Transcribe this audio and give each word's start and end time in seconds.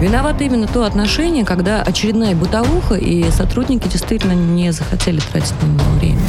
Виновато 0.00 0.44
именно 0.44 0.66
то 0.66 0.84
отношение, 0.84 1.44
когда 1.44 1.82
очередная 1.82 2.34
бытовуха, 2.34 2.94
и 2.94 3.30
сотрудники 3.30 3.88
действительно 3.88 4.32
не 4.32 4.72
захотели 4.72 5.20
тратить 5.20 5.54
на 5.62 5.66
него 5.66 5.90
время. 5.98 6.20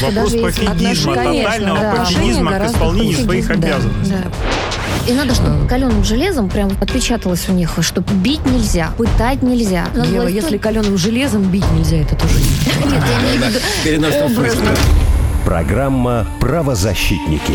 Вопрос 0.00 0.32
пофигизма, 0.32 1.14
тотального 1.14 1.80
да. 1.80 1.94
пофигизма 1.94 2.52
к 2.52 2.66
исполнению 2.66 3.18
своих 3.18 3.50
обязанностей. 3.50 4.14
Да, 4.14 4.22
да. 4.24 5.10
И 5.10 5.12
надо, 5.12 5.34
чтобы 5.34 5.68
каленым 5.68 6.02
железом 6.02 6.48
прям 6.48 6.70
отпечаталось 6.80 7.48
у 7.48 7.52
них, 7.52 7.78
что 7.80 8.00
бить 8.00 8.44
нельзя, 8.46 8.90
пытать 8.96 9.42
нельзя. 9.42 9.86
Ева, 9.94 10.26
если 10.26 10.56
каленым 10.56 10.96
железом 10.96 11.42
бить 11.42 11.70
нельзя, 11.72 11.98
это 11.98 12.16
тоже 12.16 12.34
Нет, 12.84 13.02
я 13.06 13.20
имею 13.20 13.42
в 13.42 13.48
виду 13.48 13.58
Программа 15.44 16.26
«Правозащитники». 16.40 17.54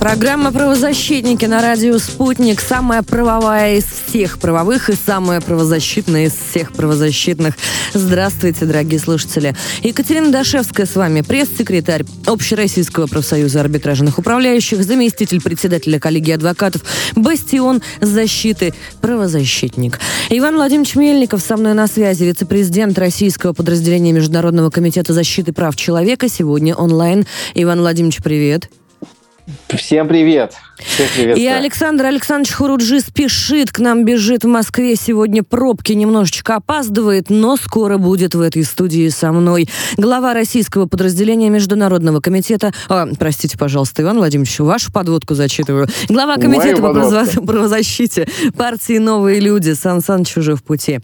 Программа 0.00 0.50
«Правозащитники» 0.50 1.44
на 1.44 1.62
радио 1.62 1.98
«Спутник». 1.98 2.60
Самая 2.60 3.02
правовая 3.02 3.76
из 3.76 3.84
всех 3.84 4.38
правовых 4.38 4.90
и 4.90 4.94
самая 4.94 5.40
правозащитная 5.40 6.26
из 6.26 6.32
всех 6.32 6.72
правозащитных. 6.72 7.54
Здравствуйте, 7.94 8.64
дорогие 8.64 8.98
слушатели. 8.98 9.54
Екатерина 9.82 10.32
Дашевская 10.32 10.86
с 10.86 10.96
вами, 10.96 11.20
пресс-секретарь 11.20 12.04
Общероссийского 12.26 13.06
профсоюза 13.06 13.60
арбитражных 13.60 14.18
управляющих, 14.18 14.82
заместитель 14.82 15.40
председателя 15.40 16.00
коллегии 16.00 16.32
адвокатов 16.32 16.82
«Бастион 17.14 17.82
защиты», 18.00 18.74
правозащитник. 19.00 20.00
Иван 20.30 20.56
Владимирович 20.56 20.96
Мельников 20.96 21.40
со 21.40 21.56
мной 21.56 21.74
на 21.74 21.86
связи, 21.86 22.24
вице-президент 22.24 22.98
российского 22.98 23.52
подразделения 23.52 24.12
Международного 24.12 24.70
комитета 24.70 25.12
защиты 25.12 25.52
прав 25.52 25.76
человека. 25.76 26.28
Сегодня 26.28 26.74
онлайн. 26.74 27.26
Иван 27.54 27.80
Владимирович, 27.80 28.18
привет. 28.22 28.68
Всем 29.68 30.08
привет! 30.08 30.56
И 31.36 31.46
Александр 31.46 32.06
Александрович 32.06 32.54
Хуруджи 32.54 33.00
спешит 33.00 33.70
к 33.70 33.78
нам, 33.78 34.04
бежит 34.04 34.44
в 34.44 34.48
Москве. 34.48 34.96
Сегодня 34.96 35.42
пробки 35.42 35.92
немножечко 35.92 36.56
опаздывает, 36.56 37.30
но 37.30 37.56
скоро 37.56 37.98
будет 37.98 38.34
в 38.34 38.40
этой 38.40 38.64
студии 38.64 39.08
со 39.08 39.32
мной. 39.32 39.68
Глава 39.96 40.34
российского 40.34 40.86
подразделения 40.86 41.50
Международного 41.50 42.20
комитета... 42.20 42.72
А, 42.88 43.06
простите, 43.18 43.58
пожалуйста, 43.58 44.02
Иван 44.02 44.18
Владимирович, 44.18 44.58
вашу 44.60 44.92
подводку 44.92 45.34
зачитываю. 45.34 45.88
Глава 46.08 46.36
комитета 46.36 46.80
по 46.80 46.92
правозащите 46.92 48.26
партии 48.56 48.98
«Новые 48.98 49.40
люди» 49.40 49.72
Сан 49.72 50.00
Саныч 50.00 50.36
уже 50.36 50.56
в 50.56 50.62
пути. 50.62 51.00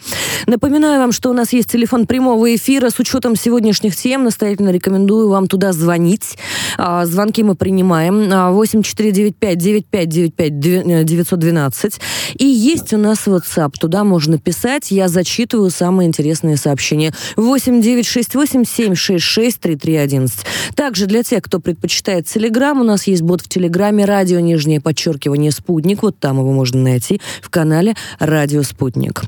Напоминаю 0.47 1.01
вам, 1.01 1.13
что 1.13 1.31
у 1.31 1.35
нас 1.35 1.53
есть 1.53 1.71
телефон 1.71 2.07
прямого 2.07 2.55
эфира. 2.55 2.91
С 2.91 2.99
учетом 2.99 3.37
сегодняшних 3.37 3.95
тем 3.95 4.25
настоятельно 4.25 4.71
рекомендую 4.71 5.29
вам 5.29 5.47
туда 5.47 5.73
звонить. 5.73 6.39
А, 6.79 7.05
звонки 7.05 7.43
мы 7.43 7.55
принимаем. 7.55 8.29
8495 8.53 9.59
9595 9.59 9.68
912. 9.73 12.01
И 12.39 12.45
есть 12.45 12.93
у 12.93 12.99
нас 12.99 13.27
WhatsApp. 13.27 13.73
Туда 13.79 14.05
можно 14.05 14.39
писать. 14.39 14.91
Я 14.91 15.09
зачитываю 15.09 15.71
самые 15.71 16.09
интересные 16.09 16.57
сообщения. 16.57 17.13
8 17.37 17.81
968 17.81 18.65
766 18.65 19.61
3311. 19.61 20.41
Также 20.75 21.07
для 21.07 21.23
тех, 21.23 21.43
кто 21.43 21.61
предпочитает 21.61 22.27
Telegram, 22.27 22.81
у 22.81 22.85
нас 22.85 23.07
есть 23.07 23.23
бот 23.23 23.43
в 23.43 23.49
Телеграме 23.49 24.05
«Радио 24.05 24.41
нижнее 24.41 24.81
подчеркивание 24.81 25.53
Спутник». 25.53 26.03
Вот 26.03 26.19
там 26.19 26.39
его 26.39 26.53
можно 26.53 26.83
найти 26.83 27.21
в 27.43 27.51
канале 27.51 27.95
«Радио 28.19 28.63
Спутник». 28.63 29.23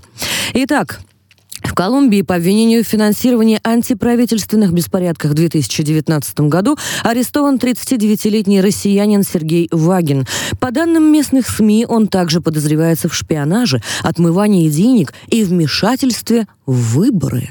Итак, 0.54 1.00
в 1.70 1.74
Колумбии 1.74 2.22
по 2.22 2.34
обвинению 2.34 2.82
в 2.82 2.86
финансировании 2.88 3.60
антиправительственных 3.62 4.72
беспорядках 4.72 5.30
в 5.30 5.34
2019 5.34 6.40
году 6.40 6.76
арестован 7.04 7.58
39-летний 7.58 8.60
россиянин 8.60 9.22
Сергей 9.22 9.68
Вагин. 9.70 10.26
По 10.58 10.72
данным 10.72 11.12
местных 11.12 11.48
СМИ, 11.48 11.86
он 11.88 12.08
также 12.08 12.40
подозревается 12.40 13.08
в 13.08 13.14
шпионаже, 13.14 13.80
отмывании 14.02 14.68
денег 14.68 15.14
и 15.28 15.44
вмешательстве 15.44 16.48
выборы. 16.70 17.48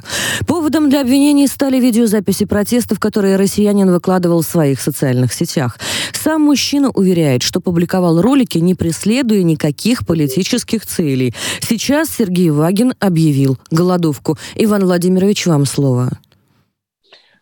Поводом 0.47 0.89
для 0.89 1.01
обвинений 1.01 1.47
стали 1.47 1.79
видеозаписи 1.79 2.45
протестов, 2.45 2.99
которые 2.99 3.35
россиянин 3.35 3.91
выкладывал 3.91 4.41
в 4.41 4.45
своих 4.45 4.81
социальных 4.81 5.33
сетях. 5.33 5.77
Сам 6.13 6.41
мужчина 6.43 6.89
уверяет, 6.89 7.43
что 7.43 7.59
публиковал 7.61 8.21
ролики, 8.21 8.57
не 8.57 8.75
преследуя 8.75 9.43
никаких 9.43 10.05
политических 10.05 10.85
целей. 10.85 11.33
Сейчас 11.61 12.09
Сергей 12.09 12.49
Вагин 12.49 12.93
объявил 12.99 13.57
голодовку. 13.71 14.37
Иван 14.55 14.83
Владимирович, 14.83 15.45
вам 15.45 15.65
слово. 15.65 16.09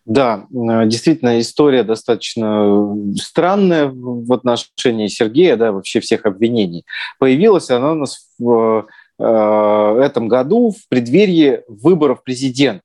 Да, 0.06 0.46
действительно, 0.50 1.42
история 1.42 1.84
достаточно 1.84 2.96
странная 3.18 3.92
в 3.94 4.32
отношении 4.32 5.08
Сергея, 5.08 5.58
да, 5.58 5.74
вообще 5.74 6.00
всех 6.00 6.26
обвинений. 6.26 6.86
Появилась 7.20 7.70
она 7.70 7.92
у 7.92 7.96
нас 7.96 8.30
в 8.40 8.48
Э, 8.78 8.84
этом 9.20 10.28
году 10.28 10.72
в 10.72 10.88
преддверии 10.90 11.62
выборов 11.68 12.24
президента 12.24 12.84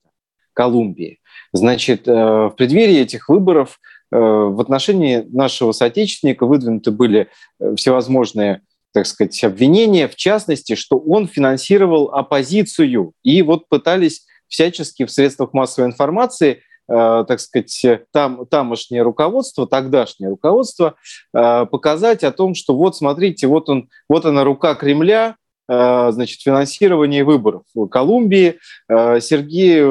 Колумбии. 0.53 1.19
Значит, 1.51 2.07
э, 2.07 2.11
в 2.11 2.53
преддверии 2.57 2.99
этих 2.99 3.29
выборов 3.29 3.79
э, 4.11 4.17
в 4.17 4.59
отношении 4.59 5.25
нашего 5.31 5.71
соотечественника 5.71 6.45
выдвинуты 6.45 6.91
были 6.91 7.27
всевозможные 7.75 8.61
так 8.93 9.07
сказать, 9.07 9.43
обвинения, 9.43 10.07
в 10.07 10.15
частности, 10.15 10.75
что 10.75 10.99
он 10.99 11.27
финансировал 11.27 12.11
оппозицию. 12.13 13.13
И 13.23 13.41
вот 13.41 13.67
пытались 13.67 14.27
всячески 14.47 15.05
в 15.05 15.11
средствах 15.11 15.51
массовой 15.53 15.87
информации 15.87 16.61
так 16.85 17.39
сказать, 17.39 18.01
там, 18.11 18.45
тамошнее 18.45 19.03
руководство, 19.03 19.65
тогдашнее 19.65 20.29
руководство, 20.29 20.95
показать 21.31 22.25
о 22.25 22.31
том, 22.33 22.53
что 22.53 22.75
вот 22.75 22.97
смотрите, 22.97 23.47
вот, 23.47 23.69
он, 23.69 23.89
вот 24.09 24.25
она 24.25 24.43
рука 24.43 24.75
Кремля, 24.75 25.37
Э, 25.37 25.42
значит, 25.67 26.41
финансирование 26.41 27.23
выборов 27.23 27.63
в 27.73 27.87
Колумбии. 27.87 28.59
Э, 28.89 29.19
Сергей, 29.21 29.81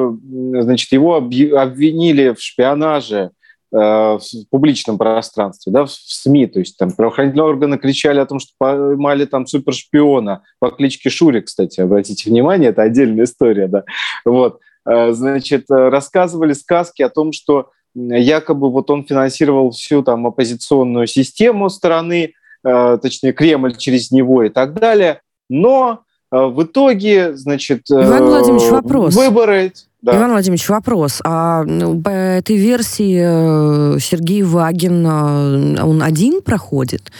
значит, 0.60 0.92
его 0.92 1.16
обвинили 1.16 2.34
в 2.34 2.42
шпионаже 2.42 3.30
э, 3.72 3.76
в 3.76 4.20
публичном 4.50 4.98
пространстве, 4.98 5.72
да, 5.72 5.86
в 5.86 5.90
СМИ, 5.90 6.48
то 6.48 6.58
есть 6.58 6.76
там 6.76 6.92
правоохранительные 6.92 7.46
органы 7.46 7.78
кричали 7.78 8.18
о 8.18 8.26
том, 8.26 8.38
что 8.38 8.52
поймали 8.58 9.24
там 9.24 9.46
супершпиона. 9.46 10.42
По 10.58 10.70
кличке 10.70 11.08
Шури, 11.08 11.40
кстати, 11.40 11.80
обратите 11.80 12.28
внимание, 12.28 12.68
это 12.70 12.82
отдельная 12.82 13.24
история, 13.24 13.66
да, 13.66 13.84
вот, 14.26 14.60
значит, 14.84 15.66
рассказывали 15.68 16.52
сказки 16.52 17.02
о 17.02 17.08
том, 17.08 17.32
что 17.32 17.70
якобы 17.94 18.70
вот 18.70 18.90
он 18.90 19.04
финансировал 19.04 19.70
всю 19.70 20.02
там 20.02 20.26
оппозиционную 20.26 21.06
систему 21.06 21.70
страны, 21.70 22.34
точнее 22.62 23.32
Кремль 23.32 23.76
через 23.76 24.10
него 24.10 24.42
и 24.42 24.48
так 24.48 24.74
далее, 24.74 25.20
но 25.52 26.00
э, 26.32 26.36
в 26.36 26.62
итоге, 26.64 27.36
значит, 27.36 27.82
э, 27.90 27.94
Иван 27.94 28.24
Владимирович, 28.24 28.70
вопрос. 28.70 29.14
выборы... 29.14 29.72
Да. 30.00 30.16
Иван 30.16 30.32
Владимирович, 30.32 30.68
вопрос. 30.68 31.20
А 31.22 31.62
ну, 31.62 32.00
по 32.02 32.08
этой 32.08 32.56
версии 32.56 33.20
э, 33.22 33.98
Сергей 34.00 34.42
Вагин, 34.42 35.06
он 35.06 36.02
один 36.02 36.42
проходит? 36.42 37.12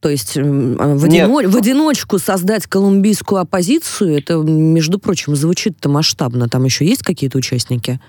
То 0.00 0.08
есть 0.08 0.34
в, 0.36 1.04
одино... 1.04 1.28
в 1.28 1.56
одиночку 1.56 2.18
создать 2.18 2.66
колумбийскую 2.66 3.40
оппозицию, 3.40 4.18
это, 4.18 4.34
между 4.38 4.98
прочим, 4.98 5.36
звучит-то 5.36 5.88
масштабно. 5.88 6.48
Там 6.48 6.64
еще 6.64 6.84
есть 6.84 7.02
какие-то 7.02 7.38
участники? 7.38 8.00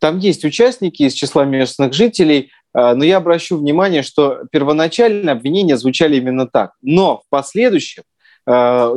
Там 0.00 0.18
есть 0.18 0.44
участники 0.44 1.04
из 1.04 1.14
числа 1.14 1.46
местных 1.46 1.94
жителей, 1.94 2.50
но 2.74 3.02
я 3.04 3.16
обращу 3.16 3.56
внимание, 3.56 4.02
что 4.02 4.40
первоначально 4.50 5.32
обвинения 5.32 5.78
звучали 5.78 6.16
именно 6.16 6.46
так. 6.46 6.72
Но 6.82 7.22
в 7.26 7.30
последующем 7.30 8.02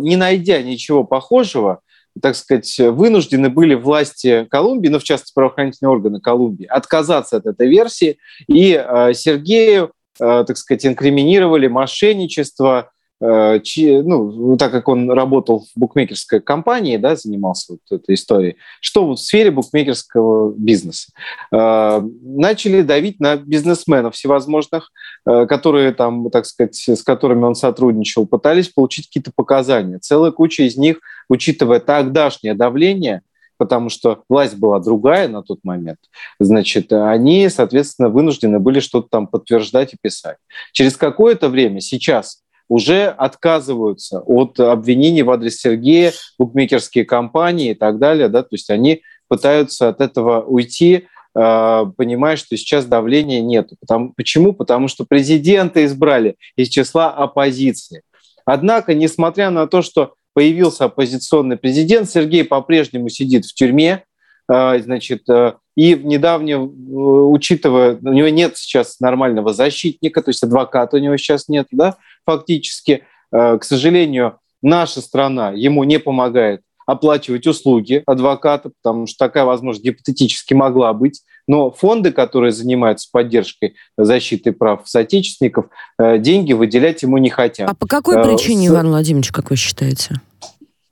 не 0.01 0.15
найдя 0.15 0.61
ничего 0.61 1.03
похожего, 1.03 1.81
так 2.21 2.35
сказать, 2.35 2.77
вынуждены 2.79 3.49
были 3.49 3.73
власти 3.73 4.47
Колумбии, 4.49 4.89
ну, 4.89 4.99
в 4.99 5.03
частности, 5.03 5.33
правоохранительные 5.33 5.91
органы 5.91 6.19
Колумбии, 6.19 6.65
отказаться 6.65 7.37
от 7.37 7.45
этой 7.45 7.67
версии, 7.67 8.17
и 8.47 8.73
э, 8.73 9.13
Сергею, 9.13 9.91
э, 10.19 10.43
так 10.45 10.57
сказать, 10.57 10.85
инкриминировали 10.85 11.67
мошенничество, 11.67 12.91
Э, 13.23 13.59
ну, 14.03 14.57
так 14.57 14.71
как 14.71 14.89
он 14.89 15.09
работал 15.09 15.61
в 15.61 15.79
букмекерской 15.79 16.41
компании, 16.41 16.97
да, 16.97 17.15
занимался 17.15 17.73
вот 17.73 18.01
этой 18.01 18.15
историей, 18.15 18.57
что 18.81 19.09
в 19.09 19.17
сфере 19.17 19.49
букмекерского 19.49 20.53
бизнеса. 20.53 21.11
Э, 21.53 22.01
начали 22.21 22.81
давить 22.81 23.21
на 23.21 23.37
бизнесменов 23.37 24.15
всевозможных, 24.15 24.91
э, 25.25 25.45
которые 25.45 25.93
там, 25.93 26.29
так 26.31 26.45
сказать, 26.45 26.75
с 26.75 27.01
которыми 27.01 27.45
он 27.45 27.55
сотрудничал, 27.55 28.27
пытались 28.27 28.67
получить 28.67 29.07
какие-то 29.07 29.31
показания. 29.33 29.99
Целая 29.99 30.31
куча 30.31 30.63
из 30.63 30.75
них, 30.75 30.97
учитывая 31.29 31.79
тогдашнее 31.79 32.55
давление, 32.55 33.21
потому 33.57 33.87
что 33.87 34.23
власть 34.27 34.57
была 34.57 34.81
другая 34.81 35.29
на 35.29 35.43
тот 35.43 35.59
момент, 35.63 35.99
значит, 36.41 36.91
они, 36.91 37.47
соответственно, 37.47 38.09
вынуждены 38.09 38.59
были 38.59 38.81
что-то 38.81 39.07
там 39.09 39.27
подтверждать 39.27 39.93
и 39.93 39.97
писать. 40.01 40.37
Через 40.73 40.97
какое-то 40.97 41.47
время 41.47 41.79
сейчас 41.79 42.42
уже 42.73 43.05
отказываются 43.05 44.21
от 44.21 44.59
обвинений 44.59 45.21
в 45.21 45.29
адрес 45.29 45.57
Сергея, 45.57 46.11
букмекерские 46.39 47.05
компании 47.05 47.69
и 47.69 47.73
так 47.75 47.99
далее. 47.99 48.29
Да? 48.29 48.41
То 48.41 48.49
есть 48.53 48.71
они 48.71 49.03
пытаются 49.27 49.89
от 49.89 50.01
этого 50.01 50.41
уйти, 50.41 51.05
э, 51.35 51.85
понимая, 51.95 52.35
что 52.35 52.57
сейчас 52.57 52.87
давления 52.87 53.41
нет. 53.41 53.69
Почему? 54.17 54.53
Потому 54.53 54.87
что 54.87 55.05
президента 55.05 55.85
избрали 55.85 56.35
из 56.55 56.69
числа 56.69 57.11
оппозиции. 57.11 58.01
Однако, 58.43 58.95
несмотря 58.95 59.51
на 59.51 59.67
то, 59.67 59.83
что 59.83 60.15
появился 60.33 60.85
оппозиционный 60.85 61.57
президент, 61.57 62.09
Сергей 62.09 62.43
по-прежнему 62.43 63.09
сидит 63.09 63.45
в 63.45 63.53
тюрьме, 63.53 64.03
а, 64.47 64.79
значит, 64.79 65.29
э, 65.29 65.53
и 65.75 65.95
недавнее, 65.95 66.59
учитывая, 66.59 67.97
у 68.01 68.13
него 68.13 68.29
нет 68.29 68.57
сейчас 68.57 68.99
нормального 68.99 69.53
защитника, 69.53 70.21
то 70.21 70.29
есть 70.29 70.43
адвоката 70.43 70.97
у 70.97 70.99
него 70.99 71.17
сейчас 71.17 71.47
нет, 71.47 71.67
да, 71.71 71.97
фактически, 72.25 73.03
э, 73.31 73.57
к 73.57 73.63
сожалению, 73.63 74.37
наша 74.61 75.01
страна 75.01 75.51
ему 75.51 75.83
не 75.83 75.99
помогает 75.99 76.61
оплачивать 76.85 77.47
услуги 77.47 78.03
адвоката, 78.05 78.71
потому 78.81 79.07
что 79.07 79.17
такая 79.17 79.45
возможность 79.45 79.85
гипотетически 79.85 80.53
могла 80.53 80.93
быть. 80.93 81.21
Но 81.47 81.71
фонды, 81.71 82.11
которые 82.11 82.51
занимаются 82.51 83.09
поддержкой 83.11 83.75
защиты 83.97 84.51
прав 84.51 84.81
соотечественников, 84.85 85.67
э, 85.97 86.17
деньги 86.17 86.53
выделять 86.53 87.01
ему 87.03 87.17
не 87.17 87.29
хотят. 87.29 87.69
А 87.69 87.73
по 87.73 87.87
какой 87.87 88.17
э, 88.17 88.23
причине, 88.23 88.67
Иван 88.67 88.87
Владимирович, 88.87 89.31
как 89.31 89.49
вы 89.49 89.55
считаете? 89.55 90.21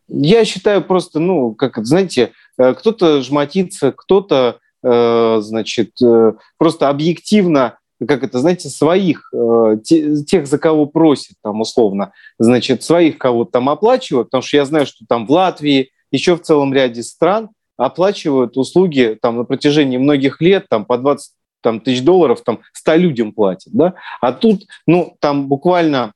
Я 0.07 0.43
считаю 0.43 0.81
просто, 0.81 1.19
ну, 1.19 1.53
как, 1.53 1.77
знаете, 1.85 2.31
э, 2.57 2.73
кто-то 2.73 3.21
жмотится, 3.21 3.93
кто-то, 3.93 4.59
значит, 4.83 5.91
просто 6.57 6.89
объективно 6.89 7.77
как 8.07 8.23
это, 8.23 8.39
знаете, 8.39 8.69
своих, 8.69 9.29
э, 9.33 9.77
тех, 9.83 10.47
за 10.47 10.57
кого 10.57 10.85
просит, 10.85 11.35
там, 11.43 11.61
условно, 11.61 12.13
значит, 12.39 12.83
своих 12.83 13.17
кого-то 13.17 13.51
там 13.51 13.69
оплачивают, 13.69 14.27
потому 14.27 14.41
что 14.41 14.57
я 14.57 14.65
знаю, 14.65 14.85
что 14.85 15.05
там 15.07 15.27
в 15.27 15.31
Латвии, 15.31 15.91
еще 16.11 16.35
в 16.35 16.41
целом 16.41 16.73
ряде 16.73 17.03
стран 17.03 17.49
оплачивают 17.77 18.57
услуги 18.57 19.17
там 19.21 19.37
на 19.37 19.43
протяжении 19.43 19.97
многих 19.97 20.41
лет, 20.41 20.67
там 20.69 20.85
по 20.85 20.97
20 20.97 21.33
там, 21.61 21.79
тысяч 21.79 22.03
долларов, 22.03 22.41
там 22.43 22.59
100 22.73 22.95
людям 22.95 23.31
платят, 23.33 23.73
да, 23.73 23.93
а 24.19 24.31
тут, 24.33 24.63
ну, 24.87 25.15
там 25.19 25.47
буквально 25.47 26.13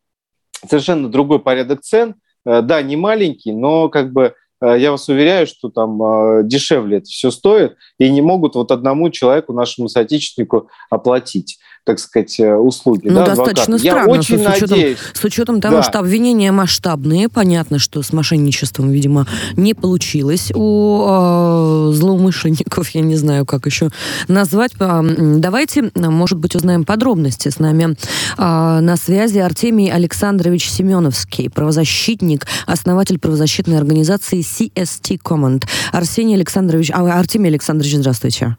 совершенно 0.68 1.08
другой 1.08 1.40
порядок 1.40 1.82
цен, 1.82 2.16
э, 2.46 2.62
да, 2.62 2.82
не 2.82 2.96
маленький, 2.96 3.52
но 3.52 3.90
как 3.90 4.12
бы 4.12 4.24
э, 4.24 4.34
я 4.74 4.92
вас 4.92 5.08
уверяю, 5.10 5.48
что 5.48 5.70
там 5.70 6.48
дешевле 6.48 6.98
это 6.98 7.08
все 7.08 7.32
стоит, 7.32 7.76
и 8.00 8.10
не 8.10 8.22
могут 8.22 8.56
вот 8.56 8.72
одному 8.72 9.10
человеку, 9.10 9.54
нашему 9.54 9.88
соотечественнику 9.88 10.70
оплатить 10.90 11.60
так 11.86 12.00
сказать, 12.00 12.40
э, 12.40 12.56
услуги. 12.56 13.08
Ну, 13.08 13.20
да, 13.20 13.28
достаточно 13.28 13.76
адвоката. 13.76 13.90
странно, 13.90 14.12
Я 14.12 14.20
очень 14.20 14.38
с, 14.40 14.42
учетом, 14.42 14.78
надеюсь. 14.78 14.98
с 15.14 15.24
учетом 15.24 15.62
того, 15.62 15.78
да. 15.78 15.84
что 15.84 16.00
обвинения 16.00 16.52
масштабные, 16.52 17.30
понятно, 17.30 17.78
что 17.78 18.02
с 18.02 18.12
мошенничеством, 18.12 18.90
видимо, 18.90 19.28
не 19.56 19.76
получилось 19.76 20.52
у 20.56 21.06
э, 21.08 21.92
злоумышленников, 21.94 22.90
я 22.90 23.02
не 23.02 23.16
знаю, 23.16 23.46
как 23.46 23.68
еще 23.68 23.92
назвать. 24.28 24.72
А, 24.80 25.04
давайте, 25.04 25.92
может 25.96 26.40
быть, 26.40 26.56
узнаем 26.56 26.86
подробности. 26.86 27.50
С 27.50 27.60
нами 27.60 27.96
э, 28.38 28.80
на 28.82 28.98
связи 28.98 29.38
Артемий 29.38 29.92
Александрович 29.92 30.68
Семеновский, 30.70 31.52
правозащитник, 31.52 32.48
основатель 32.66 33.20
правозащитной 33.20 33.78
организации 33.78 34.40
CST 34.40 35.22
Command. 35.22 35.66
Арсений 35.92 36.34
Александрович, 36.34 36.90
а, 36.92 37.20
Артемий 37.20 37.50
Александрович, 37.50 37.96
здравствуйте. 37.96 38.58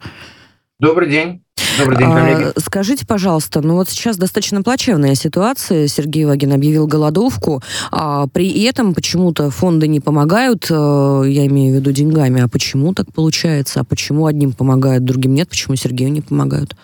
Добрый 0.79 1.09
день. 1.09 1.41
Добрый 1.79 1.97
день, 1.97 2.07
коллеги. 2.07 2.51
А, 2.55 2.59
скажите, 2.59 3.05
пожалуйста, 3.07 3.61
ну 3.61 3.75
вот 3.75 3.89
сейчас 3.89 4.15
достаточно 4.15 4.61
плачевная 4.61 5.15
ситуация. 5.15 5.87
Сергей 5.87 6.25
Вагин 6.25 6.53
объявил 6.53 6.85
голодовку, 6.85 7.63
а 7.91 8.27
при 8.27 8.63
этом 8.63 8.93
почему-то 8.93 9.49
фонды 9.49 9.87
не 9.87 9.99
помогают, 9.99 10.67
э, 10.69 10.73
я 10.73 11.47
имею 11.47 11.73
в 11.73 11.79
виду 11.79 11.91
деньгами. 11.91 12.41
А 12.41 12.47
почему 12.47 12.93
так 12.93 13.11
получается? 13.11 13.79
А 13.79 13.83
почему 13.83 14.27
одним 14.27 14.53
помогают, 14.53 15.03
другим 15.03 15.33
нет? 15.33 15.49
Почему 15.49 15.75
Сергею 15.75 16.11
не 16.11 16.21
помогают? 16.21 16.75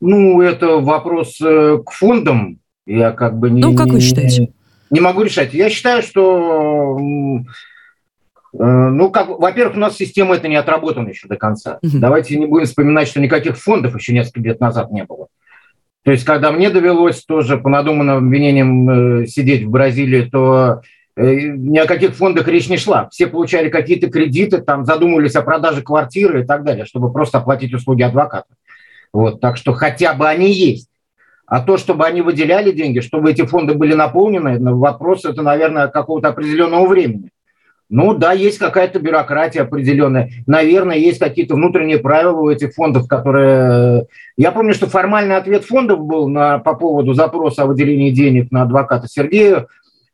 Ну, 0.00 0.40
это 0.40 0.78
вопрос 0.78 1.38
э, 1.42 1.78
к 1.84 1.90
фондам. 1.90 2.58
Я 2.86 3.12
как 3.12 3.38
бы 3.38 3.50
не... 3.50 3.60
Ну, 3.60 3.74
как 3.76 3.88
вы 3.88 4.00
считаете? 4.00 4.50
Не, 4.90 5.00
могу 5.00 5.22
решать. 5.22 5.52
Я 5.52 5.68
считаю, 5.68 6.02
что 6.02 6.96
ну, 8.52 9.10
как, 9.10 9.28
во-первых, 9.28 9.76
у 9.76 9.80
нас 9.80 9.96
система 9.96 10.34
это 10.34 10.48
не 10.48 10.56
отработана 10.56 11.08
еще 11.08 11.28
до 11.28 11.36
конца. 11.36 11.78
Угу. 11.82 11.98
Давайте 11.98 12.38
не 12.38 12.46
будем 12.46 12.66
вспоминать, 12.66 13.08
что 13.08 13.20
никаких 13.20 13.58
фондов 13.58 13.94
еще 13.94 14.12
несколько 14.12 14.40
лет 14.40 14.60
назад 14.60 14.90
не 14.90 15.04
было. 15.04 15.28
То 16.04 16.12
есть, 16.12 16.24
когда 16.24 16.50
мне 16.52 16.70
довелось 16.70 17.24
тоже 17.24 17.58
по 17.58 17.68
надуманным 17.68 18.16
обвинениям 18.16 19.20
э, 19.22 19.26
сидеть 19.26 19.64
в 19.64 19.70
Бразилии, 19.70 20.22
то 20.22 20.80
э, 21.16 21.34
ни 21.34 21.76
о 21.76 21.86
каких 21.86 22.14
фондах 22.14 22.48
речь 22.48 22.70
не 22.70 22.78
шла. 22.78 23.08
Все 23.10 23.26
получали 23.26 23.68
какие-то 23.68 24.08
кредиты, 24.08 24.58
там 24.58 24.86
задумывались 24.86 25.36
о 25.36 25.42
продаже 25.42 25.82
квартиры 25.82 26.42
и 26.42 26.46
так 26.46 26.64
далее, 26.64 26.86
чтобы 26.86 27.12
просто 27.12 27.38
оплатить 27.38 27.74
услуги 27.74 28.02
адвоката. 28.02 28.48
Вот, 29.12 29.40
так 29.40 29.58
что 29.58 29.74
хотя 29.74 30.14
бы 30.14 30.26
они 30.26 30.50
есть. 30.50 30.88
А 31.46 31.60
то, 31.60 31.76
чтобы 31.76 32.06
они 32.06 32.22
выделяли 32.22 32.72
деньги, 32.72 33.00
чтобы 33.00 33.30
эти 33.30 33.44
фонды 33.44 33.74
были 33.74 33.94
наполнены, 33.94 34.58
вопрос 34.74 35.24
это, 35.24 35.42
наверное, 35.42 35.88
какого-то 35.88 36.28
определенного 36.28 36.86
времени. 36.86 37.30
Ну 37.90 38.12
да, 38.12 38.32
есть 38.32 38.58
какая-то 38.58 38.98
бюрократия 38.98 39.62
определенная. 39.62 40.30
Наверное, 40.46 40.96
есть 40.96 41.18
какие-то 41.18 41.54
внутренние 41.54 41.98
правила 41.98 42.38
у 42.38 42.50
этих 42.50 42.74
фондов, 42.74 43.08
которые... 43.08 44.06
Я 44.36 44.52
помню, 44.52 44.74
что 44.74 44.88
формальный 44.88 45.36
ответ 45.36 45.64
фондов 45.64 46.00
был 46.00 46.28
на, 46.28 46.58
по 46.58 46.74
поводу 46.74 47.14
запроса 47.14 47.62
о 47.62 47.66
выделении 47.66 48.10
денег 48.10 48.50
на 48.50 48.62
адвоката 48.62 49.08
Сергея, 49.08 49.66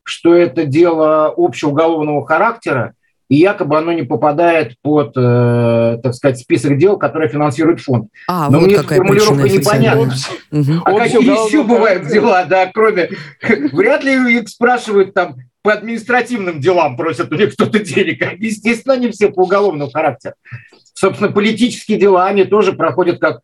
что 0.05 0.35
это 0.35 0.67
дело 0.67 1.35
общеуголовного 1.37 2.25
характера, 2.25 2.95
и 3.29 3.37
якобы 3.37 3.79
оно 3.79 3.93
не 3.93 4.03
попадает 4.03 4.77
под, 4.83 5.15
э, 5.17 5.99
так 6.03 6.15
сказать, 6.15 6.39
список 6.39 6.77
дел, 6.77 6.99
которые 6.99 7.29
финансирует 7.29 7.81
фонд. 7.81 8.09
А, 8.29 8.51
Но 8.51 8.61
вот 8.61 8.67
мне 8.67 8.77
какая 8.77 8.99
формулировка 8.99 9.49
непонятна. 9.49 10.15
Угу. 10.53 10.73
А 10.85 10.99
какие 10.99 11.47
еще 11.47 11.65
бывают 11.65 12.07
дела, 12.07 12.45
да, 12.45 12.71
кроме... 12.73 13.11
Вряд 13.73 14.05
ли 14.05 14.39
их 14.39 14.49
спрашивают 14.49 15.15
там, 15.15 15.37
по 15.65 15.73
административным 15.73 16.61
делам 16.61 16.95
просят 16.95 17.33
у 17.33 17.37
них 17.37 17.55
кто-то 17.55 17.79
денег. 17.79 18.23
Естественно, 18.39 18.95
они 18.95 19.11
все 19.11 19.31
по 19.31 19.45
уголовному 19.45 19.91
характеру. 19.91 20.35
Собственно, 20.93 21.33
политические 21.33 21.99
дела, 21.99 22.27
они 22.27 22.45
тоже 22.45 22.75
проходят 22.75 23.19
как, 23.19 23.41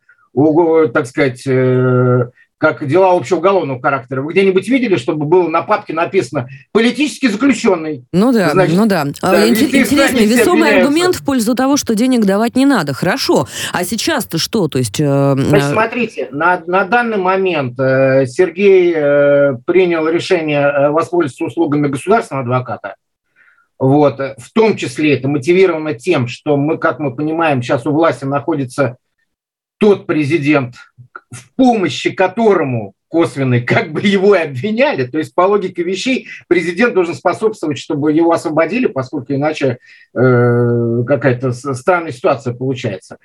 так 0.93 1.07
сказать, 1.07 1.41
э, 1.47 2.29
как 2.61 2.85
дела 2.87 3.13
общеуголовного 3.13 3.81
характера. 3.81 4.21
Вы 4.21 4.33
где-нибудь 4.33 4.67
видели, 4.69 4.95
чтобы 4.95 5.25
было 5.25 5.49
на 5.49 5.63
папке 5.63 5.93
написано 5.93 6.47
«политически 6.71 7.25
заключенный»? 7.25 8.05
Ну 8.13 8.31
да, 8.31 8.51
Значит, 8.51 8.77
ну 8.77 8.85
да. 8.85 9.07
А 9.23 9.31
да 9.31 9.49
Интересный, 9.49 10.27
весомый 10.27 10.79
аргумент 10.79 11.15
в 11.15 11.25
пользу 11.25 11.55
того, 11.55 11.75
что 11.75 11.95
денег 11.95 12.23
давать 12.23 12.55
не 12.55 12.67
надо. 12.67 12.93
Хорошо. 12.93 13.47
А 13.73 13.83
сейчас-то 13.83 14.37
что? 14.37 14.67
То 14.67 14.77
есть... 14.77 14.99
Э, 14.99 15.33
Значит, 15.35 15.71
смотрите, 15.71 16.29
на, 16.31 16.61
на 16.67 16.85
данный 16.85 17.17
момент 17.17 17.79
э, 17.79 18.27
Сергей 18.27 18.93
э, 18.95 19.55
принял 19.65 20.07
решение 20.07 20.61
э, 20.61 20.89
воспользоваться 20.91 21.45
услугами 21.45 21.87
государственного 21.87 22.43
адвоката. 22.43 22.95
Вот. 23.79 24.19
В 24.19 24.53
том 24.53 24.77
числе 24.77 25.15
это 25.15 25.27
мотивировано 25.27 25.95
тем, 25.95 26.27
что 26.27 26.57
мы, 26.57 26.77
как 26.77 26.99
мы 26.99 27.15
понимаем, 27.15 27.63
сейчас 27.63 27.87
у 27.87 27.91
власти 27.91 28.25
находится 28.25 28.97
тот 29.79 30.05
президент, 30.05 30.75
в 31.31 31.55
помощи 31.55 32.11
которому 32.11 32.93
косвенной, 33.11 33.61
как 33.61 33.91
бы 33.91 33.99
его 34.01 34.35
и 34.35 34.39
обвиняли. 34.39 35.05
То 35.05 35.17
есть 35.17 35.35
по 35.35 35.41
логике 35.41 35.83
вещей 35.83 36.27
президент 36.47 36.93
должен 36.93 37.13
способствовать, 37.13 37.77
чтобы 37.77 38.13
его 38.13 38.31
освободили, 38.31 38.87
поскольку 38.87 39.33
иначе 39.33 39.79
э, 40.15 41.03
какая-то 41.05 41.51
странная 41.51 42.13
ситуация 42.13 42.53
получается. 42.53 43.17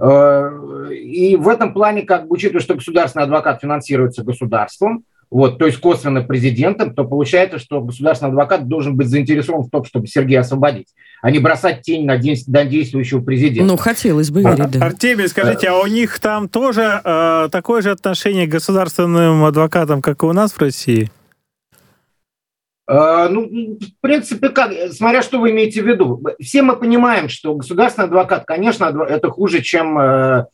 Э, 0.00 0.50
и 0.92 1.36
в 1.36 1.48
этом 1.48 1.74
плане, 1.74 2.02
как 2.02 2.26
бы 2.26 2.34
учитывая, 2.34 2.62
что 2.62 2.74
государственный 2.74 3.24
адвокат 3.24 3.60
финансируется 3.60 4.24
государством, 4.24 5.04
вот, 5.34 5.58
то 5.58 5.66
есть 5.66 5.78
косвенно 5.78 6.22
президентом, 6.22 6.94
то 6.94 7.02
получается, 7.02 7.58
что 7.58 7.80
государственный 7.80 8.30
адвокат 8.30 8.68
должен 8.68 8.96
быть 8.96 9.08
заинтересован 9.08 9.64
в 9.64 9.68
том, 9.68 9.84
чтобы 9.84 10.06
Сергея 10.06 10.40
освободить, 10.40 10.86
а 11.22 11.30
не 11.32 11.40
бросать 11.40 11.82
тень 11.82 12.06
на, 12.06 12.18
день, 12.18 12.36
на 12.46 12.64
действующего 12.64 13.20
президента. 13.20 13.68
Ну, 13.68 13.76
хотелось 13.76 14.30
бы 14.30 14.42
верить, 14.42 14.70
да. 14.70 14.86
Артемий, 14.86 15.26
скажите, 15.26 15.70
а 15.70 15.80
у 15.80 15.86
них 15.86 16.20
там 16.20 16.48
тоже 16.48 17.00
э, 17.02 17.48
такое 17.50 17.82
же 17.82 17.90
отношение 17.90 18.46
к 18.46 18.50
государственным 18.50 19.42
адвокатам, 19.44 20.02
как 20.02 20.22
и 20.22 20.26
у 20.26 20.32
нас 20.32 20.52
в 20.52 20.60
России? 20.60 21.10
Uh, 22.88 23.28
ну, 23.28 23.48
в 23.80 24.00
принципе, 24.00 24.50
как, 24.50 24.70
смотря 24.92 25.22
что 25.22 25.40
вы 25.40 25.50
имеете 25.50 25.82
в 25.82 25.86
виду. 25.88 26.22
Все 26.38 26.62
мы 26.62 26.76
понимаем, 26.76 27.28
что 27.28 27.56
государственный 27.56 28.06
адвокат, 28.06 28.44
конечно, 28.44 28.84
это 29.08 29.30
хуже, 29.30 29.62
чем 29.62 29.98
uh, 29.98 30.44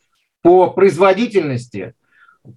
по 0.40 0.70
производительности, 0.70 1.92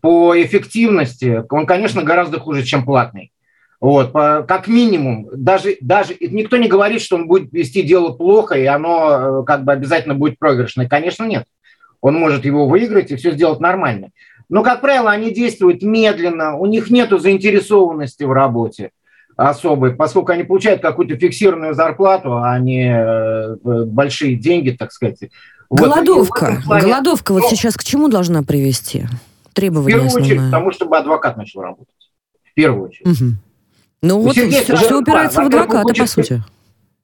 по 0.02 0.34
эффективности 0.42 1.44
он, 1.50 1.66
конечно, 1.66 2.04
гораздо 2.04 2.40
хуже, 2.40 2.63
чем 2.63 2.86
платный. 2.86 3.32
Вот, 3.80 4.13
по, 4.13 4.46
как 4.48 4.70
минимум, 4.70 5.28
даже, 5.34 5.75
даже 5.82 6.16
никто 6.22 6.56
не 6.56 6.70
говорит, 6.70 7.02
что 7.02 7.18
он 7.18 7.28
будет 7.28 7.52
вести 7.52 7.82
дело 7.82 8.13
плохо, 8.13 8.56
и 8.56 8.66
оно 8.66 9.42
э, 9.42 9.44
как 9.46 9.66
бы 9.66 9.74
обязательно 9.74 10.16
будет 10.16 10.40
проигрышное. 10.40 10.88
Конечно, 10.88 11.25
нет. 11.25 11.44
Он 12.00 12.16
может 12.16 12.46
его 12.46 12.66
выиграть 12.66 13.12
и 13.12 13.18
все 13.18 13.32
сделать 13.32 13.60
нормально. 13.60 14.12
Но, 14.48 14.63
как 14.63 14.80
правило, 14.80 15.12
они 15.12 15.34
действуют 15.34 15.84
медленно, 15.84 16.56
у 16.56 16.66
них 16.66 16.90
нет 16.90 17.10
заинтересованности 17.10 18.24
в 18.24 18.32
работе 18.32 18.92
особой, 19.36 19.94
поскольку 19.94 20.32
они 20.32 20.44
получают 20.44 20.82
какую-то 20.82 21.18
фиксированную 21.18 21.74
зарплату, 21.74 22.38
а 22.38 22.58
не 22.60 22.90
э, 22.90 23.56
большие 23.86 24.36
деньги, 24.36 24.72
так 24.72 24.92
сказать. 24.92 25.30
Голодовка. 25.70 26.62
Вот. 26.66 26.82
Голодовка 26.82 27.34
вот 27.34 27.50
сейчас 27.50 27.75
к 27.75 27.84
чему 27.84 28.08
должна 28.08 28.44
привести? 28.44 29.06
Требования 29.53 29.86
В 29.86 29.88
первую 29.88 30.12
очередь, 30.12 30.31
основное. 30.31 30.51
потому 30.51 30.72
чтобы 30.72 30.98
адвокат 30.98 31.38
начал 31.38 31.62
работать. 31.62 31.93
В 32.43 32.53
первую 32.53 32.89
очередь. 32.89 33.22
Угу. 33.22 33.31
Ну 34.01 34.19
вот 34.22 34.36
все 34.36 34.98
упирается 35.00 35.41
в 35.41 35.48
адвоката, 35.48 35.93
по 35.93 36.05
сути. 36.05 36.43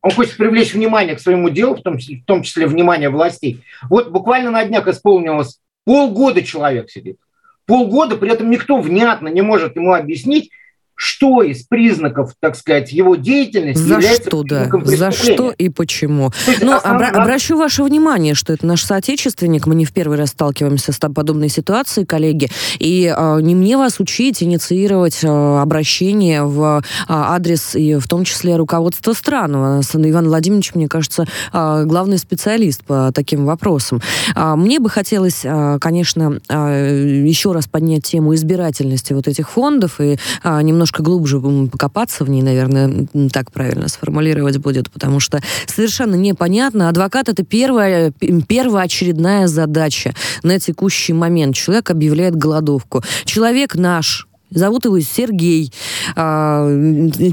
Он 0.01 0.11
хочет 0.11 0.37
привлечь 0.37 0.73
внимание 0.73 1.15
к 1.15 1.19
своему 1.19 1.49
делу, 1.49 1.75
в 1.75 1.81
том, 1.81 1.97
числе, 1.97 2.17
в 2.17 2.25
том 2.25 2.43
числе 2.43 2.67
внимание 2.67 3.09
властей. 3.09 3.63
Вот 3.89 4.11
буквально 4.11 4.51
на 4.51 4.63
днях 4.63 4.87
исполнилось 4.87 5.59
полгода 5.83 6.41
человек 6.41 6.89
сидит. 6.89 7.17
Полгода, 7.65 8.15
при 8.15 8.31
этом 8.31 8.49
никто 8.49 8.79
внятно 8.79 9.27
не 9.27 9.41
может 9.41 9.75
ему 9.75 9.93
объяснить, 9.93 10.51
что 10.99 11.43
из 11.43 11.63
признаков, 11.63 12.33
так 12.41 12.57
сказать, 12.57 12.91
его 12.91 13.15
деятельности 13.15 13.81
За 13.81 13.93
является 13.93 14.27
что, 14.27 14.43
да? 14.43 14.69
За 14.83 15.11
что 15.11 15.53
и 15.57 15.69
почему? 15.69 16.31
Ну, 16.61 16.73
обра- 16.75 17.11
обращу 17.11 17.57
ваше 17.57 17.83
внимание, 17.83 18.33
что 18.33 18.51
это 18.51 18.65
наш 18.67 18.83
соотечественник. 18.83 19.65
Мы 19.65 19.75
не 19.75 19.85
в 19.85 19.93
первый 19.93 20.17
раз 20.17 20.31
сталкиваемся 20.31 20.91
с 20.91 20.99
подобной 20.99 21.47
ситуацией, 21.47 22.05
коллеги. 22.05 22.49
И 22.79 23.13
э, 23.15 23.39
не 23.41 23.55
мне 23.55 23.77
вас 23.77 24.01
учить, 24.01 24.43
инициировать 24.43 25.23
э, 25.23 25.27
обращение 25.61 26.43
в 26.43 26.81
э, 26.81 26.81
адрес, 27.07 27.75
и 27.75 27.95
в 27.95 28.05
том 28.09 28.25
числе 28.25 28.57
руководства 28.57 29.13
стран. 29.13 29.55
Иван 29.55 30.27
Владимирович, 30.27 30.75
мне 30.75 30.89
кажется, 30.89 31.25
э, 31.53 31.83
главный 31.85 32.17
специалист 32.17 32.83
по 32.83 33.13
таким 33.15 33.45
вопросам. 33.45 34.01
Э, 34.35 34.55
мне 34.55 34.81
бы 34.81 34.89
хотелось, 34.89 35.45
э, 35.45 35.77
конечно, 35.79 36.39
э, 36.49 37.23
еще 37.25 37.53
раз 37.53 37.67
поднять 37.67 38.03
тему 38.03 38.35
избирательности 38.35 39.13
вот 39.13 39.29
этих 39.29 39.49
фондов 39.49 40.01
и 40.01 40.17
э, 40.43 40.61
немножко 40.61 40.88
немножко 40.89 41.03
глубже 41.03 41.39
покопаться 41.69 42.23
в 42.23 42.29
ней, 42.29 42.41
наверное, 42.41 43.07
так 43.31 43.51
правильно 43.51 43.87
сформулировать 43.87 44.57
будет, 44.57 44.89
потому 44.89 45.19
что 45.19 45.41
совершенно 45.67 46.15
непонятно. 46.15 46.89
Адвокат— 46.89 47.29
это 47.29 47.43
первая, 47.43 48.11
первоочередная 48.11 49.47
задача 49.47 50.13
на 50.43 50.59
текущий 50.59 51.13
момент. 51.13 51.55
Человек 51.55 51.91
объявляет 51.91 52.35
голодовку. 52.35 53.03
Человек 53.25 53.75
наш, 53.75 54.27
Зовут 54.51 54.85
его 54.85 54.99
Сергей. 54.99 55.71
А, 56.15 56.67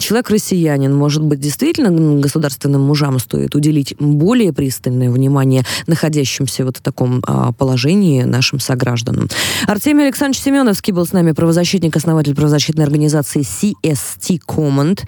человек 0.01 0.31
россиянин. 0.31 0.95
Может 0.95 1.23
быть, 1.23 1.41
действительно 1.41 2.21
государственным 2.21 2.83
мужам 2.83 3.19
стоит 3.19 3.55
уделить 3.55 3.95
более 3.99 4.53
пристальное 4.53 5.11
внимание 5.11 5.65
находящимся 5.87 6.65
вот 6.65 6.77
в 6.79 6.81
таком 6.83 7.23
а, 7.27 7.53
положении 7.53 8.23
нашим 8.23 8.61
согражданам. 8.61 9.29
Артемий 9.67 10.05
Александрович 10.05 10.43
Семеновский 10.43 10.93
был 10.93 11.07
с 11.07 11.13
нами, 11.13 11.33
правозащитник, 11.33 11.97
основатель 11.97 12.35
правозащитной 12.35 12.85
организации 12.85 13.41
CST 13.41 14.41
Command. 14.47 15.01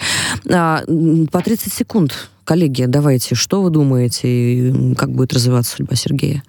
А, 0.51 0.83
по 1.31 1.43
30 1.43 1.73
секунд, 1.73 2.31
коллеги, 2.45 2.85
давайте, 2.87 3.35
что 3.35 3.61
вы 3.61 3.71
думаете, 3.71 4.75
как 4.97 5.11
будет 5.13 5.35
развиваться 5.35 5.77
судьба 5.77 5.95
Сергея? 5.95 6.43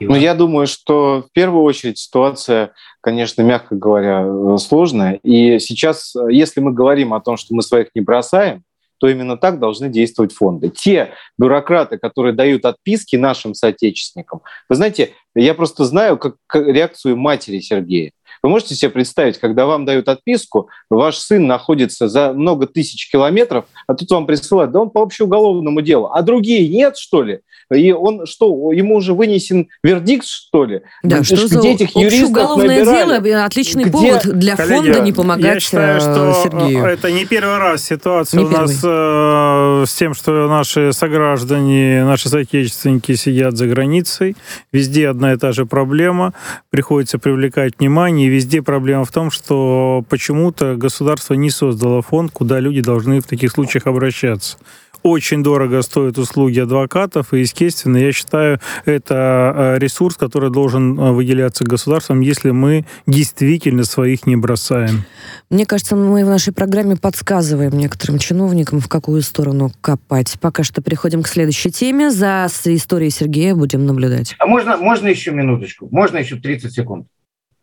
Ну, 0.00 0.14
я 0.14 0.34
думаю, 0.34 0.66
что 0.66 1.24
в 1.28 1.32
первую 1.32 1.62
очередь 1.62 1.98
ситуация, 1.98 2.72
конечно, 3.00 3.42
мягко 3.42 3.76
говоря, 3.76 4.24
э, 4.24 4.56
сложная. 4.58 5.20
И 5.22 5.58
сейчас, 5.58 6.16
э, 6.16 6.32
если 6.32 6.60
мы 6.60 6.72
говорим 6.72 7.12
о 7.12 7.20
том, 7.20 7.36
что 7.36 7.54
мы 7.54 7.62
своих 7.62 7.88
не 7.94 8.00
бросаем, 8.00 8.62
то 8.98 9.08
именно 9.08 9.36
так 9.36 9.58
должны 9.58 9.88
действовать 9.88 10.32
фонды. 10.32 10.68
Те 10.68 11.14
бюрократы, 11.38 11.98
которые 11.98 12.34
дают 12.34 12.64
отписки 12.66 13.16
нашим 13.16 13.54
соотечественникам, 13.54 14.42
вы 14.68 14.76
знаете, 14.76 15.14
я 15.34 15.54
просто 15.54 15.84
знаю 15.84 16.18
как, 16.18 16.36
как 16.46 16.66
реакцию 16.66 17.16
матери 17.16 17.60
Сергея. 17.60 18.12
Вы 18.42 18.48
можете 18.50 18.74
себе 18.74 18.90
представить, 18.90 19.38
когда 19.38 19.66
вам 19.66 19.84
дают 19.84 20.08
отписку, 20.08 20.68
ваш 20.88 21.16
сын 21.16 21.46
находится 21.46 22.08
за 22.08 22.32
много 22.32 22.66
тысяч 22.66 23.10
километров, 23.10 23.66
а 23.86 23.94
тут 23.94 24.10
вам 24.10 24.26
присылают, 24.26 24.72
да 24.72 24.80
он 24.80 24.90
по 24.90 25.02
общеуголовному 25.02 25.80
делу, 25.82 26.10
а 26.12 26.22
другие 26.22 26.68
нет, 26.68 26.96
что 26.96 27.22
ли? 27.22 27.40
И 27.72 27.92
он 27.92 28.26
что, 28.26 28.72
ему 28.72 28.96
уже 28.96 29.14
вынесен 29.14 29.68
вердикт, 29.82 30.26
что 30.26 30.64
ли? 30.64 30.82
Да, 31.04 31.22
что 31.22 31.46
за 31.46 31.60
этих 31.66 31.94
общеуголовное 31.94 32.84
дело, 32.84 33.44
отличный 33.44 33.84
Где... 33.84 33.92
повод 33.92 34.22
для 34.26 34.56
Коллеги, 34.56 34.74
фонда 34.74 35.00
не 35.00 35.12
помогать 35.12 35.54
Я 35.54 35.60
считаю, 35.60 35.96
э, 35.98 36.00
что 36.00 36.42
Сергею. 36.42 36.84
это 36.84 37.12
не 37.12 37.26
первый 37.26 37.58
раз 37.58 37.84
ситуация 37.84 38.40
не 38.40 38.46
у 38.46 38.48
нас 38.48 38.80
э, 38.82 39.84
с 39.86 39.94
тем, 39.94 40.14
что 40.14 40.48
наши 40.48 40.92
сограждане, 40.92 42.04
наши 42.04 42.28
соотечественники 42.28 43.14
сидят 43.14 43.56
за 43.56 43.68
границей, 43.68 44.36
везде 44.72 45.08
одна 45.08 45.34
и 45.34 45.36
та 45.36 45.52
же 45.52 45.64
проблема, 45.64 46.34
приходится 46.70 47.18
привлекать 47.18 47.78
внимание, 47.78 48.28
везде 48.30 48.62
проблема 48.62 49.04
в 49.04 49.12
том, 49.12 49.30
что 49.30 50.04
почему-то 50.08 50.76
государство 50.76 51.34
не 51.34 51.50
создало 51.50 52.02
фонд, 52.02 52.32
куда 52.32 52.60
люди 52.60 52.80
должны 52.80 53.20
в 53.20 53.26
таких 53.26 53.50
случаях 53.52 53.86
обращаться 53.86 54.56
очень 55.02 55.42
дорого 55.42 55.82
стоят 55.82 56.18
услуги 56.18 56.60
адвокатов, 56.60 57.32
и, 57.32 57.40
естественно, 57.40 57.96
я 57.96 58.12
считаю, 58.12 58.60
это 58.84 59.54
э, 59.56 59.78
ресурс, 59.78 60.16
который 60.16 60.50
должен 60.50 60.98
э, 60.98 61.12
выделяться 61.12 61.64
государством, 61.64 62.20
если 62.20 62.50
мы 62.50 62.84
действительно 63.06 63.84
своих 63.84 64.26
не 64.26 64.36
бросаем. 64.36 65.04
Мне 65.48 65.66
кажется, 65.66 65.96
мы 65.96 66.24
в 66.24 66.28
нашей 66.28 66.52
программе 66.52 66.96
подсказываем 66.96 67.76
некоторым 67.76 68.18
чиновникам, 68.18 68.80
в 68.80 68.88
какую 68.88 69.22
сторону 69.22 69.72
копать. 69.80 70.36
Пока 70.40 70.62
что 70.62 70.82
переходим 70.82 71.22
к 71.22 71.28
следующей 71.28 71.70
теме. 71.70 72.10
За 72.10 72.46
историей 72.64 73.10
Сергея 73.10 73.54
будем 73.54 73.86
наблюдать. 73.86 74.34
А 74.38 74.46
можно, 74.46 74.76
можно 74.76 75.08
еще 75.08 75.30
минуточку? 75.32 75.88
Можно 75.90 76.18
еще 76.18 76.36
30 76.36 76.72
секунд? 76.72 77.06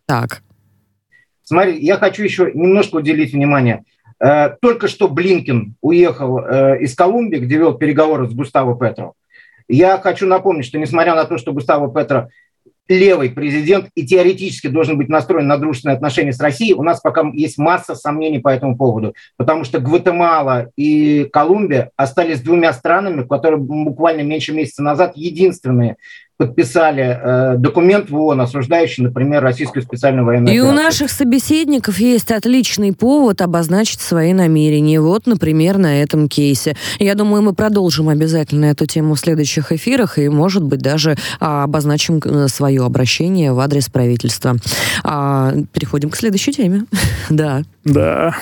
Так. 0.06 0.42
Смотри, 1.48 1.80
я 1.80 1.96
хочу 1.96 2.24
еще 2.24 2.51
немножко 2.54 2.98
уделить 2.98 3.32
внимание– 3.32 3.86
Э, 4.20 4.56
только 4.62 4.88
что 4.88 5.08
Блинкин 5.08 5.75
уехал 5.82 6.39
э, 6.39 6.80
из 6.82 6.96
Колумбии, 6.96 7.38
где 7.38 7.58
вел 7.58 7.75
переговоры 7.75 8.27
с 8.27 8.34
Густаво 8.34 8.77
Петро. 8.77 9.13
Я 9.68 9.98
хочу 9.98 10.25
напомнить, 10.25 10.66
что 10.66 10.80
несмотря 10.80 11.13
на 11.13 11.25
то, 11.25 11.38
что 11.38 11.54
Густаво 11.54 11.94
Петро 11.94 12.30
левый 12.88 13.30
президент 13.30 13.89
и 13.96 14.08
теоретически 14.08 14.68
должен 14.68 14.98
быть 14.98 15.10
настроен 15.10 15.46
на 15.46 15.58
дружественные 15.58 15.98
отношения 15.98 16.32
с 16.32 16.39
Россией, 16.39 16.74
у 16.74 16.84
нас 16.84 17.01
пока 17.01 17.30
есть 17.34 17.58
масса 17.58 17.96
сомнений 17.96 18.39
по 18.39 18.48
этому 18.48 18.77
поводу, 18.77 19.13
потому 19.36 19.66
что 19.66 19.80
Гватемала 19.80 20.70
и 20.77 21.25
Колумбия 21.25 21.92
остались 21.98 22.42
двумя 22.42 22.72
странами, 22.72 23.27
которые 23.27 23.60
буквально 23.60 24.22
меньше 24.22 24.54
месяца 24.54 24.82
назад 24.84 25.18
единственные 25.18 25.98
подписали 26.38 27.20
э, 27.22 27.56
документ 27.58 28.10
в 28.10 28.15
ООН, 28.15 28.41
осуждающий, 28.41 29.03
например, 29.03 29.41
российскую 29.41 29.82
специальную 29.82 30.25
военную 30.25 30.53
И 30.53 30.60
операцию. 30.60 30.79
у 30.79 30.84
наших 30.84 31.12
собеседников 31.12 32.00
есть 32.00 32.32
отличный 32.32 32.94
повод 32.94 33.41
обозначить 33.41 34.01
свои 34.01 34.34
намерения. 34.34 35.01
Вот, 35.01 35.25
например, 35.25 35.77
на 35.79 36.01
этом 36.01 36.29
кейсе. 36.29 36.75
Я 37.00 37.15
думаю, 37.15 37.41
мы 37.41 37.53
продолжим 37.53 38.10
обязательно 38.10 38.65
эту 38.65 38.86
тему 38.86 39.15
в 39.15 39.20
следующих 39.20 39.72
эфирах 39.72 40.20
и, 40.20 40.29
может 40.29 40.63
быть, 40.63 40.79
даже 40.79 41.17
а, 41.39 41.63
обозначим 41.63 42.20
э, 42.24 42.48
свое 42.50 42.86
обращение 42.86 43.51
в 43.51 43.60
адрес 43.60 43.89
правительства. 43.89 44.56
А, 45.03 45.53
переходим 45.74 46.12
к 46.12 46.15
следующей 46.15 46.53
теме. 46.53 46.86
да. 47.29 47.63
Да. 47.84 48.36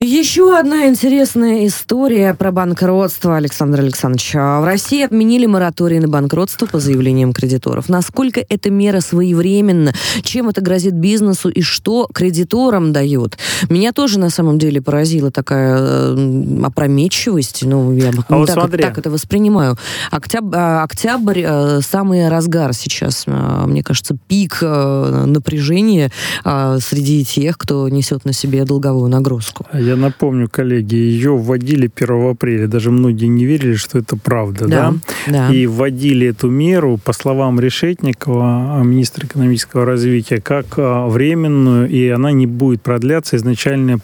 Еще 0.00 0.56
одна 0.56 0.86
интересная 0.86 1.66
история 1.66 2.32
про 2.32 2.52
банкротство, 2.52 3.36
Александр 3.36 3.80
Александрович. 3.80 4.30
А 4.36 4.60
в 4.60 4.64
России 4.64 5.02
отменили 5.02 5.46
мораторий 5.46 5.98
на 5.98 6.06
банкротство 6.06 6.66
по 6.66 6.78
заявлениям 6.78 7.32
кредиторов. 7.32 7.88
Насколько 7.88 8.44
эта 8.48 8.70
мера 8.70 9.00
своевременна? 9.00 9.92
Чем 10.22 10.50
это 10.50 10.60
грозит 10.60 10.94
бизнесу 10.94 11.48
и 11.48 11.62
что 11.62 12.08
кредиторам 12.14 12.92
дают? 12.92 13.38
Меня 13.70 13.92
тоже 13.92 14.20
на 14.20 14.30
самом 14.30 14.60
деле 14.60 14.80
поразила 14.80 15.32
такая 15.32 15.76
э, 15.80 16.60
опрометчивость. 16.62 17.64
Ну, 17.64 17.92
я 17.92 18.10
а 18.28 18.36
вот 18.36 18.46
так, 18.46 18.54
смотри. 18.54 18.84
так 18.84 18.98
это 18.98 19.10
воспринимаю. 19.10 19.76
Октябрь, 20.12 20.56
октябрь 20.56 21.42
э, 21.44 21.80
самый 21.80 22.28
разгар 22.28 22.72
сейчас. 22.72 23.24
Э, 23.26 23.64
мне 23.66 23.82
кажется, 23.82 24.16
пик 24.28 24.58
э, 24.62 25.24
напряжения 25.26 26.12
э, 26.44 26.78
среди 26.80 27.24
тех, 27.24 27.58
кто 27.58 27.88
несет 27.88 28.24
на 28.24 28.32
себе 28.32 28.64
долговую 28.64 29.10
нагрузку. 29.10 29.66
Я 29.88 29.96
напомню, 29.96 30.48
коллеги, 30.50 30.94
ее 30.94 31.36
вводили 31.36 31.90
1 31.94 32.30
апреля. 32.30 32.66
Даже 32.66 32.90
многие 32.90 33.26
не 33.26 33.46
верили, 33.46 33.74
что 33.74 33.98
это 33.98 34.16
правда. 34.16 34.68
Да, 34.68 34.94
да? 35.26 35.48
да. 35.48 35.54
И 35.54 35.66
вводили 35.66 36.28
эту 36.28 36.50
меру, 36.50 36.98
по 37.02 37.12
словам 37.12 37.58
Решетникова, 37.58 38.82
министра 38.82 39.26
экономического 39.26 39.84
развития, 39.84 40.40
как 40.40 40.66
а, 40.76 41.08
временную, 41.08 41.88
и 41.88 42.08
она 42.08 42.32
не 42.32 42.46
будет 42.46 42.82
продляться. 42.82 43.36
Изначально 43.36 44.00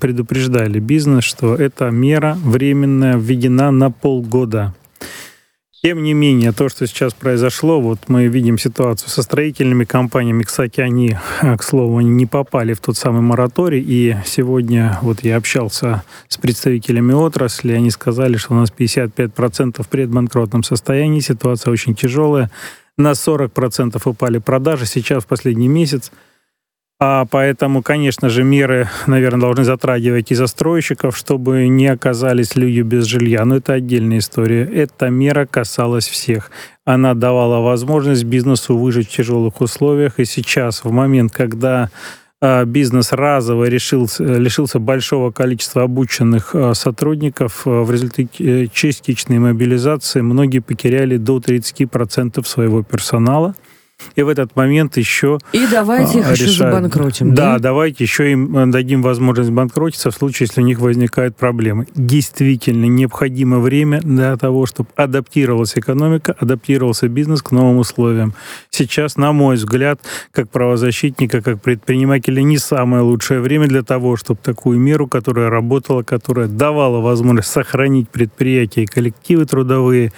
предупреждали 0.00 0.80
бизнес, 0.80 1.24
что 1.24 1.54
эта 1.54 1.90
мера 1.90 2.36
временная 2.42 3.16
введена 3.16 3.70
на 3.70 3.90
полгода. 3.90 4.74
Тем 5.80 6.02
не 6.02 6.12
менее, 6.12 6.50
то, 6.50 6.68
что 6.68 6.88
сейчас 6.88 7.14
произошло, 7.14 7.80
вот 7.80 8.00
мы 8.08 8.26
видим 8.26 8.58
ситуацию 8.58 9.10
со 9.10 9.22
строительными 9.22 9.84
компаниями. 9.84 10.42
Кстати, 10.42 10.80
они, 10.80 11.16
к 11.56 11.62
слову, 11.62 12.00
не 12.00 12.26
попали 12.26 12.72
в 12.72 12.80
тот 12.80 12.96
самый 12.96 13.20
мораторий. 13.20 13.84
И 13.86 14.16
сегодня 14.26 14.98
вот 15.02 15.22
я 15.22 15.36
общался 15.36 16.02
с 16.26 16.36
представителями 16.36 17.12
отрасли, 17.12 17.72
они 17.72 17.90
сказали, 17.90 18.36
что 18.36 18.54
у 18.54 18.56
нас 18.56 18.72
55% 18.76 19.80
в 19.80 19.88
предбанкротном 19.88 20.64
состоянии, 20.64 21.20
ситуация 21.20 21.70
очень 21.70 21.94
тяжелая. 21.94 22.50
На 22.96 23.12
40% 23.12 24.02
упали 24.04 24.38
продажи. 24.38 24.84
Сейчас, 24.84 25.22
в 25.22 25.26
последний 25.28 25.68
месяц, 25.68 26.10
А 27.00 27.26
поэтому, 27.26 27.80
конечно 27.80 28.28
же, 28.28 28.42
меры, 28.42 28.88
наверное, 29.06 29.42
должны 29.42 29.62
затрагивать 29.62 30.32
и 30.32 30.34
застройщиков, 30.34 31.16
чтобы 31.16 31.68
не 31.68 31.86
оказались 31.86 32.56
люди 32.56 32.80
без 32.80 33.04
жилья. 33.04 33.44
Но 33.44 33.56
это 33.56 33.74
отдельная 33.74 34.18
история. 34.18 34.64
Эта 34.64 35.08
мера 35.08 35.46
касалась 35.46 36.08
всех. 36.08 36.50
Она 36.84 37.14
давала 37.14 37.60
возможность 37.60 38.24
бизнесу 38.24 38.76
выжить 38.76 39.08
в 39.08 39.16
тяжелых 39.16 39.60
условиях. 39.60 40.18
И 40.18 40.24
сейчас, 40.24 40.82
в 40.82 40.90
момент, 40.90 41.30
когда 41.32 41.88
а, 42.40 42.64
бизнес 42.64 43.12
разово 43.12 43.66
решился, 43.66 44.24
лишился 44.24 44.80
большого 44.80 45.30
количества 45.30 45.84
обученных 45.84 46.52
а, 46.54 46.74
сотрудников. 46.74 47.62
А, 47.64 47.82
в 47.82 47.92
результате 47.92 48.28
э, 48.40 48.66
частичной 48.72 49.38
мобилизации 49.38 50.20
многие 50.20 50.58
потеряли 50.58 51.16
до 51.16 51.38
30% 51.38 52.44
своего 52.44 52.82
персонала 52.82 53.54
и 54.18 54.22
в 54.22 54.28
этот 54.28 54.56
момент 54.56 54.96
еще 54.96 55.38
И 55.52 55.64
давайте 55.70 56.18
их 56.18 56.24
решают. 56.24 56.40
еще 56.40 56.50
забанкротим. 56.50 57.34
Да, 57.34 57.54
да, 57.54 57.58
давайте 57.58 58.02
еще 58.02 58.32
им 58.32 58.56
э, 58.56 58.66
дадим 58.66 59.00
возможность 59.00 59.50
банкротиться 59.50 60.10
в 60.10 60.14
случае, 60.14 60.46
если 60.48 60.60
у 60.60 60.64
них 60.64 60.80
возникают 60.80 61.36
проблемы. 61.36 61.86
Действительно, 61.94 62.86
необходимо 62.86 63.60
время 63.60 64.00
для 64.00 64.36
того, 64.36 64.66
чтобы 64.66 64.88
адаптировалась 64.96 65.76
экономика, 65.76 66.34
адаптировался 66.38 67.08
бизнес 67.08 67.42
к 67.42 67.52
новым 67.52 67.78
условиям. 67.78 68.34
Сейчас, 68.70 69.16
на 69.16 69.32
мой 69.32 69.54
взгляд, 69.54 70.00
как 70.32 70.50
правозащитника, 70.50 71.40
как 71.40 71.62
предпринимателя, 71.62 72.42
не 72.42 72.58
самое 72.58 73.02
лучшее 73.02 73.40
время 73.40 73.68
для 73.68 73.82
того, 73.82 74.16
чтобы 74.16 74.40
такую 74.42 74.80
меру, 74.80 75.06
которая 75.06 75.48
работала, 75.48 76.02
которая 76.02 76.48
давала 76.48 77.00
возможность 77.00 77.50
сохранить 77.50 78.08
предприятия 78.08 78.82
и 78.82 78.86
коллективы 78.86 79.44
трудовые, 79.44 80.12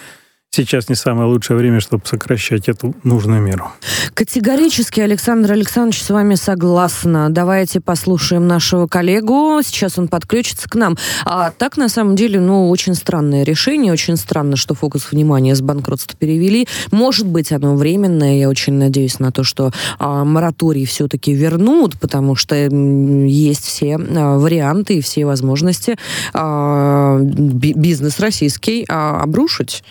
сейчас 0.53 0.89
не 0.89 0.97
самое 0.97 1.29
лучшее 1.29 1.57
время, 1.57 1.81
чтобы 1.81 2.03
сокращать 2.07 2.69
эту 2.69 2.95
нужную 3.05 3.41
меру. 3.41 3.71
Категорически, 4.15 5.01
Александр 5.01 5.53
Александрович, 5.53 6.03
с 6.03 6.11
вами 6.11 6.35
согласна. 6.35 7.31
Давайте 7.31 7.81
послушаем 7.81 8.49
нашего 8.49 8.89
коллегу. 8.89 9.61
Сейчас 9.65 9.97
он 9.99 10.09
подключится 10.09 10.69
к 10.69 10.75
нам. 10.75 10.97
А 11.25 11.53
так, 11.57 11.77
на 11.77 11.89
самом 11.89 12.17
деле, 12.17 12.41
ну, 12.41 12.69
очень 12.69 12.95
странное 12.95 13.45
решение. 13.45 13.93
Очень 13.93 14.17
странно, 14.17 14.57
что 14.57 14.75
фокус 14.75 15.13
внимания 15.13 15.55
с 15.55 15.63
банкротства 15.63 16.19
перевели. 16.19 16.67
Может 16.91 17.27
быть, 17.27 17.53
оно 17.53 17.77
временное. 17.77 18.39
Я 18.39 18.49
очень 18.49 18.75
надеюсь 18.75 19.21
на 19.21 19.31
то, 19.31 19.45
что 19.45 19.71
а, 19.99 20.25
мораторий 20.25 20.85
все-таки 20.85 21.33
вернут, 21.33 21.99
потому 22.01 22.35
что 22.35 22.57
есть 22.57 23.65
все 23.65 23.97
а, 23.97 24.37
варианты 24.39 24.95
и 24.95 25.01
все 25.01 25.25
возможности 25.25 25.97
а, 26.35 27.21
бизнес 27.21 28.19
российский 28.19 28.85
а, 28.89 29.23
обрушить 29.23 29.85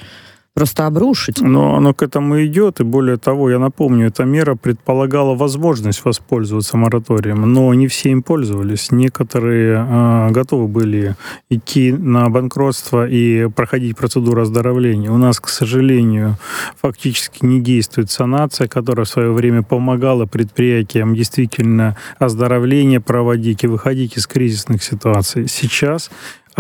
просто 0.54 0.88
обрушить. 0.88 1.42
Но 1.42 1.76
оно 1.76 1.94
к 1.94 2.02
этому 2.04 2.44
идет, 2.46 2.80
и 2.80 2.84
более 2.84 3.18
того, 3.18 3.50
я 3.50 3.60
напомню, 3.60 4.08
эта 4.08 4.26
мера 4.26 4.56
предполагала 4.56 5.36
возможность 5.36 6.04
воспользоваться 6.04 6.78
мораторием, 6.78 7.42
но 7.42 7.74
не 7.74 7.88
все 7.88 8.10
им 8.10 8.24
пользовались. 8.24 8.92
Некоторые 8.92 9.86
э, 9.88 10.32
готовы 10.32 10.68
были 10.68 11.16
идти 11.50 11.92
на 11.92 12.30
банкротство 12.30 13.08
и 13.08 13.48
проходить 13.50 13.98
процедуру 13.98 14.42
оздоровления. 14.42 15.12
У 15.12 15.18
нас, 15.18 15.40
к 15.40 15.50
сожалению, 15.50 16.38
фактически 16.82 17.46
не 17.46 17.62
действует 17.62 18.12
санация, 18.12 18.68
которая 18.68 19.06
в 19.06 19.10
свое 19.10 19.32
время 19.32 19.64
помогала 19.64 20.26
предприятиям 20.26 21.16
действительно 21.16 21.96
оздоровление 22.18 23.00
проводить 23.00 23.64
и 23.64 23.68
выходить 23.68 24.18
из 24.18 24.28
кризисных 24.28 24.84
ситуаций. 24.84 25.48
Сейчас 25.48 26.10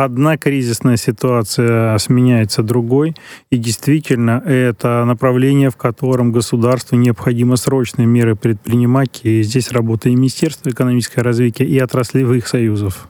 одна 0.03 0.38
кризисная 0.38 0.98
ситуация 0.98 1.98
сменяется 1.98 2.63
другой, 2.63 3.15
и 3.51 3.58
действительно 3.58 4.41
это 4.46 5.03
направление, 5.06 5.70
в 5.70 5.77
котором 5.77 6.32
государству 6.32 6.96
необходимо 6.96 7.56
срочные 7.56 8.06
меры 8.06 8.36
предпринимать, 8.36 9.22
и 9.24 9.44
здесь 9.44 9.72
работа 9.72 10.10
и 10.10 10.15
Министерства 10.15 10.70
экономического 10.70 11.24
развития, 11.24 11.65
и 11.65 11.77
отраслевых 11.79 12.48
союзов. 12.48 13.08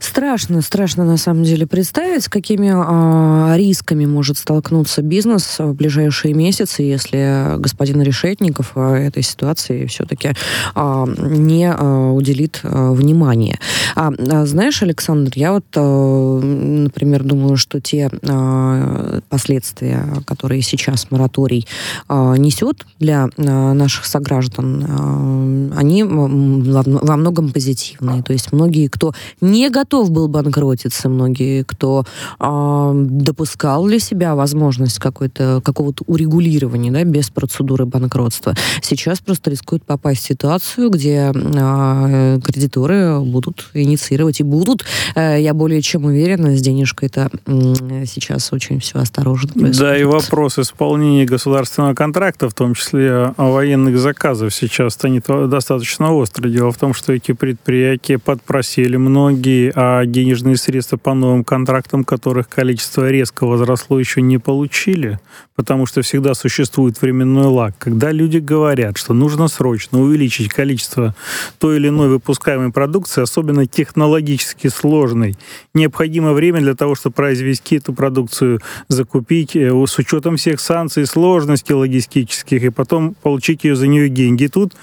Страшно, 0.00 0.62
страшно 0.62 1.04
на 1.04 1.16
самом 1.16 1.44
деле 1.44 1.66
представить, 1.66 2.24
с 2.24 2.28
какими 2.28 2.68
э, 2.68 3.56
рисками 3.56 4.06
может 4.06 4.38
столкнуться 4.38 5.02
бизнес 5.02 5.58
в 5.58 5.72
ближайшие 5.74 6.34
месяцы, 6.34 6.82
если 6.82 7.56
господин 7.58 8.02
Решетников 8.02 8.72
э, 8.74 9.06
этой 9.06 9.22
ситуации 9.22 9.86
все-таки 9.86 10.32
э, 10.74 11.04
не 11.18 11.66
э, 11.66 12.10
уделит 12.10 12.60
э, 12.62 12.90
внимания. 12.92 13.58
А, 13.94 14.12
а, 14.18 14.46
знаешь, 14.46 14.82
Александр, 14.82 15.32
я 15.36 15.52
вот, 15.52 15.64
э, 15.74 15.80
например, 15.80 17.22
думаю, 17.22 17.56
что 17.56 17.80
те 17.80 18.10
э, 18.10 19.20
последствия, 19.28 20.06
которые 20.26 20.62
сейчас 20.62 21.10
мораторий 21.10 21.66
э, 22.08 22.34
несет 22.38 22.84
для 22.98 23.28
э, 23.36 23.72
наших 23.72 24.04
сограждан, 24.04 24.84
э, 24.84 25.78
они 25.78 26.02
во 26.02 27.16
многом 27.16 27.52
позитивные. 27.52 28.22
То 28.22 28.32
есть 28.32 28.52
многие, 28.52 28.88
кто 28.88 29.12
не 29.40 29.53
готов 29.70 30.10
был 30.10 30.28
банкротиться, 30.28 31.08
многие, 31.08 31.62
кто 31.62 32.04
э, 32.40 32.92
допускал 32.94 33.86
для 33.86 33.98
себя 33.98 34.34
возможность 34.34 34.98
какой-то, 34.98 35.60
какого-то 35.64 36.04
урегулирования 36.06 36.90
да, 36.90 37.04
без 37.04 37.30
процедуры 37.30 37.86
банкротства, 37.86 38.54
сейчас 38.82 39.20
просто 39.20 39.50
рискуют 39.50 39.84
попасть 39.84 40.22
в 40.22 40.26
ситуацию, 40.26 40.90
где 40.90 41.32
э, 41.34 42.40
кредиторы 42.44 43.20
будут 43.20 43.70
инициировать 43.74 44.40
и 44.40 44.42
будут, 44.42 44.84
э, 45.14 45.40
я 45.40 45.54
более 45.54 45.82
чем 45.82 46.04
уверена, 46.04 46.56
с 46.56 46.60
денежкой-то 46.60 47.30
э, 47.46 48.04
сейчас 48.06 48.52
очень 48.52 48.80
все 48.80 48.98
осторожно 48.98 49.48
происходит. 49.48 49.78
Да, 49.78 49.96
и 49.96 50.04
вопрос 50.04 50.58
исполнения 50.58 51.24
государственного 51.24 51.94
контракта, 51.94 52.48
в 52.48 52.54
том 52.54 52.74
числе 52.74 53.34
военных 53.36 53.98
заказов, 53.98 54.54
сейчас 54.54 54.94
станет 54.94 55.26
достаточно 55.26 56.12
острый. 56.14 56.52
Дело 56.52 56.72
в 56.72 56.78
том, 56.78 56.94
что 56.94 57.12
эти 57.12 57.32
предприятия 57.32 58.18
подпросили 58.18 58.96
многие, 58.96 59.43
а 59.74 60.04
денежные 60.06 60.56
средства 60.56 60.96
по 60.96 61.14
новым 61.14 61.44
контрактам, 61.44 62.04
которых 62.04 62.48
количество 62.48 63.10
резко 63.10 63.46
возросло, 63.46 63.98
еще 63.98 64.22
не 64.22 64.38
получили, 64.38 65.20
потому 65.54 65.86
что 65.86 66.02
всегда 66.02 66.34
существует 66.34 67.00
временной 67.00 67.46
лаг. 67.46 67.74
Когда 67.78 68.10
люди 68.10 68.38
говорят, 68.38 68.96
что 68.96 69.14
нужно 69.14 69.48
срочно 69.48 70.00
увеличить 70.00 70.48
количество 70.48 71.14
той 71.58 71.76
или 71.76 71.88
иной 71.88 72.08
выпускаемой 72.08 72.72
продукции, 72.72 73.22
особенно 73.22 73.66
технологически 73.66 74.68
сложной, 74.68 75.36
необходимо 75.74 76.32
время 76.32 76.60
для 76.60 76.74
того, 76.74 76.94
чтобы 76.94 77.14
произвести 77.14 77.76
эту 77.76 77.92
продукцию, 77.92 78.60
закупить 78.88 79.56
э, 79.56 79.70
с 79.86 79.98
учетом 79.98 80.36
всех 80.36 80.60
санкций, 80.60 81.06
сложностей 81.06 81.74
логистических, 81.74 82.64
и 82.64 82.70
потом 82.70 83.14
получить 83.14 83.64
ее 83.64 83.76
за 83.76 83.86
нее 83.86 84.08
деньги. 84.08 84.46
тут 84.46 84.74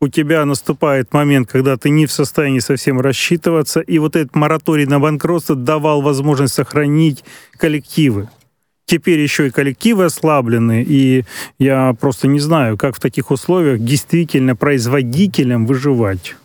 у 0.00 0.08
тебя 0.08 0.44
наступает 0.44 1.12
момент, 1.12 1.50
когда 1.50 1.76
ты 1.76 1.90
не 1.90 2.06
в 2.06 2.12
состоянии 2.12 2.58
совсем 2.58 3.00
рассчитываться, 3.00 3.80
и 3.80 3.98
вот 3.98 4.16
этот 4.16 4.34
мораторий 4.34 4.86
на 4.86 5.00
банкротство 5.00 5.56
давал 5.56 6.02
возможность 6.02 6.54
сохранить 6.54 7.24
коллективы. 7.56 8.28
Теперь 8.84 9.18
еще 9.18 9.48
и 9.48 9.50
коллективы 9.50 10.04
ослаблены, 10.04 10.84
и 10.86 11.24
я 11.58 11.94
просто 11.98 12.28
не 12.28 12.38
знаю, 12.38 12.76
как 12.76 12.94
в 12.94 13.00
таких 13.00 13.30
условиях 13.30 13.80
действительно 13.80 14.54
производителям 14.54 15.66
выживать. 15.66 16.36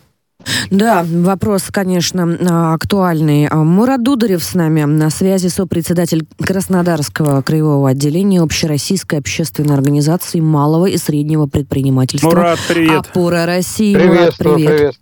Да, 0.70 1.04
вопрос, 1.08 1.64
конечно, 1.70 2.72
актуальный. 2.74 3.48
Мурат 3.50 4.02
Дударев 4.02 4.42
с 4.42 4.54
нами 4.54 4.82
на 4.82 5.10
связи, 5.10 5.48
сопредседатель 5.48 6.26
Краснодарского 6.38 7.42
краевого 7.42 7.90
отделения 7.90 8.40
Общероссийской 8.40 9.18
общественной 9.18 9.74
организации 9.74 10.40
малого 10.40 10.86
и 10.86 10.96
среднего 10.96 11.46
предпринимательства. 11.46 12.28
Мурат, 12.28 12.58
привет. 12.68 13.00
Опора 13.00 13.46
России. 13.46 13.96
Мурат, 13.96 14.36
привет. 14.36 14.68
привет. 14.68 14.96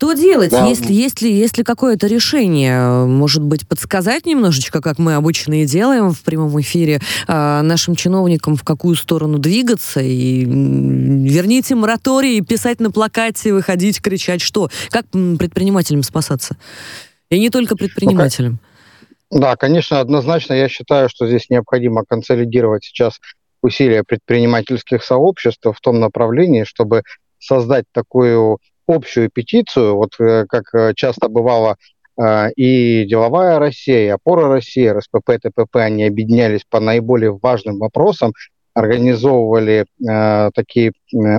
Что 0.00 0.14
делать, 0.14 0.50
да. 0.50 0.64
если, 0.64 0.94
если, 0.94 1.28
если 1.28 1.62
какое-то 1.62 2.06
решение, 2.06 3.04
может 3.04 3.42
быть, 3.42 3.68
подсказать 3.68 4.24
немножечко, 4.24 4.80
как 4.80 4.98
мы 4.98 5.14
обычно 5.14 5.60
и 5.62 5.66
делаем 5.66 6.12
в 6.12 6.22
прямом 6.22 6.58
эфире, 6.62 7.02
э, 7.28 7.60
нашим 7.60 7.94
чиновникам, 7.96 8.56
в 8.56 8.64
какую 8.64 8.96
сторону 8.96 9.36
двигаться, 9.36 10.00
и 10.00 10.46
верните 10.46 11.74
мораторий, 11.74 12.40
писать 12.40 12.80
на 12.80 12.90
плакате, 12.90 13.52
выходить, 13.52 14.00
кричать, 14.00 14.40
что? 14.40 14.70
Как 14.88 15.04
предпринимателям 15.10 16.02
спасаться? 16.02 16.56
И 17.28 17.38
не 17.38 17.50
только 17.50 17.76
предпринимателям. 17.76 18.58
Ну, 19.30 19.40
да, 19.40 19.56
конечно, 19.56 20.00
однозначно 20.00 20.54
я 20.54 20.70
считаю, 20.70 21.10
что 21.10 21.26
здесь 21.26 21.50
необходимо 21.50 22.04
консолидировать 22.08 22.84
сейчас 22.84 23.20
усилия 23.62 24.02
предпринимательских 24.02 25.04
сообществ 25.04 25.66
в 25.66 25.80
том 25.82 26.00
направлении, 26.00 26.64
чтобы 26.64 27.02
создать 27.38 27.84
такую 27.92 28.60
общую 28.90 29.30
петицию, 29.30 29.96
вот 29.96 30.10
э, 30.20 30.46
как 30.48 30.74
э, 30.74 30.92
часто 30.94 31.28
бывало 31.28 31.76
э, 32.20 32.50
и 32.56 33.04
деловая 33.06 33.58
Россия, 33.58 34.06
и 34.06 34.08
опора 34.08 34.48
России, 34.48 34.86
РСПП, 34.86 35.38
ТПП, 35.42 35.76
они 35.76 36.04
объединялись 36.04 36.64
по 36.68 36.80
наиболее 36.80 37.38
важным 37.40 37.78
вопросам, 37.78 38.32
организовывали 38.74 39.86
э, 40.08 40.50
такие 40.54 40.92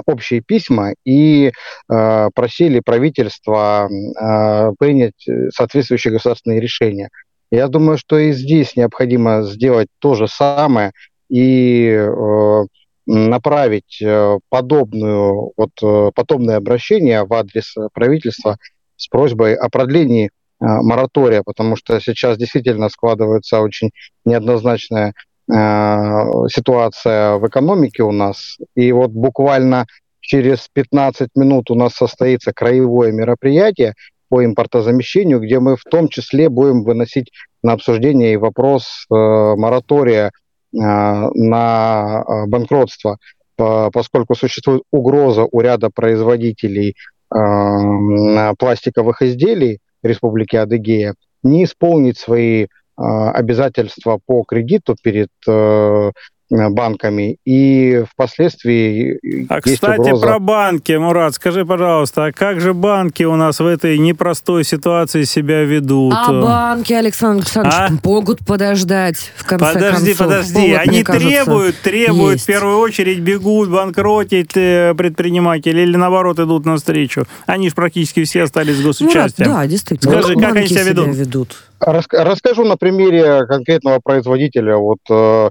общие 0.06 0.42
письма 0.42 0.94
и 1.06 1.52
э, 1.90 2.30
просили 2.34 2.82
правительство 2.84 3.90
э, 3.90 4.72
принять 4.78 5.28
соответствующие 5.54 6.14
государственные 6.14 6.60
решения. 6.60 7.10
Я 7.52 7.68
думаю, 7.68 7.98
что 7.98 8.18
и 8.18 8.32
здесь 8.32 8.76
необходимо 8.76 9.44
сделать 9.44 9.90
то 10.00 10.16
же 10.16 10.28
самое 10.28 10.92
и 11.30 11.88
э, 11.90 12.66
направить 13.06 14.02
подобную, 14.50 15.52
вот, 15.58 16.14
подобное 16.14 16.58
обращение 16.58 17.26
в 17.26 17.34
адрес 17.34 17.76
правительства 17.94 18.58
с 18.96 19.08
просьбой 19.08 19.56
о 19.56 19.70
продлении 19.70 20.30
моратория, 20.60 21.42
потому 21.44 21.76
что 21.76 22.00
сейчас 22.00 22.38
действительно 22.38 22.90
складывается 22.90 23.62
очень 23.62 23.90
неоднозначная 24.26 25.14
ситуация 25.48 27.38
в 27.38 27.48
экономике 27.48 28.04
у 28.04 28.12
нас. 28.12 28.58
И 28.76 28.92
вот 28.92 29.10
буквально 29.10 29.88
через 30.22 30.68
15 30.72 31.30
минут 31.36 31.70
у 31.72 31.76
нас 31.76 31.94
состоится 31.94 32.54
краевое 32.54 33.12
мероприятие 33.12 33.96
по 34.30 34.46
импортозамещению, 34.46 35.42
где 35.42 35.60
мы 35.60 35.76
в 35.76 35.84
том 35.84 36.08
числе 36.08 36.48
будем 36.48 36.84
выносить 36.84 37.32
на 37.64 37.74
обсуждение 37.74 38.34
и 38.34 38.38
вопрос 38.38 39.06
э, 39.12 39.14
моратория 39.14 40.28
э, 40.28 40.32
на 40.74 42.24
э, 42.24 42.46
банкротство, 42.48 43.18
по, 43.56 43.90
поскольку 43.92 44.36
существует 44.36 44.84
угроза 44.92 45.48
у 45.52 45.60
ряда 45.62 45.90
производителей 45.94 46.96
э, 47.34 48.54
пластиковых 48.58 49.22
изделий 49.22 49.80
Республики 50.04 50.56
Адыгея 50.56 51.16
не 51.44 51.66
исполнить 51.66 52.18
свои 52.18 52.64
э, 52.64 52.68
обязательства 52.98 54.20
по 54.26 54.44
кредиту 54.44 54.96
перед 55.02 55.30
э, 55.48 55.52
Э, 55.52 56.12
банками, 56.52 57.38
и 57.46 58.04
впоследствии 58.12 59.20
А, 59.50 59.62
кстати, 59.62 60.00
угроза... 60.00 60.26
про 60.26 60.40
банки, 60.40 60.92
Мурат, 60.94 61.36
скажи, 61.36 61.66
пожалуйста, 61.66 62.26
а 62.26 62.32
как 62.32 62.60
же 62.60 62.74
банки 62.74 63.24
у 63.24 63.36
нас 63.36 63.60
в 63.60 63.66
этой 63.66 63.98
непростой 63.98 64.64
ситуации 64.64 65.24
себя 65.24 65.64
ведут? 65.64 66.14
А 66.16 66.32
банки, 66.32 66.94
Александр 66.94 67.44
Александрович, 67.44 68.02
а? 68.04 68.08
могут 68.08 68.46
подождать, 68.46 69.32
в 69.36 69.46
конце 69.46 69.74
подожди, 69.74 70.14
концов. 70.14 70.18
Подожди, 70.18 70.54
подожди, 70.54 70.74
они 70.74 71.04
требуют, 71.04 71.76
требуют, 71.82 72.34
есть. 72.34 72.44
в 72.44 72.48
первую 72.48 72.78
очередь 72.80 73.20
бегут 73.20 73.70
банкротить 73.70 74.56
э, 74.56 74.94
предприниматели 74.96 75.82
или, 75.82 75.96
наоборот, 75.96 76.40
идут 76.40 76.66
навстречу. 76.66 77.26
Они 77.46 77.70
же 77.70 77.76
практически 77.76 78.24
все 78.24 78.44
остались 78.44 78.78
с 78.78 78.82
госучастием. 78.82 79.50
Мурат, 79.50 79.64
да, 79.64 79.68
действительно. 79.68 80.22
Скажи, 80.22 80.36
как 80.36 80.56
они 80.56 80.68
себя 80.68 80.84
ведут? 80.84 81.08
ведут? 81.16 81.56
Расскажу 81.80 82.64
на 82.66 82.78
примере 82.78 83.46
конкретного 83.48 84.00
производителя. 84.04 84.78
Вот 84.78 85.00
э, 85.10 85.50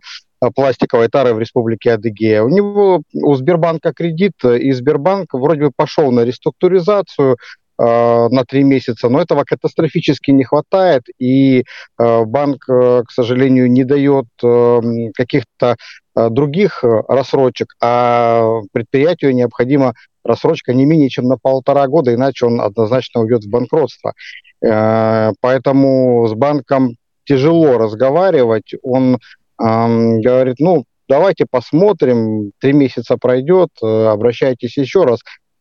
пластиковой 0.55 1.09
тары 1.09 1.35
в 1.35 1.39
республике 1.39 1.93
Адыгея. 1.93 2.43
У 2.43 2.49
него 2.49 3.03
у 3.13 3.35
Сбербанка 3.35 3.93
кредит, 3.93 4.43
и 4.45 4.73
Сбербанк 4.73 5.35
вроде 5.35 5.67
бы 5.67 5.73
пошел 5.75 6.11
на 6.11 6.25
реструктуризацию 6.25 7.37
э, 7.79 8.29
на 8.31 8.45
три 8.45 8.65
месяца, 8.65 9.09
но 9.09 9.21
этого 9.21 9.45
катастрофически 9.45 10.31
не 10.31 10.45
хватает, 10.45 11.03
и 11.19 11.61
э, 11.61 12.25
банк, 12.25 12.69
э, 12.69 13.03
к 13.07 13.11
сожалению, 13.11 13.71
не 13.71 13.85
дает 13.85 14.27
э, 14.43 14.81
каких-то 15.15 15.77
э, 16.17 16.29
других 16.31 16.83
рассрочек, 16.83 17.75
а 17.83 18.61
предприятию 18.73 19.35
необходима 19.35 19.95
рассрочка 20.25 20.75
не 20.75 20.85
менее 20.85 21.09
чем 21.09 21.27
на 21.27 21.37
полтора 21.37 21.87
года, 21.87 22.15
иначе 22.15 22.47
он 22.47 22.61
однозначно 22.61 23.23
уйдет 23.23 23.45
в 23.45 23.51
банкротство. 23.51 24.15
Э, 24.63 25.33
поэтому 25.41 26.27
с 26.29 26.35
банком 26.35 26.97
тяжело 27.25 27.79
разговаривать, 27.79 28.75
он 28.83 29.19
говорит, 29.61 30.57
ну, 30.59 30.85
давайте 31.11 31.45
посмотрим, 31.51 32.53
три 32.61 32.73
месяца 32.73 33.17
пройдет, 33.19 33.69
э, 33.83 33.87
обращайтесь 34.07 34.79
еще 34.79 35.05
раз. 35.05 35.21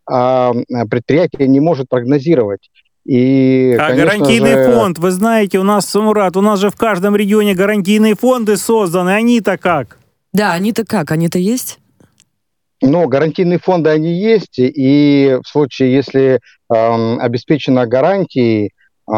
А 0.09 0.53
предприятие 0.89 1.47
не 1.47 1.59
может 1.59 1.89
прогнозировать. 1.89 2.69
И, 3.05 3.75
а 3.79 3.93
гарантийный 3.93 4.53
же... 4.53 4.71
фонд, 4.71 4.99
вы 4.99 5.11
знаете, 5.11 5.59
у 5.59 5.63
нас, 5.63 5.93
Мурат, 5.93 6.37
у 6.37 6.41
нас 6.41 6.59
же 6.59 6.69
в 6.69 6.75
каждом 6.75 7.15
регионе 7.15 7.55
гарантийные 7.55 8.15
фонды 8.15 8.57
созданы, 8.57 9.11
они-то 9.11 9.57
как? 9.57 9.97
Да, 10.31 10.53
они-то 10.53 10.85
как, 10.85 11.11
они-то 11.11 11.39
есть? 11.39 11.79
Ну, 12.81 13.07
гарантийные 13.07 13.59
фонды, 13.59 13.89
они 13.89 14.13
есть, 14.13 14.57
и 14.57 15.37
в 15.43 15.47
случае, 15.47 15.93
если 15.93 16.39
э, 16.73 17.15
обеспечена 17.17 17.87
гарантией, 17.87 18.71
э, 19.11 19.13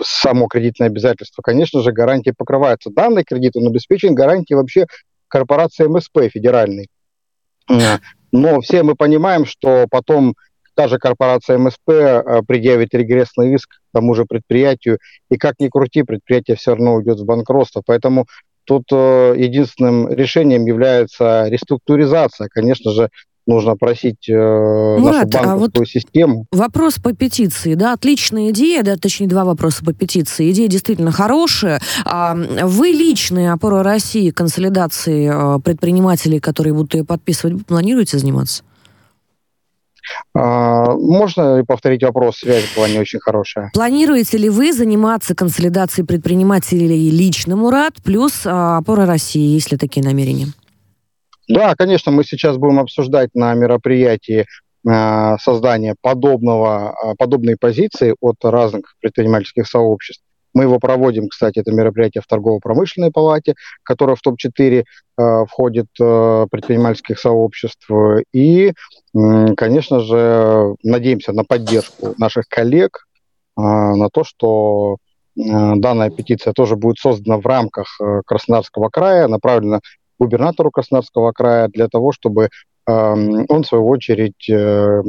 само 0.00 0.46
кредитное 0.46 0.88
обязательство, 0.88 1.42
конечно 1.42 1.82
же, 1.82 1.92
гарантии 1.92 2.32
покрываются. 2.36 2.90
Данный 2.90 3.24
кредит, 3.24 3.56
он 3.56 3.66
обеспечен 3.66 4.14
гарантией 4.14 4.56
вообще 4.56 4.86
корпорации 5.28 5.86
МСП 5.86 6.30
федеральной. 6.32 6.88
Но 8.32 8.60
все 8.60 8.82
мы 8.82 8.94
понимаем, 8.94 9.44
что 9.44 9.86
потом 9.90 10.34
та 10.74 10.88
же 10.88 10.98
корпорация 10.98 11.58
МСП 11.58 11.88
э, 11.88 12.42
предъявит 12.46 12.94
регрессный 12.94 13.54
иск 13.54 13.80
тому 13.92 14.14
же 14.14 14.24
предприятию, 14.24 14.98
и 15.30 15.36
как 15.36 15.56
ни 15.58 15.68
крути, 15.68 16.02
предприятие 16.02 16.56
все 16.56 16.70
равно 16.72 16.94
уйдет 16.94 17.20
в 17.20 17.24
банкротство. 17.24 17.82
Поэтому 17.84 18.26
тут 18.64 18.84
э, 18.90 19.34
единственным 19.36 20.10
решением 20.10 20.64
является 20.64 21.46
реструктуризация. 21.48 22.48
Конечно 22.48 22.90
же, 22.92 23.10
нужно 23.46 23.76
просить 23.76 24.28
э, 24.28 24.32
Мурат, 24.34 25.26
нашу 25.32 25.44
банковскую 25.44 25.52
а 25.52 25.56
вот 25.56 25.88
систему. 25.88 26.46
Вопрос 26.52 26.98
по 26.98 27.12
петиции, 27.12 27.74
да, 27.74 27.92
отличная 27.92 28.50
идея, 28.50 28.82
да, 28.82 28.96
точнее 28.96 29.26
два 29.26 29.44
вопроса 29.44 29.84
по 29.84 29.92
петиции. 29.92 30.50
Идея 30.52 30.68
действительно 30.68 31.12
хорошая. 31.12 31.80
А 32.04 32.34
вы 32.34 32.88
личные 32.88 33.52
опора 33.52 33.82
России 33.82 34.30
консолидации 34.30 35.56
э, 35.56 35.60
предпринимателей, 35.60 36.40
которые 36.40 36.74
будут 36.74 36.94
ее 36.94 37.04
подписывать, 37.04 37.66
планируете 37.66 38.18
заниматься? 38.18 38.62
А, 40.34 40.92
можно 40.94 41.64
повторить 41.66 42.02
вопрос? 42.02 42.38
Связь 42.38 42.74
была 42.74 42.88
не 42.88 42.98
очень 42.98 43.20
хорошая. 43.20 43.70
Планируете 43.72 44.38
ли 44.38 44.48
вы 44.48 44.72
заниматься 44.72 45.34
консолидацией 45.34 46.06
предпринимателей 46.06 47.10
лично, 47.10 47.56
Мурат, 47.56 47.94
плюс 48.02 48.42
а, 48.44 48.78
опора 48.78 49.06
России, 49.06 49.54
если 49.54 49.76
такие 49.76 50.04
намерения? 50.04 50.48
Да, 51.52 51.74
конечно, 51.76 52.10
мы 52.10 52.24
сейчас 52.24 52.56
будем 52.56 52.80
обсуждать 52.80 53.28
на 53.34 53.52
мероприятии 53.52 54.46
э, 54.88 55.36
создание 55.38 55.94
подобного, 56.00 56.94
э, 56.94 57.14
подобной 57.18 57.58
позиции 57.58 58.14
от 58.20 58.36
разных 58.42 58.94
предпринимательских 59.00 59.66
сообществ. 59.66 60.24
Мы 60.54 60.64
его 60.64 60.78
проводим, 60.78 61.28
кстати, 61.28 61.58
это 61.58 61.70
мероприятие 61.72 62.22
в 62.22 62.26
торгово-промышленной 62.26 63.10
палате, 63.10 63.54
которая 63.82 64.16
в 64.16 64.22
топ-4 64.22 64.84
э, 64.84 65.44
входит 65.46 65.88
э, 66.00 66.46
предпринимательских 66.50 67.18
сообществ. 67.18 67.86
И, 68.32 68.72
э, 69.14 69.54
конечно 69.54 70.00
же, 70.00 70.74
надеемся 70.82 71.32
на 71.32 71.44
поддержку 71.44 72.14
наших 72.16 72.48
коллег, 72.48 73.06
э, 73.58 73.60
на 73.60 74.08
то, 74.08 74.24
что 74.24 74.96
э, 75.36 75.40
данная 75.76 76.08
петиция 76.08 76.54
тоже 76.54 76.76
будет 76.76 76.96
создана 76.96 77.36
в 77.38 77.44
рамках 77.46 77.98
Краснодарского 78.24 78.88
края, 78.88 79.28
направлена 79.28 79.80
губернатору 80.22 80.70
Краснодарского 80.70 81.32
края 81.32 81.68
для 81.68 81.88
того, 81.88 82.12
чтобы 82.12 82.48
эм, 82.86 83.44
он, 83.48 83.62
в 83.62 83.66
свою 83.66 83.88
очередь, 83.88 84.48
э, 84.48 85.02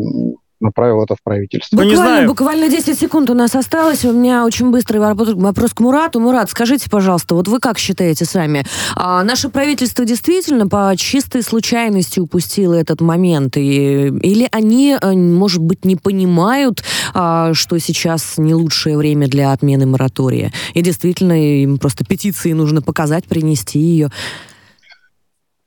направил 0.63 1.04
это 1.04 1.15
в 1.15 1.21
правительство. 1.21 1.76
Буквально, 1.76 1.93
ну, 1.93 2.02
не 2.02 2.08
знаю. 2.08 2.28
буквально 2.28 2.69
10 2.69 2.97
секунд 2.97 3.30
у 3.30 3.34
нас 3.34 3.54
осталось. 3.54 4.06
У 4.06 4.12
меня 4.12 4.45
очень 4.45 4.71
быстрый 4.71 4.97
вопрос 4.97 5.73
к 5.73 5.80
Мурату. 5.80 6.19
Мурат, 6.19 6.49
скажите, 6.49 6.89
пожалуйста, 6.89 7.36
вот 7.36 7.47
вы 7.47 7.60
как 7.60 7.78
считаете 7.78 8.26
сами, 8.26 8.63
а 8.95 9.23
наше 9.23 9.49
правительство 9.49 10.06
действительно 10.06 10.67
по 10.67 10.93
чистой 10.97 11.43
случайности 11.43 12.19
упустило 12.19 12.73
этот 12.73 13.02
момент? 13.02 13.58
И, 13.58 14.08
или 14.08 14.47
они, 14.52 14.97
э, 14.99 15.12
может 15.12 15.62
быть, 15.62 15.86
не 15.86 15.95
понимают, 15.95 16.84
а, 17.13 17.54
что 17.54 17.78
сейчас 17.78 18.38
не 18.38 18.56
лучшее 18.56 18.97
время 18.97 19.28
для 19.28 19.52
отмены 19.52 19.86
моратория? 19.86 20.52
И 20.73 20.82
действительно, 20.82 21.34
им 21.34 21.78
просто 21.78 22.06
петиции 22.06 22.54
нужно 22.54 22.82
показать, 22.82 23.26
принести 23.26 23.80
ее? 23.80 24.10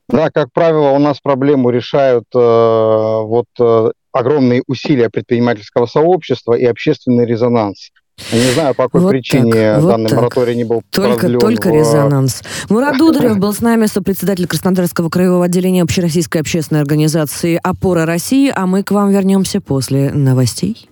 Да, 0.09 0.31
как 0.31 0.49
правило, 0.53 0.91
у 0.91 0.99
нас 0.99 1.19
проблему 1.21 1.71
решают 1.71 2.25
э, 2.35 2.39
вот 2.39 3.47
э, 3.59 3.91
огромные 4.13 4.63
усилия 4.69 5.11
предпринимательского 5.11 5.87
сообщества 5.87 6.55
и 6.55 6.65
общественный 6.65 7.27
резонанс. 7.27 7.91
Я 8.33 8.39
не 8.45 8.53
знаю, 8.53 8.75
по 8.75 8.85
какой 8.85 9.03
вот 9.03 9.11
причине 9.11 9.53
так, 9.53 9.83
вот 9.83 9.89
данный 9.89 10.09
так. 10.09 10.19
мораторий 10.19 10.55
не 10.55 10.65
был 10.65 10.83
Только, 10.91 11.29
только 11.39 11.69
в... 11.69 11.75
резонанс. 11.75 12.43
Мурат 12.71 12.97
Дударев 12.99 13.39
был 13.39 13.53
с 13.53 13.61
нами, 13.61 13.87
сопредседатель 13.87 14.47
Краснодарского 14.47 15.11
краевого 15.11 15.45
отделения 15.45 15.83
Общероссийской 15.83 16.41
общественной 16.41 16.81
организации 16.81 17.61
«Опора 17.63 18.07
России», 18.07 18.51
а 18.55 18.67
мы 18.67 18.83
к 18.85 18.91
вам 18.93 19.11
вернемся 19.11 19.61
после 19.61 20.11
новостей. 20.13 20.89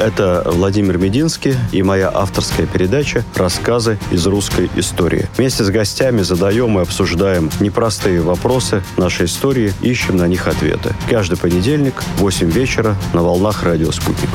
Это 0.00 0.44
Владимир 0.46 0.96
Мединский 0.96 1.54
и 1.72 1.82
моя 1.82 2.10
авторская 2.12 2.66
передача 2.66 3.22
«Рассказы 3.34 3.98
из 4.10 4.26
русской 4.26 4.70
истории». 4.74 5.28
Вместе 5.36 5.62
с 5.62 5.68
гостями 5.68 6.22
задаем 6.22 6.78
и 6.78 6.82
обсуждаем 6.82 7.50
непростые 7.60 8.22
вопросы 8.22 8.82
нашей 8.96 9.26
истории, 9.26 9.74
ищем 9.82 10.16
на 10.16 10.26
них 10.26 10.48
ответы. 10.48 10.94
Каждый 11.10 11.36
понедельник 11.36 12.02
в 12.16 12.20
8 12.20 12.50
вечера 12.50 12.96
на 13.12 13.22
волнах 13.22 13.62
«Радио 13.62 13.92
Спутник». 13.92 14.30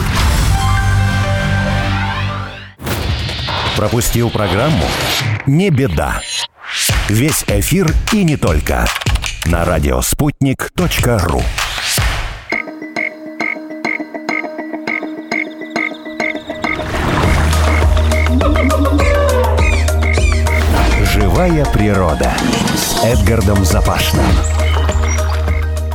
Пропустил 3.76 4.30
программу? 4.30 4.86
Не 5.48 5.72
беда. 5.72 6.22
Весь 7.10 7.44
эфир 7.48 7.92
и 8.14 8.24
не 8.24 8.38
только 8.38 8.86
на 9.46 9.66
радиоспутник.ру 9.66 11.42
Природа 21.74 22.32
с 22.76 23.04
Эдгардом 23.04 23.64
Запашным. 23.66 24.26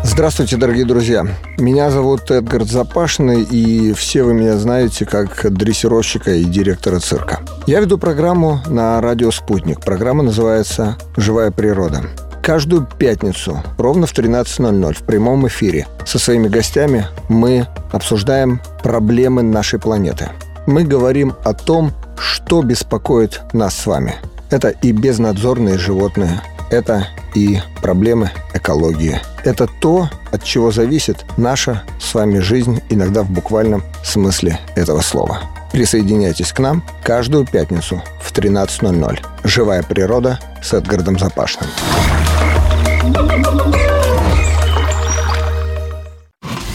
Здравствуйте, 0.03 0.57
дорогие 0.57 0.85
друзья. 0.85 1.27
Меня 1.59 1.91
зовут 1.91 2.31
Эдгард 2.31 2.69
Запашный, 2.69 3.43
и 3.43 3.93
все 3.93 4.23
вы 4.23 4.35
меня 4.35 4.57
знаете 4.57 5.07
как 5.07 5.53
дрессировщика 5.53 6.33
и 6.33 6.45
директора 6.45 6.99
цирка. 6.99 7.41
Я 7.67 7.81
веду 7.81 7.99
программу 7.99 8.61
на 8.67 9.01
радио 9.01 9.31
«Спутник». 9.31 9.81
Программа 9.81 10.23
называется 10.23 10.97
«Живая 11.17 11.51
природа». 11.51 12.03
Каждую 12.43 12.87
пятницу 12.99 13.63
ровно 13.79 14.07
в 14.07 14.13
13.00 14.13 14.95
в 14.95 15.03
прямом 15.03 15.47
эфире 15.49 15.87
со 16.07 16.19
своими 16.19 16.49
гостями 16.49 17.07
мы 17.29 17.67
обсуждаем 17.93 18.61
проблемы 18.83 19.43
нашей 19.43 19.79
планеты. 19.79 20.31
Мы 20.67 20.85
говорим 20.85 21.35
о 21.45 21.53
том, 21.53 21.93
что 22.17 22.63
беспокоит 22.63 23.41
нас 23.53 23.77
с 23.77 23.87
вами. 23.87 24.17
Это 24.51 24.71
и 24.71 24.93
безнадзорные 24.93 25.79
животные, 25.79 26.43
это 26.71 27.07
и 27.35 27.61
проблемы 27.81 28.31
экологии. 28.53 29.21
Это 29.45 29.67
то, 29.67 30.11
от 30.33 30.43
чего 30.45 30.73
зависит 30.73 31.25
наша 31.37 31.85
с 32.01 32.15
вами 32.15 32.41
жизнь, 32.41 32.83
иногда 32.89 33.23
в 33.23 33.31
буквальном 33.31 33.83
смысле 34.05 34.59
этого 34.75 35.01
слова. 35.01 35.43
Присоединяйтесь 35.73 36.53
к 36.53 36.59
нам 36.59 36.83
каждую 37.05 37.47
пятницу 37.47 38.03
в 38.21 38.33
13.00. 38.33 39.19
«Живая 39.45 39.83
природа» 39.85 40.41
с 40.63 40.73
Эдгардом 40.73 41.19
Запашным. 41.19 41.71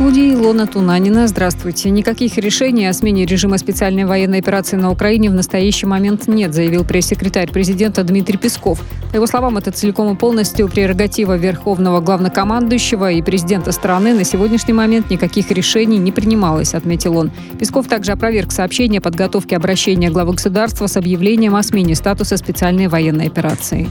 Студии 0.00 0.32
Илона 0.32 0.66
Тунанина. 0.66 1.28
Здравствуйте. 1.28 1.90
Никаких 1.90 2.38
решений 2.38 2.86
о 2.86 2.92
смене 2.94 3.26
режима 3.26 3.58
специальной 3.58 4.06
военной 4.06 4.38
операции 4.38 4.76
на 4.76 4.90
Украине 4.90 5.28
в 5.28 5.34
настоящий 5.34 5.84
момент 5.84 6.26
нет, 6.26 6.54
заявил 6.54 6.86
пресс-секретарь 6.86 7.50
президента 7.50 8.02
Дмитрий 8.02 8.38
Песков. 8.38 8.82
По 9.10 9.16
его 9.16 9.26
словам, 9.26 9.58
это 9.58 9.72
целиком 9.72 10.14
и 10.14 10.16
полностью 10.16 10.70
прерогатива 10.70 11.36
Верховного 11.36 12.00
главнокомандующего 12.00 13.12
и 13.12 13.20
президента 13.20 13.72
страны. 13.72 14.14
На 14.14 14.24
сегодняшний 14.24 14.72
момент 14.72 15.10
никаких 15.10 15.50
решений 15.50 15.98
не 15.98 16.12
принималось, 16.12 16.72
отметил 16.72 17.18
он. 17.18 17.30
Песков 17.58 17.86
также 17.86 18.12
опроверг 18.12 18.52
сообщение 18.52 19.00
о 19.00 19.02
подготовке 19.02 19.54
обращения 19.54 20.08
главы 20.08 20.32
государства 20.32 20.86
с 20.86 20.96
объявлением 20.96 21.56
о 21.56 21.62
смене 21.62 21.94
статуса 21.94 22.38
специальной 22.38 22.88
военной 22.88 23.26
операции. 23.26 23.90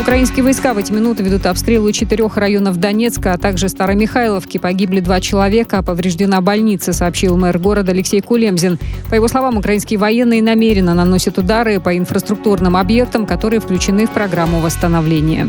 Украинские 0.00 0.44
войска 0.44 0.74
в 0.74 0.78
эти 0.78 0.92
минуты 0.92 1.22
ведут 1.24 1.44
обстрелы 1.46 1.92
четырех 1.92 2.36
районов 2.36 2.76
Донецка, 2.78 3.32
а 3.32 3.38
также 3.38 3.68
Старомихайловки. 3.68 4.58
Погибли 4.58 5.00
два 5.00 5.20
человека, 5.20 5.78
а 5.78 5.82
повреждена 5.82 6.40
больница, 6.40 6.92
сообщил 6.92 7.36
мэр 7.36 7.58
города 7.58 7.90
Алексей 7.90 8.20
Кулемзин. 8.20 8.78
По 9.10 9.16
его 9.16 9.26
словам, 9.26 9.56
украинские 9.58 9.98
военные 9.98 10.40
намеренно 10.40 10.94
наносят 10.94 11.36
удары 11.36 11.80
по 11.80 11.98
инфраструктурным 11.98 12.76
объектам, 12.76 13.26
которые 13.26 13.60
включены 13.60 14.06
в 14.06 14.10
программу 14.10 14.60
восстановления. 14.60 15.48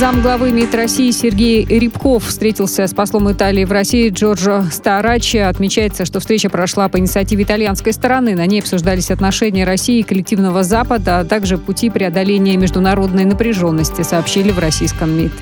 Зам 0.00 0.22
главы 0.22 0.50
МИД 0.50 0.76
России 0.76 1.10
Сергей 1.10 1.62
Рябков 1.62 2.24
встретился 2.24 2.86
с 2.86 2.94
послом 2.94 3.30
Италии 3.30 3.66
в 3.66 3.70
России 3.70 4.08
Джорджо 4.08 4.64
Старачи. 4.72 5.36
Отмечается, 5.36 6.06
что 6.06 6.20
встреча 6.20 6.48
прошла 6.48 6.88
по 6.88 6.98
инициативе 6.98 7.44
итальянской 7.44 7.92
стороны. 7.92 8.34
На 8.34 8.46
ней 8.46 8.60
обсуждались 8.60 9.10
отношения 9.10 9.66
России 9.66 9.98
и 9.98 10.02
коллективного 10.02 10.62
Запада, 10.62 11.18
а 11.18 11.26
также 11.26 11.58
пути 11.58 11.90
преодоления 11.90 12.56
международной 12.56 13.26
напряженности, 13.26 14.00
сообщили 14.00 14.50
в 14.52 14.58
российском 14.58 15.10
МИД. 15.10 15.32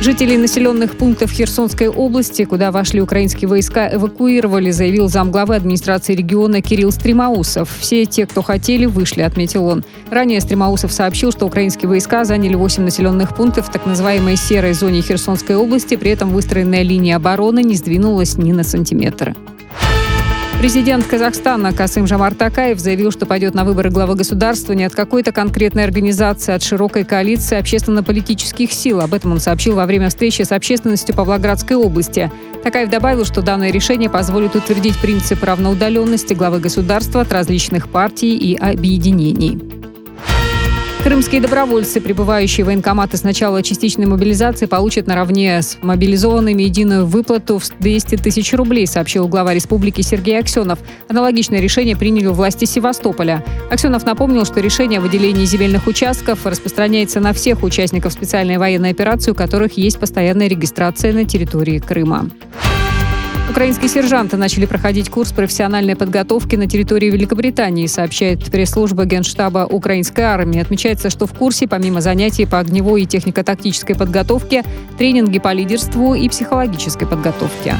Жителей 0.00 0.36
населенных 0.36 0.96
пунктов 0.96 1.32
Херсонской 1.32 1.88
области, 1.88 2.44
куда 2.44 2.70
вошли 2.70 3.00
украинские 3.00 3.48
войска, 3.48 3.92
эвакуировали, 3.92 4.70
заявил 4.70 5.08
замглавы 5.08 5.56
администрации 5.56 6.14
региона 6.14 6.62
Кирилл 6.62 6.92
Стримаусов. 6.92 7.68
Все 7.80 8.06
те, 8.06 8.24
кто 8.24 8.42
хотели, 8.42 8.86
вышли, 8.86 9.22
отметил 9.22 9.66
он. 9.66 9.84
Ранее 10.08 10.40
Стримаусов 10.40 10.92
сообщил, 10.92 11.32
что 11.32 11.46
украинские 11.46 11.88
войска 11.88 12.24
заняли 12.24 12.54
8 12.54 12.84
населенных 12.84 13.34
пунктов 13.34 13.68
в 13.68 13.72
так 13.72 13.86
называемой 13.86 14.36
серой 14.36 14.72
зоне 14.72 15.02
Херсонской 15.02 15.56
области, 15.56 15.96
при 15.96 16.12
этом 16.12 16.30
выстроенная 16.30 16.82
линия 16.82 17.16
обороны 17.16 17.64
не 17.64 17.74
сдвинулась 17.74 18.38
ни 18.38 18.52
на 18.52 18.62
сантиметр. 18.62 19.34
Президент 20.58 21.06
Казахстана 21.06 21.72
Касым 21.72 22.08
Жамар 22.08 22.34
Такаев 22.34 22.80
заявил, 22.80 23.12
что 23.12 23.26
пойдет 23.26 23.54
на 23.54 23.64
выборы 23.64 23.90
главы 23.90 24.16
государства 24.16 24.72
не 24.72 24.82
от 24.82 24.92
какой-то 24.92 25.30
конкретной 25.30 25.84
организации, 25.84 26.50
а 26.50 26.56
от 26.56 26.64
широкой 26.64 27.04
коалиции 27.04 27.56
общественно-политических 27.56 28.72
сил. 28.72 29.00
Об 29.00 29.14
этом 29.14 29.30
он 29.30 29.38
сообщил 29.38 29.76
во 29.76 29.86
время 29.86 30.08
встречи 30.08 30.42
с 30.42 30.50
общественностью 30.50 31.14
Павлоградской 31.14 31.76
области. 31.76 32.32
Такаев 32.64 32.90
добавил, 32.90 33.24
что 33.24 33.40
данное 33.40 33.70
решение 33.70 34.10
позволит 34.10 34.56
утвердить 34.56 34.98
принцип 34.98 35.44
равноудаленности 35.44 36.34
главы 36.34 36.58
государства 36.58 37.20
от 37.20 37.32
различных 37.32 37.88
партий 37.88 38.36
и 38.36 38.56
объединений. 38.56 39.60
Крымские 41.02 41.40
добровольцы, 41.40 42.00
прибывающие 42.00 42.64
в 42.64 42.66
военкоматы 42.66 43.16
с 43.16 43.22
начала 43.22 43.62
частичной 43.62 44.06
мобилизации, 44.06 44.66
получат 44.66 45.06
наравне 45.06 45.62
с 45.62 45.78
мобилизованными 45.80 46.64
единую 46.64 47.06
выплату 47.06 47.58
в 47.58 47.68
200 47.78 48.16
тысяч 48.16 48.52
рублей, 48.52 48.86
сообщил 48.86 49.28
глава 49.28 49.54
республики 49.54 50.02
Сергей 50.02 50.38
Аксенов. 50.38 50.80
Аналогичное 51.08 51.60
решение 51.60 51.96
приняли 51.96 52.26
власти 52.26 52.64
Севастополя. 52.64 53.44
Аксенов 53.70 54.04
напомнил, 54.04 54.44
что 54.44 54.60
решение 54.60 54.98
о 54.98 55.02
выделении 55.02 55.44
земельных 55.44 55.86
участков 55.86 56.44
распространяется 56.44 57.20
на 57.20 57.32
всех 57.32 57.62
участников 57.62 58.12
специальной 58.12 58.58
военной 58.58 58.90
операции, 58.90 59.30
у 59.30 59.34
которых 59.34 59.78
есть 59.78 59.98
постоянная 59.98 60.48
регистрация 60.48 61.12
на 61.12 61.24
территории 61.24 61.78
Крыма. 61.78 62.28
Украинские 63.50 63.88
сержанты 63.88 64.36
начали 64.36 64.66
проходить 64.66 65.08
курс 65.08 65.32
профессиональной 65.32 65.96
подготовки 65.96 66.54
на 66.54 66.68
территории 66.68 67.10
Великобритании, 67.10 67.86
сообщает 67.86 68.44
пресс-служба 68.44 69.06
Генштаба 69.06 69.66
украинской 69.68 70.20
армии. 70.20 70.60
Отмечается, 70.60 71.08
что 71.08 71.26
в 71.26 71.32
курсе, 71.32 71.66
помимо 71.66 72.00
занятий 72.00 72.44
по 72.44 72.58
огневой 72.58 73.02
и 73.02 73.06
технико-тактической 73.06 73.96
подготовке, 73.96 74.64
тренинги 74.98 75.38
по 75.38 75.52
лидерству 75.52 76.14
и 76.14 76.28
психологической 76.28 77.06
подготовке. 77.06 77.76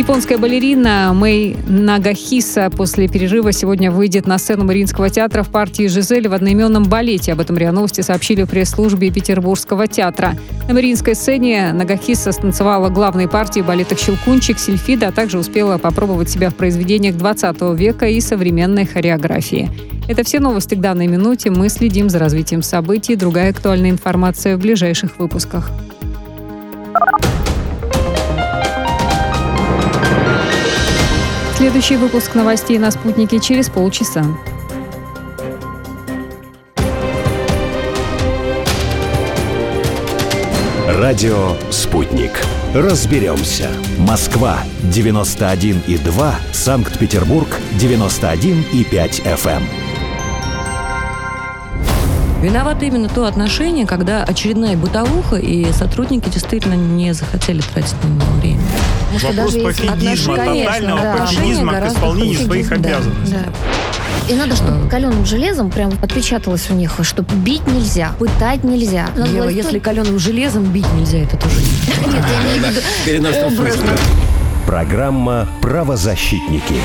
Японская 0.00 0.38
балерина 0.38 1.12
Мэй 1.12 1.58
Нагахиса 1.68 2.70
после 2.74 3.06
перерыва 3.06 3.52
сегодня 3.52 3.90
выйдет 3.90 4.26
на 4.26 4.38
сцену 4.38 4.64
Мариинского 4.64 5.10
театра 5.10 5.42
в 5.42 5.50
партии 5.50 5.88
«Жизель» 5.88 6.26
в 6.26 6.32
одноименном 6.32 6.84
балете. 6.84 7.34
Об 7.34 7.40
этом 7.40 7.58
РИА 7.58 7.70
Новости 7.70 8.00
сообщили 8.00 8.44
в 8.44 8.48
пресс-службе 8.48 9.10
Петербургского 9.10 9.86
театра. 9.88 10.36
На 10.66 10.72
Мариинской 10.72 11.14
сцене 11.14 11.74
Нагахиса 11.74 12.32
станцевала 12.32 12.88
главные 12.88 13.28
партии 13.28 13.60
балетах 13.60 13.98
«Щелкунчик», 13.98 14.58
«Сильфида», 14.58 15.08
а 15.08 15.12
также 15.12 15.38
успела 15.38 15.76
попробовать 15.76 16.30
себя 16.30 16.48
в 16.48 16.54
произведениях 16.54 17.18
20 17.18 17.60
века 17.74 18.06
и 18.06 18.22
современной 18.22 18.86
хореографии. 18.86 19.68
Это 20.08 20.24
все 20.24 20.40
новости 20.40 20.76
к 20.76 20.80
данной 20.80 21.08
минуте. 21.08 21.50
Мы 21.50 21.68
следим 21.68 22.08
за 22.08 22.18
развитием 22.20 22.62
событий. 22.62 23.16
Другая 23.16 23.50
актуальная 23.50 23.90
информация 23.90 24.56
в 24.56 24.60
ближайших 24.60 25.18
выпусках. 25.18 25.70
Следующий 31.60 31.98
выпуск 31.98 32.34
новостей 32.34 32.78
на 32.78 32.90
«Спутнике» 32.90 33.38
через 33.38 33.68
полчаса. 33.68 34.24
Радио 40.88 41.56
«Спутник». 41.70 42.30
Разберемся. 42.74 43.68
Москва, 43.98 44.60
91,2. 44.84 46.32
Санкт-Петербург, 46.54 47.48
91,5 47.78 49.22
FM. 49.22 49.62
Виновато 52.40 52.86
именно 52.86 53.10
то 53.10 53.26
отношение, 53.26 53.86
когда 53.86 54.24
очередная 54.24 54.78
бытовуха, 54.78 55.36
и 55.36 55.70
сотрудники 55.72 56.30
действительно 56.30 56.72
не 56.72 57.12
захотели 57.12 57.60
тратить 57.60 58.02
на 58.02 58.08
него 58.08 58.32
время. 58.40 58.62
Вопрос 59.12 59.54
пофигизма, 59.54 60.36
тотального 60.36 61.00
да. 61.00 61.16
пофигизма 61.16 61.80
к 61.80 61.86
исполнению 61.86 62.38
своих 62.44 62.72
обязанностей. 62.72 63.36
И 64.28 64.34
надо, 64.34 64.54
чтобы 64.54 64.88
каленым 64.88 65.26
железом 65.26 65.70
прям 65.70 65.92
отпечаталось 66.02 66.70
у 66.70 66.74
них, 66.74 66.92
что 67.02 67.22
бить 67.22 67.66
нельзя, 67.66 68.12
пытать 68.18 68.62
нельзя. 68.62 69.08
Ева, 69.16 69.44
власть- 69.44 69.56
если 69.56 69.78
каленым 69.80 70.18
железом 70.20 70.64
бить 70.64 70.86
нельзя, 70.92 71.18
это 71.18 71.36
тоже 71.36 71.56
не 71.56 72.12
Нет, 72.12 72.24
я 72.30 73.16
имею 73.16 73.24
в 73.24 73.34
виду 73.34 73.46
образно. 73.46 73.90
Программа 74.66 75.48
«Правозащитники». 75.60 76.76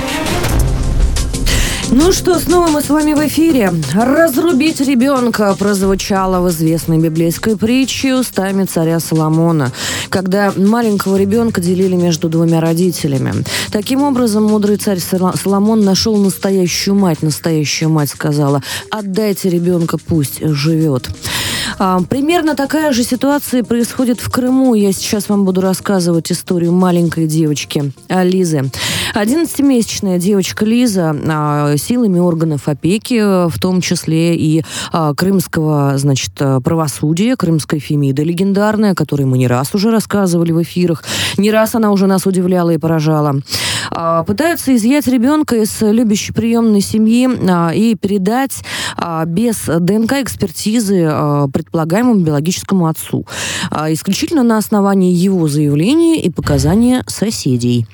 Ну 1.98 2.12
что, 2.12 2.38
снова 2.40 2.68
мы 2.68 2.82
с 2.82 2.90
вами 2.90 3.14
в 3.14 3.26
эфире. 3.28 3.72
«Разрубить 3.94 4.82
ребенка» 4.82 5.56
прозвучало 5.56 6.42
в 6.42 6.50
известной 6.50 6.98
библейской 6.98 7.56
притче 7.56 8.16
устами 8.16 8.66
царя 8.66 9.00
Соломона, 9.00 9.72
когда 10.10 10.52
маленького 10.58 11.16
ребенка 11.16 11.62
делили 11.62 11.96
между 11.96 12.28
двумя 12.28 12.60
родителями. 12.60 13.46
Таким 13.72 14.02
образом, 14.02 14.44
мудрый 14.44 14.76
царь 14.76 15.00
Соломон 15.00 15.86
нашел 15.86 16.18
настоящую 16.18 16.96
мать. 16.96 17.22
Настоящая 17.22 17.88
мать 17.88 18.10
сказала, 18.10 18.62
отдайте 18.92 19.50
ребенка, 19.50 19.98
пусть 19.98 20.46
живет. 20.46 21.10
А, 21.78 22.02
примерно 22.02 22.56
такая 22.56 22.94
же 22.94 23.04
ситуация 23.04 23.64
происходит 23.64 24.22
в 24.22 24.30
Крыму. 24.30 24.76
Я 24.76 24.94
сейчас 24.94 25.28
вам 25.28 25.44
буду 25.44 25.60
рассказывать 25.62 26.32
историю 26.32 26.72
маленькой 26.72 27.28
девочки 27.28 27.92
Лизы. 28.10 28.72
11-месячная 29.14 30.18
девочка 30.18 30.66
Лиза 30.66 31.16
а, 31.28 31.76
силами 31.78 32.20
органов 32.20 32.68
опеки, 32.68 33.50
в 33.50 33.60
том 33.60 33.82
числе 33.82 34.36
и 34.36 34.64
а, 34.92 35.14
крымского, 35.14 35.98
значит, 35.98 36.32
правосудия, 36.64 37.36
крымская 37.36 37.80
фемида 37.80 38.24
легендарная, 38.24 38.92
о 38.92 38.96
которой 38.96 39.24
мы 39.24 39.38
не 39.38 39.48
раз 39.48 39.74
уже 39.76 39.92
рассказывали 39.92 40.54
в 40.54 40.62
эфирах. 40.62 41.04
Не 41.38 41.52
раз 41.52 41.76
она 41.76 41.92
уже 41.92 42.08
нас 42.08 42.26
удивляла 42.26 42.70
и 42.70 42.78
поражала. 42.78 43.36
Пытаются 44.26 44.76
изъять 44.76 45.08
ребенка 45.08 45.58
из 45.58 45.82
любящей 45.82 46.34
приемной 46.34 46.82
семьи 46.82 47.30
и 47.76 47.96
передать 47.96 48.64
без 49.28 49.66
ДНК-экспертизы 49.68 51.08
предполагаемому 51.66 52.20
биологическому 52.20 52.88
отцу, 52.88 53.26
а, 53.70 53.92
исключительно 53.92 54.44
на 54.44 54.58
основании 54.58 55.12
его 55.12 55.48
заявления 55.48 56.22
и 56.22 56.30
показания 56.30 57.04
соседей. 57.08 57.86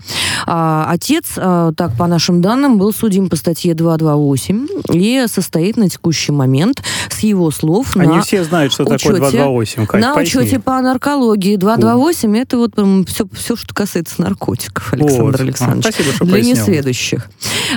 А, 0.45 0.87
отец, 0.89 1.33
а, 1.37 1.71
так 1.73 1.95
по 1.97 2.07
нашим 2.07 2.41
данным, 2.41 2.77
был 2.77 2.93
судим 2.93 3.29
по 3.29 3.35
статье 3.35 3.73
228 3.73 4.67
и 4.93 5.25
состоит 5.27 5.77
на 5.77 5.89
текущий 5.89 6.31
момент, 6.31 6.83
с 7.09 7.19
его 7.19 7.51
слов, 7.51 7.95
Они 7.95 8.15
на 8.15 8.21
все 8.21 8.43
знают, 8.43 8.73
что 8.73 8.83
учете, 8.83 9.05
такое 9.05 9.19
228. 9.19 9.85
Кать, 9.85 10.01
на 10.01 10.13
поясни. 10.13 10.41
учете 10.41 10.59
по 10.59 10.81
наркологии. 10.81 11.55
228 11.55 12.37
это 12.37 12.57
вот 12.57 12.73
все, 13.07 13.27
все, 13.33 13.55
что 13.55 13.73
касается 13.73 14.21
наркотиков, 14.21 14.93
Александр 14.93 15.23
вот. 15.23 15.39
Александрович. 15.39 15.85
А, 15.85 15.91
спасибо, 15.91 16.15
что 16.15 16.25
Для 16.25 16.33
пояснил. 16.33 16.55
несведущих. 16.55 17.29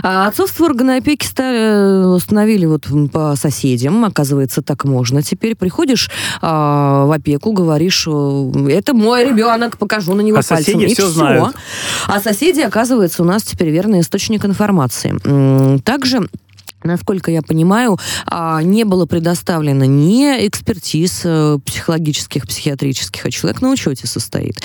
А 0.02 0.26
отцовство 0.26 0.64
органы 0.64 0.96
опеки 0.96 1.26
стали, 1.26 1.58
э, 1.58 2.06
установили 2.06 2.66
вот 2.66 2.86
по 3.12 3.34
соседям. 3.36 4.04
Оказывается, 4.04 4.62
так 4.62 4.84
можно. 4.84 5.22
Теперь 5.22 5.54
приходишь 5.54 6.10
а, 6.40 7.06
в 7.06 7.12
опеку, 7.12 7.52
говоришь, 7.52 8.06
это 8.06 8.94
мой 8.94 9.24
ребенок, 9.24 9.78
покажу 9.78 10.14
на 10.14 10.20
него 10.20 10.38
а 10.38 10.42
пальцем. 10.42 10.74
Соседи 10.74 10.84
и 10.84 10.94
все, 10.94 11.04
все. 11.04 11.10
Знают. 11.10 11.54
А 12.06 12.20
соседи, 12.20 12.53
оказывается, 12.62 13.22
у 13.22 13.26
нас 13.26 13.42
теперь 13.42 13.70
верный 13.70 14.00
источник 14.00 14.44
информации. 14.44 15.78
Также 15.80 16.28
Насколько 16.84 17.30
я 17.30 17.40
понимаю, 17.40 17.98
а, 18.26 18.62
не 18.62 18.84
было 18.84 19.06
предоставлено 19.06 19.86
ни 19.86 20.24
экспертиз 20.46 21.22
э, 21.24 21.58
психологических, 21.64 22.46
психиатрических, 22.46 23.24
а 23.24 23.30
человек 23.30 23.62
на 23.62 23.70
учете 23.70 24.06
состоит. 24.06 24.60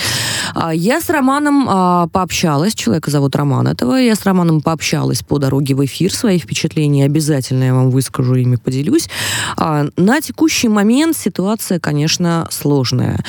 А, 0.54 0.74
я 0.74 1.00
с 1.00 1.08
Романом 1.08 1.66
а, 1.66 2.08
пообщалась, 2.08 2.74
человека 2.74 3.10
зовут 3.10 3.34
Роман 3.36 3.68
этого, 3.68 3.94
я 3.94 4.14
с 4.14 4.22
Романом 4.24 4.60
пообщалась 4.60 5.22
по 5.22 5.38
дороге 5.38 5.74
в 5.74 5.82
эфир, 5.82 6.12
свои 6.12 6.38
впечатления 6.38 7.06
обязательно 7.06 7.64
я 7.64 7.74
вам 7.74 7.88
выскажу, 7.88 8.34
ими 8.34 8.56
поделюсь. 8.56 9.08
На 9.56 10.20
текущий 10.20 10.68
момент 10.68 11.16
ситуация, 11.16 11.80
конечно, 11.80 12.48
сложная. 12.50 13.24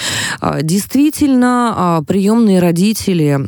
Действительно, 0.62 2.04
приемные 2.08 2.60
родители 2.60 3.39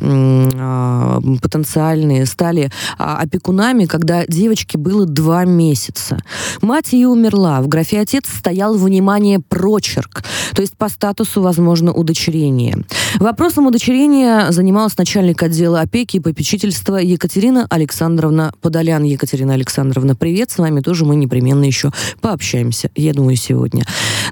потенциальные 1.40 2.24
стали 2.26 2.70
опекунами, 2.96 3.84
когда 3.84 4.24
девочке 4.26 4.78
было 4.78 5.04
два 5.06 5.33
два 5.34 5.44
месяца. 5.44 6.18
Мать 6.62 6.92
ее 6.92 7.08
умерла. 7.08 7.60
В 7.60 7.66
графе 7.66 8.00
«отец» 8.00 8.24
стоял, 8.28 8.76
внимание, 8.76 9.40
прочерк. 9.40 10.22
То 10.54 10.62
есть 10.62 10.76
по 10.76 10.88
статусу 10.88 11.42
возможно 11.42 11.92
удочерение. 11.92 12.76
Вопросом 13.16 13.66
удочерения 13.66 14.52
занималась 14.52 14.96
начальник 14.96 15.42
отдела 15.42 15.80
опеки 15.80 16.18
и 16.18 16.20
попечительства 16.20 16.98
Екатерина 16.98 17.66
Александровна 17.68 18.52
Подолян. 18.60 19.02
Екатерина 19.02 19.54
Александровна, 19.54 20.14
привет. 20.14 20.52
С 20.52 20.58
вами 20.58 20.80
тоже 20.80 21.04
мы 21.04 21.16
непременно 21.16 21.64
еще 21.64 21.90
пообщаемся, 22.20 22.90
я 22.94 23.12
думаю, 23.12 23.34
сегодня. 23.34 23.84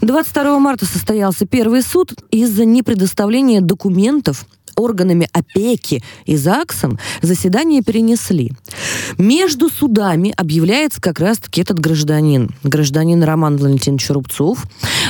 22 0.03 0.59
марта 0.61 0.87
состоялся 0.87 1.47
первый 1.47 1.83
суд 1.83 2.15
из-за 2.31 2.65
непредоставления 2.65 3.61
документов 3.61 4.47
органами 4.77 5.29
опеки 5.33 6.03
и 6.27 6.37
ЗАГСом 6.37 6.99
заседание 7.21 7.83
перенесли. 7.83 8.53
Между 9.19 9.69
судами 9.69 10.33
объявляется 10.37 11.01
как 11.01 11.21
раз-таки 11.21 11.61
этот 11.61 11.79
гражданин. 11.79 12.51
Гражданин 12.63 13.23
Роман 13.23 13.57
Валентинович 13.57 14.11
Рубцов, 14.11 14.65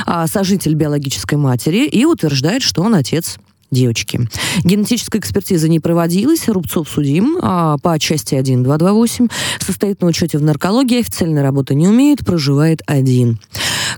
а, 0.05 0.27
сожитель 0.27 0.75
биологической 0.75 1.35
матери, 1.35 1.85
и 1.85 2.05
утверждает, 2.05 2.61
что 2.63 2.81
он 2.81 2.95
отец 2.95 3.37
девочки. 3.73 4.29
Генетическая 4.63 5.19
экспертиза 5.19 5.67
не 5.67 5.79
проводилась. 5.79 6.47
Рубцов 6.47 6.87
судим 6.87 7.37
а, 7.41 7.77
по 7.79 7.99
части 7.99 8.35
1.228. 8.35 9.29
Состоит 9.59 10.01
на 10.01 10.07
учете 10.07 10.37
в 10.37 10.43
наркологии, 10.43 10.99
официальной 10.99 11.41
работы 11.41 11.75
не 11.75 11.87
умеет, 11.87 12.25
проживает 12.25 12.81
один. 12.85 13.39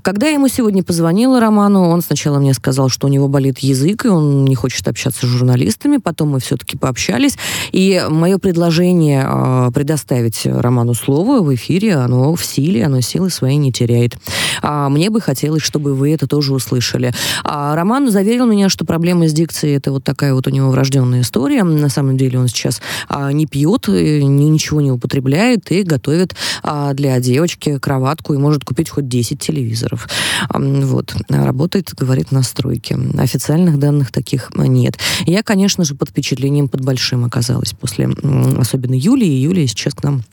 Когда 0.02 0.28
я 0.28 0.34
ему 0.34 0.48
сегодня 0.48 0.84
позвонила 0.84 1.40
Роману, 1.40 1.90
он 1.90 2.02
сначала 2.02 2.40
мне 2.40 2.54
сказал, 2.54 2.90
что 2.90 3.08
у 3.08 3.10
него 3.10 3.28
болит 3.28 3.60
язык, 3.60 4.06
и 4.06 4.10
он 4.10 4.46
не 4.46 4.56
хочет 4.56 4.88
общаться 4.88 5.26
с 5.26 5.30
журналистами. 5.30 5.98
Потом 5.98 6.30
мы 6.30 6.40
все-таки 6.40 6.78
пообщались. 6.78 7.38
И 7.72 8.04
мое 8.10 8.38
предложение 8.38 9.26
э, 9.28 9.72
предоставить 9.74 10.42
Роману 10.46 10.94
слово 10.94 11.42
в 11.42 11.54
эфире, 11.56 11.96
оно 11.96 12.36
в 12.36 12.46
силе, 12.46 12.86
оно 12.86 13.02
силы 13.02 13.30
своей 13.30 13.58
не 13.58 13.72
теряет. 13.72 14.18
А 14.62 14.90
мне 14.90 15.10
бы 15.10 15.22
хотелось, 15.22 15.64
чтобы 15.64 15.94
вы 15.94 16.14
это 16.14 16.28
тоже 16.28 16.54
услышали. 16.54 17.14
А 17.44 17.76
Роман 17.76 18.10
заверил 18.12 18.46
меня, 18.46 18.70
что 18.70 18.86
проблемы 18.86 19.28
с 19.28 19.34
дикцией 19.34 19.78
это 19.78 19.92
вот 19.92 20.04
такая 20.04 20.34
вот 20.34 20.48
у 20.48 20.50
него 20.50 20.70
врожденная 20.70 21.22
история. 21.22 21.64
На 21.64 21.90
самом 21.90 22.18
деле 22.18 22.40
он 22.40 22.48
сейчас 22.48 22.82
а, 23.10 23.32
не 23.32 23.46
пьет, 23.46 23.88
ни, 23.88 24.24
ничего 24.24 24.82
не 24.82 24.92
употребляет 24.92 25.72
и 25.72 25.84
готовит 25.84 26.36
а, 26.64 26.94
для 26.94 27.20
девочки 27.20 27.78
кроватку 27.80 28.34
и 28.34 28.38
может 28.38 28.64
купить 28.64 28.90
хоть 28.90 29.08
10 29.08 29.40
телевизоров 29.40 29.85
телевизоров. 29.86 30.08
Вот. 30.50 31.16
Работает, 31.30 31.94
говорит, 31.94 32.32
на 32.32 32.44
стройке. 32.44 32.98
Официальных 33.18 33.80
данных 33.80 34.12
таких 34.12 34.52
нет. 34.56 34.98
Я, 35.26 35.44
конечно 35.44 35.84
же, 35.84 35.96
под 35.96 36.10
впечатлением 36.10 36.68
под 36.68 36.84
большим 36.84 37.26
оказалась 37.26 37.74
после, 37.74 38.10
особенно 38.58 38.96
Юлии. 38.96 39.28
Юлия 39.28 39.68
сейчас 39.68 39.94
к 39.94 40.04
нам 40.04 40.24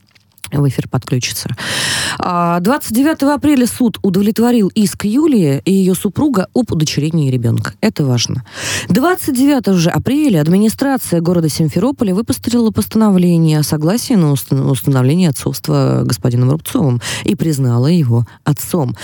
в 0.61 0.69
эфир 0.69 0.88
подключится. 0.88 1.49
29 2.19 3.23
а, 3.23 3.35
апреля 3.35 3.67
суд 3.67 3.99
удовлетворил 4.03 4.69
иск 4.75 5.05
Юлии 5.05 5.61
и 5.65 5.73
ее 5.73 5.95
супруга 5.95 6.49
об 6.55 6.71
удочерении 6.73 7.31
ребенка. 7.31 7.75
Это 7.81 8.05
важно. 8.05 8.45
29 8.88 9.75
же 9.77 9.91
апреля 9.91 10.41
администрация 10.41 11.21
города 11.21 11.49
Симферополя 11.49 12.15
выпустила 12.15 12.71
постановление 12.71 13.59
о 13.59 13.62
согласии 13.62 14.15
на 14.15 14.33
установление 14.33 15.31
отцовства 15.31 16.03
господином 16.05 16.51
Рубцовым 16.51 17.01
и 17.25 17.35
признала 17.35 17.87
его 17.87 18.27
отцом. 18.45 18.97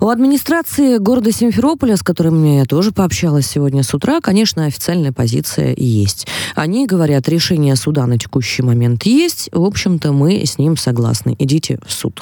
У 0.00 0.08
администрации 0.08 0.98
города 0.98 1.32
Симферополя, 1.32 1.96
с 1.96 2.02
которыми 2.02 2.58
я 2.58 2.64
тоже 2.64 2.92
пообщалась 2.92 3.46
сегодня 3.46 3.82
с 3.82 3.92
утра, 3.94 4.20
конечно, 4.20 4.66
официальная 4.66 5.12
позиция 5.12 5.74
есть. 5.76 6.26
Они 6.54 6.86
говорят, 6.86 7.28
решение 7.28 7.76
суда 7.76 8.06
на 8.06 8.18
текущий 8.18 8.62
момент 8.62 9.04
есть. 9.04 9.48
В 9.52 9.64
общем-то, 9.64 10.12
мы 10.12 10.44
с 10.44 10.58
ним 10.58 10.76
согласны 10.76 10.91
согласны, 10.92 11.34
идите 11.38 11.78
в 11.86 11.92
суд. 11.92 12.20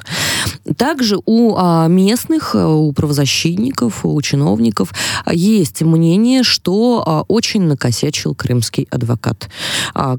Также 0.77 1.18
у 1.25 1.55
а, 1.57 1.87
местных, 1.88 2.55
а, 2.55 2.68
у 2.68 2.92
правозащитников, 2.92 4.05
у 4.05 4.20
чиновников 4.20 4.92
а, 5.25 5.35
есть 5.35 5.83
мнение, 5.83 6.42
что 6.42 7.25
очень 7.29 7.62
накосячил 7.62 8.35
крымский 8.35 8.87
адвокат, 8.90 9.49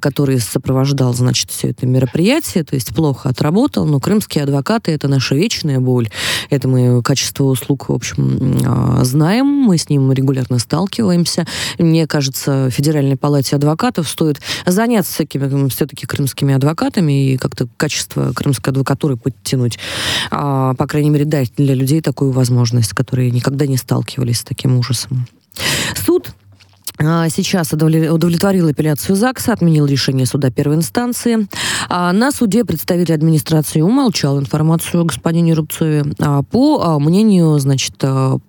который 0.01 0.39
сопровождал, 0.39 1.13
значит, 1.13 1.51
все 1.51 1.69
это 1.69 1.85
мероприятие, 1.85 2.63
то 2.63 2.75
есть 2.75 2.93
плохо 2.93 3.29
отработал, 3.29 3.85
но 3.85 3.99
крымские 3.99 4.43
адвокаты— 4.43 4.91
это 4.93 5.07
наша 5.07 5.35
вечная 5.35 5.79
боль. 5.79 6.09
Это 6.49 6.67
мы 6.67 7.01
качество 7.03 7.45
услуг, 7.45 7.89
в 7.89 7.93
общем, 7.93 9.03
знаем, 9.03 9.45
мы 9.45 9.77
с 9.77 9.89
ним 9.89 10.11
регулярно 10.11 10.59
сталкиваемся. 10.59 11.45
Мне 11.77 12.07
кажется, 12.07 12.69
Федеральной 12.69 13.17
палате 13.17 13.55
адвокатов 13.55 14.07
стоит 14.07 14.41
заняться 14.65 15.13
всякими 15.13 15.69
все-таки 15.69 16.05
крымскими 16.05 16.53
адвокатами 16.53 17.33
и 17.33 17.37
как-то 17.37 17.67
качество 17.77 18.31
крымской 18.33 18.71
адвокатуры 18.71 19.17
подтянуть. 19.17 19.79
А, 20.43 20.73
по 20.73 20.87
крайней 20.87 21.11
мере, 21.11 21.25
дать 21.25 21.53
для 21.55 21.75
людей 21.75 22.01
такую 22.01 22.31
возможность, 22.31 22.93
которые 22.93 23.29
никогда 23.29 23.67
не 23.67 23.77
сталкивались 23.77 24.39
с 24.39 24.43
таким 24.43 24.75
ужасом. 24.75 25.27
Суд 25.95 26.33
сейчас 27.29 27.73
удовлетворил 27.73 28.67
апелляцию 28.67 29.15
ЗАГСа, 29.15 29.53
отменил 29.53 29.85
решение 29.85 30.25
суда 30.25 30.51
первой 30.51 30.75
инстанции. 30.75 31.47
А, 31.89 32.11
на 32.13 32.31
суде 32.31 32.63
представитель 32.63 33.15
администрации 33.15 33.81
умолчал 33.81 34.39
информацию 34.39 35.01
о 35.01 35.05
господине 35.05 35.53
Рубцове. 35.53 36.05
А, 36.19 36.43
по 36.43 36.81
а, 36.83 36.99
мнению, 36.99 37.57
значит, 37.59 37.95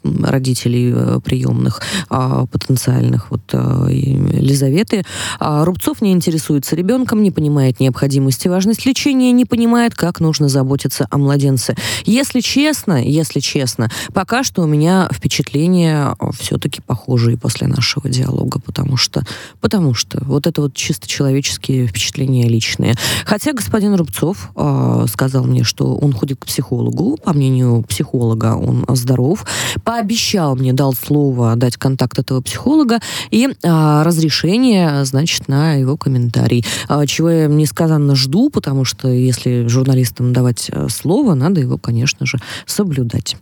родителей 0.02 0.92
э, 0.94 1.20
приемных 1.24 1.80
потенциальных 2.08 3.30
вот 3.30 3.42
Елизаветы, 3.52 5.04
Рубцов 5.40 6.00
не 6.00 6.12
интересуется 6.12 6.76
ребенком, 6.76 7.22
не 7.22 7.30
понимает 7.30 7.80
необходимости, 7.80 8.48
важность 8.48 8.86
лечения, 8.86 9.32
не 9.32 9.44
понимает, 9.44 9.94
как 9.94 10.20
нужно 10.20 10.48
заботиться 10.48 11.06
о 11.10 11.18
младенце. 11.18 11.74
Если 12.04 12.40
честно, 12.40 13.02
если 13.02 13.40
честно, 13.40 13.90
пока 14.12 14.42
что 14.44 14.62
у 14.62 14.66
меня 14.66 15.08
впечатления 15.12 16.16
все-таки 16.38 16.80
похожие 16.80 17.36
после 17.36 17.66
нашего 17.66 18.08
диалога, 18.08 18.41
потому 18.64 18.96
что, 18.96 19.22
потому 19.60 19.94
что 19.94 20.22
вот 20.24 20.46
это 20.46 20.62
вот 20.62 20.74
чисто 20.74 21.08
человеческие 21.08 21.86
впечатления 21.86 22.48
личные. 22.48 22.94
Хотя 23.24 23.52
господин 23.52 23.94
Рубцов 23.94 24.50
э, 24.56 25.06
сказал 25.08 25.44
мне, 25.44 25.64
что 25.64 25.94
он 25.96 26.12
ходит 26.12 26.38
к 26.40 26.46
психологу, 26.46 27.16
по 27.16 27.32
мнению 27.32 27.82
психолога 27.82 28.56
он 28.56 28.84
здоров, 28.96 29.44
пообещал 29.84 30.56
мне, 30.56 30.72
дал 30.72 30.94
слово 30.94 31.56
дать 31.56 31.76
контакт 31.76 32.18
этого 32.18 32.40
психолога 32.40 33.00
и 33.30 33.48
э, 33.48 34.02
разрешение, 34.02 35.04
значит, 35.04 35.48
на 35.48 35.74
его 35.74 35.96
комментарий. 35.96 36.64
Э, 36.88 37.04
чего 37.06 37.30
я 37.30 37.46
несказанно 37.46 38.14
жду, 38.14 38.50
потому 38.50 38.84
что 38.84 39.08
если 39.08 39.66
журналистам 39.68 40.32
давать 40.32 40.68
э, 40.70 40.88
слово, 40.88 41.34
надо 41.34 41.60
его, 41.60 41.78
конечно 41.78 42.26
же, 42.26 42.38
соблюдать. 42.66 43.36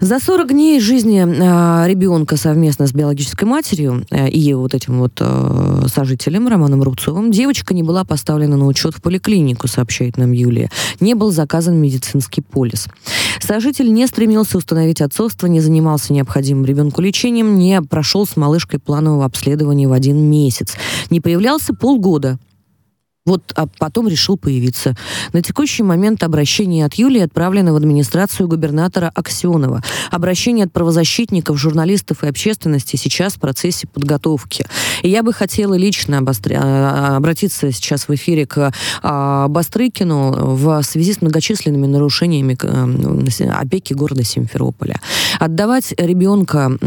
За 0.00 0.18
40 0.20 0.48
дней 0.48 0.80
жизни 0.80 1.24
э, 1.24 1.88
ребенка 1.88 2.36
совместно 2.36 2.86
с 2.86 2.92
биологической 2.92 3.44
матерью 3.44 4.04
э, 4.10 4.28
и 4.28 4.52
вот 4.52 4.74
этим 4.74 4.98
вот 4.98 5.12
э, 5.20 5.86
сожителем 5.92 6.48
Романом 6.48 6.82
Рубцовым 6.82 7.30
девочка 7.30 7.72
не 7.72 7.82
была 7.82 8.04
поставлена 8.04 8.56
на 8.56 8.66
учет 8.66 8.94
в 8.94 9.00
поликлинику, 9.00 9.68
сообщает 9.68 10.18
нам 10.18 10.32
Юлия. 10.32 10.70
Не 11.00 11.14
был 11.14 11.30
заказан 11.30 11.80
медицинский 11.80 12.42
полис. 12.42 12.88
Сожитель 13.40 13.92
не 13.92 14.06
стремился 14.06 14.58
установить 14.58 15.00
отцовство, 15.00 15.46
не 15.46 15.60
занимался 15.60 16.12
необходимым 16.12 16.64
ребенку 16.64 17.00
лечением, 17.00 17.58
не 17.58 17.80
прошел 17.80 18.26
с 18.26 18.36
малышкой 18.36 18.80
планового 18.80 19.24
обследования 19.24 19.88
в 19.88 19.92
один 19.92 20.18
месяц. 20.18 20.74
Не 21.10 21.20
появлялся 21.20 21.72
полгода. 21.72 22.38
Вот, 23.26 23.52
а 23.56 23.66
потом 23.66 24.08
решил 24.08 24.38
появиться. 24.38 24.94
На 25.32 25.42
текущий 25.42 25.82
момент 25.82 26.22
обращение 26.22 26.86
от 26.86 26.94
Юлии 26.94 27.20
отправлено 27.20 27.72
в 27.72 27.76
администрацию 27.76 28.48
губернатора 28.48 29.10
Аксенова. 29.14 29.82
Обращение 30.12 30.64
от 30.64 30.72
правозащитников, 30.72 31.58
журналистов 31.58 32.22
и 32.22 32.28
общественности 32.28 32.96
сейчас 32.96 33.34
в 33.34 33.40
процессе 33.40 33.88
подготовки. 33.88 34.64
И 35.02 35.08
я 35.08 35.22
бы 35.22 35.32
хотела 35.32 35.74
лично 35.74 36.18
обостр... 36.18 36.52
А, 36.56 37.16
обратиться 37.16 37.72
сейчас 37.72 38.06
в 38.08 38.14
эфире 38.14 38.46
к 38.46 38.72
а, 39.02 39.48
Бастрыкину 39.48 40.54
в 40.54 40.82
связи 40.82 41.12
с 41.12 41.20
многочисленными 41.20 41.86
нарушениями 41.86 42.56
опеки 43.60 43.92
города 43.92 44.22
Симферополя. 44.22 45.00
Отдавать 45.40 45.92
ребенка 45.98 46.78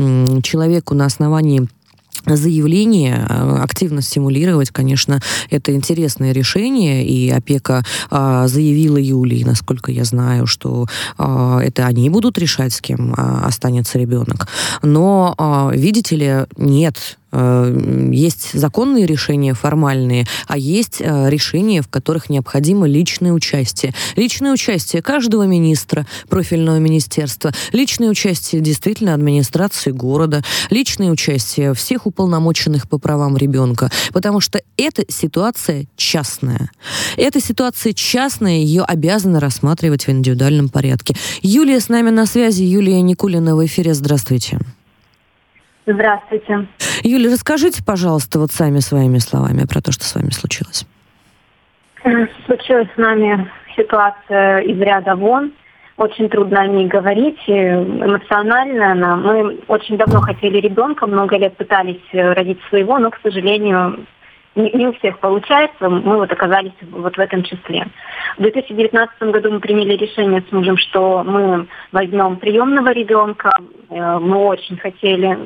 человеку 0.42 0.96
на 0.96 1.06
основании 1.06 1.68
заявление, 2.26 3.26
э, 3.28 3.58
активно 3.62 4.02
стимулировать, 4.02 4.72
конечно, 4.72 5.22
это 5.50 5.74
интересное 5.74 6.32
решение, 6.32 7.06
и 7.06 7.30
опека 7.30 7.84
а, 8.10 8.48
заявила 8.48 8.98
Юлии, 8.98 9.44
насколько 9.44 9.92
я 9.92 10.04
знаю, 10.04 10.46
что 10.48 10.86
а, 11.18 11.60
это 11.60 11.86
они 11.86 12.10
будут 12.10 12.38
решать, 12.38 12.74
с 12.74 12.82
кем 12.82 13.14
а, 13.18 13.46
останется 13.46 13.98
ребенок. 13.98 14.48
Но, 14.82 15.36
а, 15.38 15.72
видите 15.74 16.16
ли, 16.16 16.46
нет, 16.58 17.19
есть 17.32 18.54
законные 18.54 19.06
решения 19.06 19.54
формальные, 19.54 20.26
а 20.48 20.58
есть 20.58 20.98
э, 21.00 21.30
решения, 21.30 21.82
в 21.82 21.88
которых 21.88 22.30
необходимо 22.30 22.88
личное 22.88 23.32
участие. 23.34 23.94
Личное 24.16 24.52
участие 24.52 25.02
каждого 25.02 25.44
министра, 25.44 26.08
профильного 26.28 26.78
министерства, 26.80 27.54
личное 27.72 28.10
участие 28.10 28.62
действительно 28.62 29.14
администрации 29.14 29.92
города, 29.92 30.44
личное 30.72 31.12
участие 31.12 31.74
всех 31.74 32.08
уполномоченных 32.08 32.90
по 32.90 32.98
правам 32.98 33.38
ребенка, 33.38 33.92
потому 34.12 34.40
что 34.40 34.62
эта 34.78 35.04
ситуация 35.08 35.86
частная. 35.96 36.72
Эта 37.16 37.40
ситуация 37.40 37.94
частная, 37.94 38.58
ее 38.58 38.84
обязаны 38.84 39.40
рассматривать 39.40 40.08
в 40.08 40.10
индивидуальном 40.10 40.70
порядке. 40.70 41.16
Юлия 41.42 41.80
с 41.80 41.90
нами 41.90 42.10
на 42.10 42.26
связи, 42.26 42.64
Юлия 42.64 43.02
Никулина 43.02 43.56
в 43.56 43.66
эфире. 43.66 43.94
Здравствуйте. 43.94 44.60
Здравствуйте. 45.92 46.68
Юля, 47.04 47.32
расскажите, 47.32 47.84
пожалуйста, 47.84 48.40
вот 48.40 48.52
сами 48.52 48.80
своими 48.80 49.18
словами 49.18 49.66
про 49.66 49.82
то, 49.82 49.92
что 49.92 50.04
с 50.04 50.14
вами 50.14 50.30
случилось. 50.30 50.86
Случилась 52.46 52.88
с 52.94 52.98
нами 52.98 53.50
ситуация 53.76 54.60
из 54.60 54.80
ряда 54.80 55.16
вон. 55.16 55.52
Очень 55.98 56.30
трудно 56.30 56.62
о 56.62 56.68
ней 56.68 56.88
говорить, 56.88 57.40
эмоционально 57.48 58.92
она. 58.92 59.16
Мы 59.18 59.60
очень 59.68 59.98
давно 59.98 60.22
хотели 60.22 60.60
ребенка, 60.60 61.08
много 61.08 61.38
лет 61.38 61.58
пытались 61.58 62.02
родить 62.14 62.60
своего, 62.70 63.00
но, 63.00 63.10
к 63.10 63.20
сожалению, 63.22 64.06
не, 64.56 64.72
не 64.72 64.88
у 64.88 64.94
всех 64.94 65.20
получается, 65.20 65.90
мы 65.90 66.18
вот 66.18 66.32
оказались 66.32 66.74
вот 66.92 67.16
в 67.16 67.20
этом 67.20 67.44
числе. 67.44 67.88
В 68.38 68.42
2019 68.42 69.22
году 69.24 69.52
мы 69.52 69.60
приняли 69.60 69.96
решение 69.96 70.44
с 70.48 70.52
мужем, 70.52 70.78
что 70.78 71.24
мы 71.24 71.68
возьмем 71.92 72.38
приемного 72.38 72.92
ребенка. 72.92 73.52
Э, 73.90 74.20
мы 74.20 74.38
очень 74.38 74.78
хотели 74.78 75.38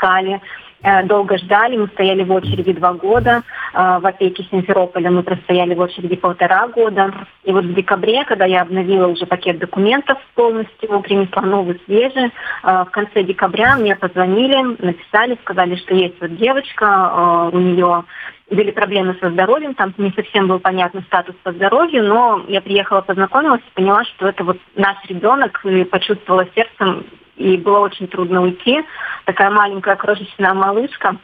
искали, 0.00 0.40
э, 0.82 1.02
долго 1.04 1.36
ждали, 1.36 1.76
мы 1.76 1.88
стояли 1.88 2.24
в 2.24 2.32
очереди 2.32 2.72
два 2.72 2.94
года, 2.94 3.42
э, 3.74 3.98
в 4.00 4.06
опеке 4.06 4.46
Симферополя 4.50 5.10
мы 5.10 5.22
простояли 5.22 5.74
в 5.74 5.80
очереди 5.80 6.16
полтора 6.16 6.68
года. 6.68 7.12
И 7.44 7.52
вот 7.52 7.64
в 7.64 7.74
декабре, 7.74 8.24
когда 8.24 8.46
я 8.46 8.62
обновила 8.62 9.06
уже 9.08 9.26
пакет 9.26 9.58
документов 9.58 10.18
полностью, 10.34 11.00
принесла 11.00 11.42
новый, 11.42 11.80
свежий, 11.84 12.26
э, 12.26 12.30
в 12.62 12.90
конце 12.90 13.22
декабря 13.22 13.76
мне 13.76 13.94
позвонили, 13.94 14.76
написали, 14.82 15.38
сказали, 15.42 15.76
что 15.76 15.94
есть 15.94 16.20
вот 16.20 16.36
девочка, 16.36 17.50
у 17.52 17.58
нее 17.58 18.04
были 18.50 18.72
проблемы 18.72 19.16
со 19.20 19.30
здоровьем, 19.30 19.74
там 19.74 19.94
не 19.96 20.10
совсем 20.10 20.48
был 20.48 20.58
понятный 20.58 21.02
статус 21.02 21.34
по 21.42 21.52
здоровью, 21.52 22.04
но 22.04 22.44
я 22.48 22.60
приехала, 22.60 23.00
познакомилась 23.00 23.62
поняла, 23.74 24.04
что 24.04 24.28
это 24.28 24.44
вот 24.44 24.58
наш 24.74 24.96
ребенок, 25.08 25.64
и 25.64 25.84
почувствовала 25.84 26.46
сердцем, 26.54 27.06
и 27.36 27.56
было 27.56 27.78
очень 27.78 28.08
трудно 28.08 28.42
уйти. 28.42 28.84
Такая 29.24 29.50
маленькая 29.50 29.96
крошечная 29.96 30.52
малышка, 30.52 31.16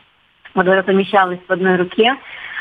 вот 0.54 0.66
она 0.66 0.82
помещалась 0.82 1.40
в 1.46 1.52
одной 1.52 1.76
руке. 1.76 2.16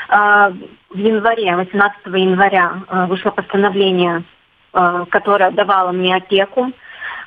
А, 0.09 0.51
в 0.89 0.97
январе, 0.97 1.55
18 1.55 1.99
января 2.07 2.83
а, 2.87 3.05
вышло 3.05 3.31
постановление, 3.31 4.23
а, 4.73 5.05
которое 5.05 5.51
давало 5.51 5.91
мне 5.91 6.15
опеку. 6.15 6.71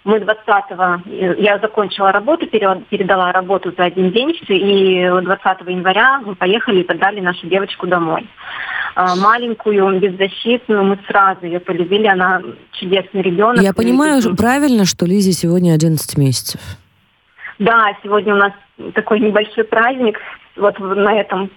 Мы 0.09 0.21
20-го, 0.21 1.03
я 1.39 1.59
закончила 1.59 2.13
работу, 2.13 2.47
передала 2.47 3.31
работу 3.31 3.75
за 3.77 3.85
один 3.85 4.11
день, 4.11 4.35
и 4.49 5.07
20 5.07 5.69
января 5.69 6.23
мы 6.25 6.35
поехали 6.35 6.81
и 6.81 6.85
подали 6.85 7.21
нашу 7.21 7.47
девочку 7.47 7.87
домой. 7.87 8.27
Маленькую, 8.97 10.01
беззащитную, 10.01 10.83
мы 10.83 10.99
сразу 11.07 11.45
ее 11.45 11.61
полюбили, 11.61 12.07
она 12.07 12.41
чудесный 12.73 13.21
ребенок. 13.21 13.61
Я 13.61 13.75
понимаю 13.75 14.23
правильно, 14.35 14.87
что 14.87 15.05
Лизе 15.05 15.33
сегодня 15.33 15.75
11 15.75 16.17
месяцев? 16.17 16.63
Да, 17.59 17.93
сегодня 18.03 18.33
у 18.33 18.39
нас 18.39 18.53
такой 18.95 19.21
небольшой 19.21 19.65
праздник, 19.65 20.19
вот 20.57 20.79
на 20.79 21.21
этом 21.21 21.51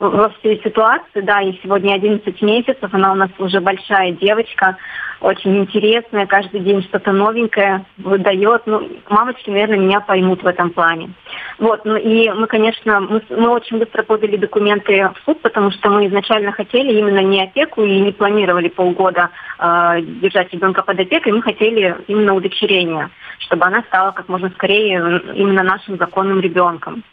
во 0.00 0.30
всей 0.30 0.60
ситуации, 0.62 1.20
да, 1.20 1.42
и 1.42 1.52
сегодня 1.62 1.94
11 1.94 2.42
месяцев, 2.42 2.88
она 2.92 3.12
у 3.12 3.14
нас 3.14 3.30
уже 3.38 3.60
большая 3.60 4.12
девочка, 4.12 4.78
очень 5.20 5.58
интересная, 5.58 6.26
каждый 6.26 6.60
день 6.60 6.82
что-то 6.82 7.12
новенькое 7.12 7.84
выдает. 7.98 8.62
Ну, 8.64 8.88
мамочки, 9.10 9.50
наверное, 9.50 9.78
меня 9.78 10.00
поймут 10.00 10.42
в 10.42 10.46
этом 10.46 10.70
плане. 10.70 11.10
Вот, 11.58 11.84
ну 11.84 11.96
и 11.96 12.30
мы, 12.30 12.46
конечно, 12.46 13.00
мы, 13.00 13.22
мы 13.28 13.50
очень 13.50 13.78
быстро 13.78 14.02
подали 14.02 14.38
документы 14.38 15.10
в 15.14 15.24
суд, 15.26 15.42
потому 15.42 15.70
что 15.72 15.90
мы 15.90 16.06
изначально 16.06 16.52
хотели 16.52 16.98
именно 16.98 17.20
не 17.20 17.42
опеку 17.42 17.84
и 17.84 18.00
не 18.00 18.12
планировали 18.12 18.68
полгода 18.68 19.28
э, 19.58 20.00
держать 20.00 20.50
ребенка 20.54 20.82
под 20.82 20.98
опекой, 20.98 21.32
мы 21.32 21.42
хотели 21.42 21.98
именно 22.06 22.32
удочерение, 22.32 23.10
чтобы 23.40 23.66
она 23.66 23.82
стала 23.82 24.12
как 24.12 24.30
можно 24.30 24.48
скорее 24.48 25.20
именно 25.34 25.62
нашим 25.62 25.98
законным 25.98 26.40
ребенком. 26.40 27.04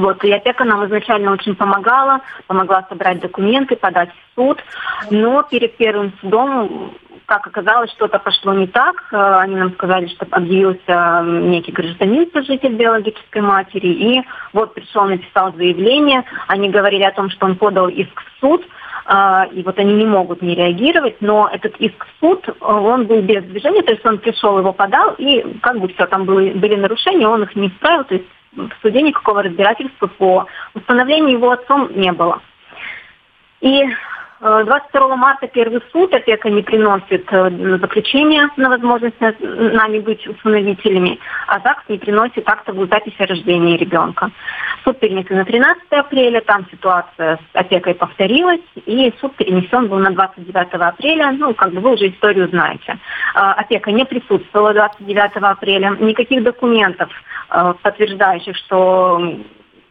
Вот, 0.00 0.24
и 0.24 0.32
опека 0.32 0.64
нам 0.64 0.86
изначально 0.86 1.32
очень 1.32 1.54
помогала, 1.54 2.22
помогла 2.46 2.86
собрать 2.88 3.20
документы, 3.20 3.76
подать 3.76 4.08
в 4.08 4.34
суд, 4.34 4.58
но 5.10 5.42
перед 5.42 5.76
первым 5.76 6.14
судом 6.22 6.94
как 7.26 7.46
оказалось, 7.46 7.92
что-то 7.92 8.18
пошло 8.18 8.54
не 8.54 8.66
так. 8.66 8.96
Э, 9.12 9.36
они 9.42 9.54
нам 9.54 9.72
сказали, 9.74 10.08
что 10.08 10.26
объявился 10.30 11.22
некий 11.24 11.70
гражданин, 11.70 12.28
сожитель 12.32 12.74
биологической 12.74 13.40
матери, 13.40 13.86
и 13.86 14.22
вот 14.52 14.74
пришел, 14.74 15.04
написал 15.04 15.52
заявление. 15.54 16.24
Они 16.48 16.70
говорили 16.70 17.04
о 17.04 17.12
том, 17.12 17.30
что 17.30 17.46
он 17.46 17.54
подал 17.54 17.88
иск 17.88 18.20
в 18.20 18.40
суд, 18.40 18.66
э, 19.06 19.42
и 19.52 19.62
вот 19.62 19.78
они 19.78 19.94
не 19.94 20.06
могут 20.06 20.42
не 20.42 20.56
реагировать, 20.56 21.18
но 21.20 21.48
этот 21.52 21.76
иск 21.76 22.04
в 22.04 22.20
суд, 22.20 22.48
э, 22.48 22.52
он 22.58 23.06
был 23.06 23.20
без 23.20 23.44
движения, 23.44 23.82
то 23.82 23.92
есть 23.92 24.04
он 24.04 24.18
пришел, 24.18 24.58
его 24.58 24.72
подал, 24.72 25.14
и 25.18 25.58
как 25.60 25.78
бы 25.78 25.86
все, 25.88 26.06
там 26.06 26.24
были, 26.24 26.50
были 26.50 26.74
нарушения, 26.74 27.28
он 27.28 27.44
их 27.44 27.54
не 27.54 27.68
исправил, 27.68 28.04
то 28.04 28.14
есть 28.14 28.26
в 28.52 28.70
суде 28.82 29.02
никакого 29.02 29.42
разбирательства 29.42 30.06
по 30.06 30.46
установлению 30.74 31.32
его 31.32 31.50
отцом 31.50 31.90
не 31.94 32.12
было. 32.12 32.40
И 33.60 33.84
22 34.40 35.16
марта 35.16 35.46
первый 35.48 35.82
суд, 35.92 36.14
опека 36.14 36.48
не 36.48 36.62
приносит 36.62 37.26
э, 37.30 37.78
заключение 37.78 38.48
на 38.56 38.70
возможность 38.70 39.20
нами 39.20 39.98
быть 39.98 40.26
усыновителями, 40.26 41.18
а 41.46 41.60
ЗАГС 41.60 41.82
не 41.88 41.98
приносит 41.98 42.48
актовую 42.48 42.88
запись 42.88 43.14
о 43.18 43.26
рождении 43.26 43.76
ребенка. 43.76 44.30
Суд 44.82 44.98
перенесен 44.98 45.36
на 45.36 45.44
13 45.44 45.82
апреля, 45.90 46.40
там 46.40 46.66
ситуация 46.70 47.36
с 47.36 47.40
опекой 47.52 47.94
повторилась, 47.94 48.62
и 48.86 49.12
суд 49.20 49.36
перенесен 49.36 49.88
был 49.88 49.98
на 49.98 50.10
29 50.10 50.72
апреля, 50.72 51.32
ну, 51.32 51.52
как 51.52 51.72
бы 51.72 51.80
вы 51.80 51.92
уже 51.92 52.08
историю 52.08 52.48
знаете. 52.48 52.98
А, 53.34 53.52
опека 53.52 53.92
не 53.92 54.06
присутствовала 54.06 54.72
29 54.72 55.36
апреля, 55.36 55.90
никаких 56.00 56.42
документов, 56.42 57.10
э, 57.50 57.74
подтверждающих, 57.82 58.56
что 58.56 59.38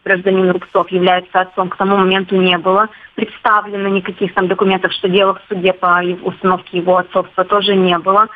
гражданин 0.10 0.50
Рубцов 0.50 0.90
является 0.92 1.42
отцом, 1.42 1.70
к 1.70 1.78
тому 1.78 1.98
моменту 1.98 2.36
не 2.36 2.58
было 2.58 2.90
представлено 3.16 3.90
никаких 3.90 4.34
там 4.34 4.48
документов, 4.48 4.92
что 4.94 5.08
дело 5.08 5.36
в 5.36 5.42
суде 5.48 5.74
по 5.74 6.02
установке 6.24 6.80
его 6.80 6.98
отцовства 6.98 7.46
тоже 7.46 7.76
не 7.76 7.98
было. 8.00 8.28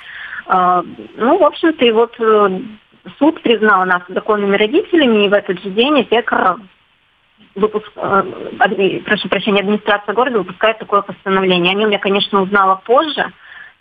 А, 0.46 0.84
ну, 1.16 1.38
в 1.38 1.44
общем-то, 1.44 1.86
и 1.86 1.92
вот 1.92 2.16
э, 2.20 2.60
суд 3.18 3.42
признал 3.42 3.86
нас 3.86 4.04
законными 4.08 4.56
родителями, 4.56 5.26
и 5.26 5.30
в 5.30 5.34
этот 5.34 5.62
же 5.64 5.70
день 5.70 6.02
опека 6.02 6.58
выпуск, 7.56 7.92
э, 7.96 9.02
прошу 9.06 9.30
прощения, 9.30 9.62
администрация 9.62 10.14
города 10.14 10.40
выпускает 10.40 10.78
такое 10.80 11.02
постановление. 11.02 11.72
О 11.72 11.76
нем 11.76 11.90
я, 11.90 12.00
конечно, 12.00 12.42
узнала 12.42 12.82
позже, 12.86 13.32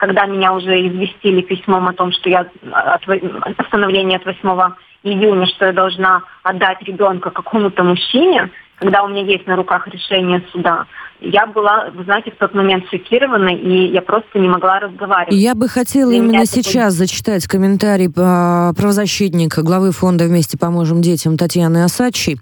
когда 0.02 0.26
меня 0.26 0.52
уже 0.52 0.88
известили 0.88 1.42
письмом 1.42 1.86
о 1.86 1.92
том, 1.92 2.10
что 2.10 2.28
я 2.28 2.40
от, 2.72 3.56
постановление 3.56 4.18
от 4.18 4.26
8 4.26 4.74
июня, 5.04 5.46
что 5.46 5.66
я 5.66 5.72
должна 5.72 6.24
отдать 6.42 6.82
ребенка 6.82 7.30
какому-то 7.30 7.84
мужчине, 7.84 8.50
когда 8.80 9.04
у 9.04 9.08
меня 9.08 9.22
есть 9.22 9.46
на 9.46 9.54
руках 9.54 9.86
решение 9.86 10.42
суда, 10.50 10.86
я 11.24 11.46
была, 11.46 11.90
вы 11.94 12.04
знаете, 12.04 12.30
в 12.30 12.36
тот 12.36 12.54
момент 12.54 12.84
шокирована, 12.90 13.48
и 13.48 13.92
я 13.92 14.02
просто 14.02 14.38
не 14.38 14.48
могла 14.48 14.80
разговаривать. 14.80 15.34
Я 15.34 15.54
бы 15.54 15.68
хотела 15.68 16.10
Для 16.10 16.18
именно 16.18 16.46
сейчас 16.46 16.94
такой... 16.94 17.06
зачитать 17.06 17.46
комментарий 17.46 18.10
а, 18.16 18.72
правозащитника, 18.74 19.62
главы 19.62 19.92
фонда 19.92 20.24
«Вместе 20.24 20.58
поможем 20.58 21.00
детям» 21.00 21.36
Татьяны 21.36 21.84
Осадчей. 21.84 22.38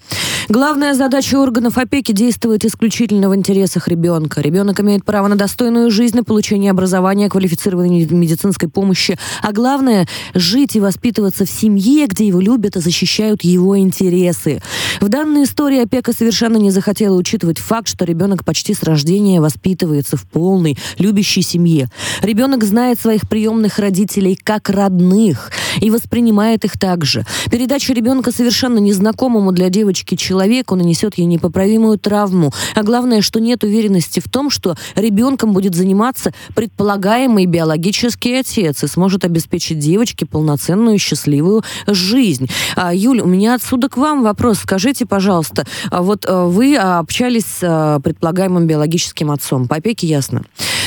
Главная 0.49 0.95
задача 0.95 1.37
органов 1.37 1.78
опеки 1.78 2.12
действовать 2.12 2.64
исключительно 2.64 3.28
в 3.28 3.37
интересах 3.37 3.89
ребенка. 3.89 4.41
Ребенок 4.41 4.81
имеет 4.81 5.05
право 5.05 5.28
на 5.28 5.37
достойную 5.37 5.91
жизнь, 5.91 6.16
на 6.16 6.24
получение 6.24 6.70
образования, 6.70 7.28
квалифицированной 7.28 8.07
медицинской 8.07 8.68
помощи, 8.68 9.18
а 9.43 9.53
главное– 9.53 10.07
жить 10.35 10.76
и 10.76 10.81
воспитываться 10.81 11.45
в 11.45 11.51
семье, 11.51 12.07
где 12.07 12.26
его 12.26 12.41
любят 12.41 12.76
и 12.76 12.81
защищают 12.81 13.43
его 13.43 13.78
интересы. 13.78 14.62
В 15.01 15.09
данной 15.09 15.45
истории 15.45 15.83
опека 15.83 16.12
совершенно 16.12 16.57
не 16.57 16.70
захотела 16.70 17.16
учитывать 17.16 17.59
факт, 17.59 17.89
что 17.89 18.05
ребенок 18.05 18.45
почти 18.45 18.70
почти 18.71 18.75
с 18.75 18.83
рождения 18.83 19.41
воспитывается 19.41 20.16
в 20.16 20.27
полной, 20.27 20.77
любящей 20.99 21.43
семье. 21.43 21.89
Ребенок 22.23 22.64
знает 22.64 23.01
своих 23.01 23.29
приемных 23.29 23.79
родителей 23.79 24.37
как 24.37 24.71
родных 24.71 25.51
и 25.81 25.91
воспринимает 25.91 26.64
их 26.64 26.79
так 26.79 27.05
же. 27.05 27.25
Передача 27.51 27.93
ребенка 27.93 28.33
совершенно 28.33 28.79
незнакомому 28.79 29.53
для 29.53 29.68
девочки 29.68 30.14
человеку 30.14 30.77
нанесет 30.77 31.18
ей 31.18 31.27
непоправимую 31.27 31.99
травму. 31.99 32.53
А 32.75 32.83
главное, 32.83 33.21
что 33.23 33.41
нет 33.41 33.64
уверенности 33.64 34.21
в 34.21 34.29
том, 34.29 34.51
что 34.51 34.77
ребенком 34.95 35.53
будет 35.53 35.75
заниматься 35.75 36.33
предполагаемый 36.55 37.47
биологический 37.47 38.35
отец 38.35 38.85
и 38.85 38.87
сможет 38.87 39.25
обеспечить 39.25 39.79
девочке 39.79 40.27
полноценную 40.27 40.99
счастливую 40.99 41.64
жизнь. 41.87 42.49
А, 42.77 42.95
Юль, 42.95 43.21
у 43.21 43.27
меня 43.27 43.55
отсюда 43.55 43.89
к 43.89 43.97
вам 43.97 44.23
вопрос. 44.23 44.61
Скажите, 44.61 45.07
пожалуйста, 45.07 45.66
а 45.91 46.03
вот 46.03 46.25
а, 46.29 46.47
вы 46.47 46.77
общались 46.77 47.47
с 47.61 48.01
предполагаемым 48.05 48.61
самым 48.61 48.66
биологическим 48.66 49.31
отцом. 49.31 49.68
По 49.68 49.77
опеке 49.77 50.07
ясно. 50.07 50.43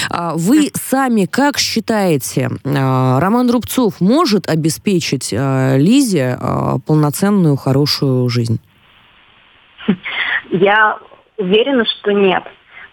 А 0.09 0.33
вы 0.35 0.69
сами 0.73 1.25
как 1.25 1.57
считаете, 1.57 2.49
а, 2.65 3.19
Роман 3.19 3.49
Рубцов 3.49 4.01
может 4.01 4.49
обеспечить 4.49 5.33
а, 5.35 5.77
Лизе 5.77 6.37
полноценную, 6.85 7.55
хорошую 7.55 8.29
жизнь? 8.29 8.59
Я 10.51 10.97
уверена, 11.37 11.85
что 11.85 12.11
нет. 12.11 12.43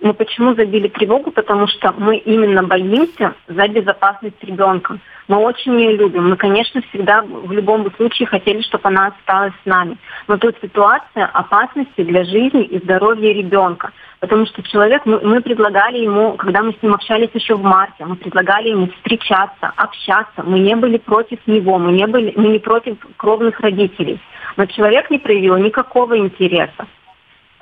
Мы 0.00 0.14
почему 0.14 0.54
забили 0.54 0.88
тревогу? 0.88 1.30
Потому 1.30 1.66
что 1.66 1.92
мы 1.92 2.16
именно 2.16 2.62
боимся 2.62 3.34
за 3.48 3.68
безопасность 3.68 4.42
ребенка. 4.42 4.98
Мы 5.28 5.36
очень 5.36 5.78
ее 5.78 5.96
любим. 5.96 6.30
Мы, 6.30 6.36
конечно, 6.36 6.80
всегда 6.88 7.22
в 7.22 7.52
любом 7.52 7.90
случае 7.96 8.26
хотели, 8.26 8.62
чтобы 8.62 8.88
она 8.88 9.08
осталась 9.08 9.52
с 9.62 9.66
нами. 9.66 9.98
Но 10.26 10.38
тут 10.38 10.56
ситуация 10.62 11.26
опасности 11.26 12.02
для 12.02 12.24
жизни 12.24 12.64
и 12.64 12.78
здоровья 12.78 13.32
ребенка. 13.32 13.92
Потому 14.20 14.46
что 14.46 14.62
человек, 14.62 15.04
мы, 15.04 15.20
мы 15.20 15.40
предлагали 15.40 15.98
ему, 15.98 16.32
когда 16.34 16.62
мы 16.62 16.72
с 16.72 16.82
ним 16.82 16.94
общались 16.94 17.30
еще 17.34 17.54
в 17.54 17.62
марте, 17.62 18.04
мы 18.04 18.16
предлагали 18.16 18.68
ему 18.70 18.88
встречаться, 18.88 19.72
общаться. 19.76 20.42
Мы 20.42 20.60
не 20.60 20.76
были 20.76 20.96
против 20.98 21.38
него, 21.46 21.78
мы 21.78 21.92
не, 21.92 22.06
были, 22.06 22.32
мы 22.36 22.48
не 22.48 22.58
против 22.58 22.96
кровных 23.16 23.60
родителей. 23.60 24.18
Но 24.56 24.66
человек 24.66 25.10
не 25.10 25.18
проявил 25.18 25.56
никакого 25.58 26.18
интереса. 26.18 26.86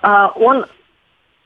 Uh, 0.00 0.30
он, 0.36 0.64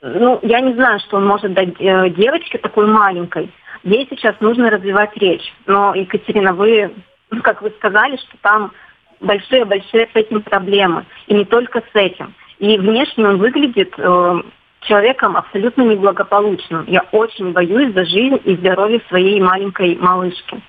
ну, 0.03 0.41
я 0.43 0.61
не 0.61 0.75
знаю, 0.75 0.99
что 1.01 1.17
он 1.17 1.27
может 1.27 1.55
дать 1.55 1.75
э, 1.79 2.11
девочке 2.11 2.59
такой 2.59 2.87
маленькой. 2.87 3.51
Ей 3.85 4.07
сейчас 4.11 4.35
нужно 4.41 4.69
развивать 4.69 5.17
речь. 5.17 5.53
Но, 5.67 5.95
Екатерина, 5.95 6.53
вы, 6.53 6.93
как 7.43 7.63
вы 7.63 7.71
сказали, 7.71 8.17
что 8.17 8.37
там 8.43 8.73
большие-большие 9.21 10.09
с 10.13 10.17
этим 10.17 10.43
проблемы. 10.43 11.07
И 11.29 11.35
не 11.35 11.45
только 11.45 11.81
с 11.81 11.95
этим. 11.95 12.35
И 12.59 12.77
внешне 12.79 13.29
он 13.29 13.39
выглядит 13.39 13.95
э, 13.97 14.43
человеком 14.81 15.37
абсолютно 15.37 15.83
неблагополучным. 15.83 16.85
Я 16.89 17.05
очень 17.13 17.53
боюсь 17.53 17.95
за 17.95 18.05
жизнь 18.05 18.41
и 18.45 18.57
здоровье 18.57 19.01
своей 19.09 19.41
маленькой 19.41 19.97
малышки. 19.97 20.61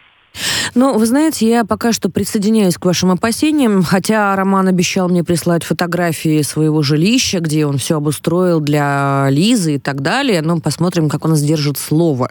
Ну, 0.76 0.98
вы 0.98 1.06
знаете, 1.06 1.48
я 1.48 1.66
пока 1.66 1.94
что 1.94 2.10
присоединяюсь 2.10 2.78
к 2.78 2.86
вашим 2.86 3.12
опасениям, 3.12 3.84
хотя 3.84 4.36
Роман 4.36 4.68
обещал 4.68 5.08
мне 5.10 5.24
прислать 5.24 5.64
фотографии 5.64 6.42
своего 6.42 6.82
жилища, 6.82 7.40
где 7.40 7.66
он 7.66 7.78
все 7.78 7.98
обустроил 7.98 8.60
для 8.60 9.28
Лизы 9.30 9.76
и 9.76 9.80
так 9.80 10.02
далее. 10.02 10.42
Но 10.42 10.60
посмотрим, 10.60 11.10
как 11.10 11.26
он 11.26 11.36
сдержит 11.36 11.78
слово. 11.78 12.30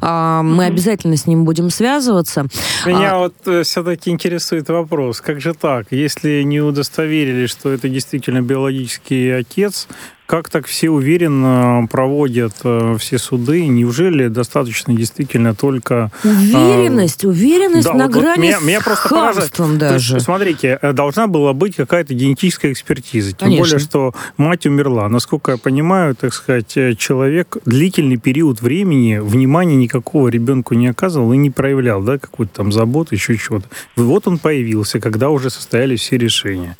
А, 0.00 0.42
мы 0.42 0.64
обязательно 0.64 1.16
с 1.16 1.26
ним 1.26 1.44
будем 1.44 1.70
связываться. 1.70 2.46
Меня 2.84 3.14
а... 3.14 3.18
вот 3.18 3.34
э, 3.46 3.62
все-таки 3.62 4.10
интересует 4.10 4.68
вопрос, 4.68 5.20
как 5.20 5.40
же 5.40 5.54
так? 5.54 5.86
Если 5.90 6.42
не 6.42 6.60
удостоверили, 6.60 7.46
что 7.46 7.70
это 7.70 7.88
действительно 7.88 8.42
биологический 8.42 9.30
отец, 9.30 9.86
как 10.26 10.48
так 10.48 10.66
все 10.66 10.88
уверенно 10.88 11.86
проводят 11.90 12.54
э, 12.64 12.96
все 12.98 13.18
суды? 13.18 13.66
Неужели 13.66 14.28
достаточно 14.28 14.94
действительно 14.94 15.54
только... 15.54 16.10
А, 16.24 16.28
уверенность, 16.28 17.24
э, 17.24 17.28
уверенность 17.28 17.86
да, 17.86 17.94
на 17.94 18.06
вот, 18.06 18.12
грани 18.14 18.36
вот 18.36 18.38
меня, 18.38 18.60
меня 18.60 18.80
просто 18.80 19.08
хамством 19.08 19.78
даже. 19.78 20.14
Есть, 20.14 20.24
смотрите, 20.24 20.78
э, 20.80 20.92
должна 20.92 21.26
была 21.26 21.52
быть 21.52 21.76
какая-то 21.76 22.14
генетическая 22.14 22.72
экспертиза. 22.72 23.32
Тем 23.32 23.48
Конечно. 23.48 23.64
более, 23.64 23.78
что 23.78 24.14
мать 24.38 24.64
умерла. 24.66 25.08
Насколько 25.10 25.52
я 25.52 25.58
понимаю, 25.58 26.14
так 26.14 26.32
сказать, 26.32 26.74
э, 26.76 26.94
человек 26.94 27.58
длительный 27.66 28.16
период 28.16 28.62
времени 28.62 29.18
внимания 29.18 29.76
никакого 29.76 30.28
ребенку 30.28 30.74
не 30.74 30.88
оказывал 30.88 31.34
и 31.34 31.36
не 31.36 31.50
проявлял, 31.50 32.02
да, 32.02 32.18
какую-то 32.18 32.54
там 32.54 32.72
заботу, 32.72 33.14
еще 33.14 33.36
чего-то. 33.36 33.68
Вот 33.96 34.26
он 34.26 34.38
появился, 34.38 35.00
когда 35.00 35.28
уже 35.28 35.50
состоялись 35.50 36.00
все 36.00 36.16
решения 36.16 36.78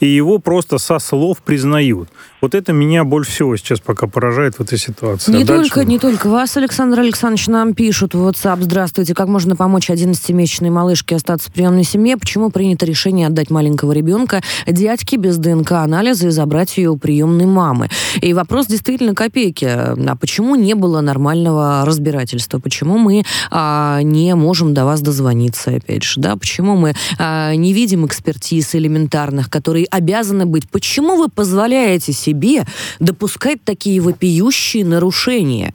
и 0.00 0.06
его 0.06 0.38
просто 0.38 0.78
со 0.78 0.98
слов 0.98 1.38
признают. 1.42 2.08
Вот 2.40 2.54
это 2.54 2.72
меня 2.72 3.04
больше 3.04 3.32
всего 3.32 3.56
сейчас 3.56 3.80
пока 3.80 4.06
поражает 4.06 4.56
в 4.56 4.60
этой 4.60 4.78
ситуации. 4.78 5.32
Не, 5.32 5.42
а 5.42 5.46
только, 5.46 5.76
дальше... 5.76 5.90
не 5.90 5.98
только 5.98 6.28
вас, 6.28 6.56
Александр 6.56 7.00
Александрович, 7.00 7.48
нам 7.48 7.74
пишут 7.74 8.14
в 8.14 8.28
WhatsApp. 8.28 8.62
Здравствуйте, 8.62 9.14
как 9.14 9.28
можно 9.28 9.56
помочь 9.56 9.90
11-месячной 9.90 10.70
малышке 10.70 11.16
остаться 11.16 11.50
в 11.50 11.52
приемной 11.52 11.84
семье? 11.84 12.16
Почему 12.16 12.50
принято 12.50 12.86
решение 12.86 13.26
отдать 13.26 13.50
маленького 13.50 13.92
ребенка 13.92 14.42
дядьке 14.66 15.16
без 15.16 15.36
ДНК-анализа 15.38 16.28
и 16.28 16.30
забрать 16.30 16.76
ее 16.76 16.90
у 16.90 16.96
приемной 16.96 17.46
мамы? 17.46 17.88
И 18.20 18.32
вопрос 18.32 18.66
действительно 18.66 19.14
копейки. 19.14 19.64
А 19.64 20.16
почему 20.20 20.54
не 20.54 20.74
было 20.74 21.00
нормального 21.00 21.84
разбирательства? 21.84 22.60
Почему 22.60 22.98
мы 22.98 23.24
а, 23.50 24.00
не 24.02 24.34
можем 24.34 24.74
до 24.74 24.84
вас 24.84 25.00
дозвониться, 25.00 25.72
опять 25.72 26.04
же? 26.04 26.20
Да? 26.20 26.36
Почему 26.36 26.76
мы 26.76 26.94
а, 27.18 27.54
не 27.54 27.72
видим 27.72 28.06
экспертиз 28.06 28.74
элементарных, 28.74 29.50
которые 29.50 29.67
которые 29.68 29.86
обязаны 29.90 30.46
быть. 30.46 30.66
Почему 30.70 31.16
вы 31.16 31.28
позволяете 31.28 32.14
себе 32.14 32.64
допускать 33.00 33.62
такие 33.62 34.00
вопиющие 34.00 34.82
нарушения? 34.82 35.74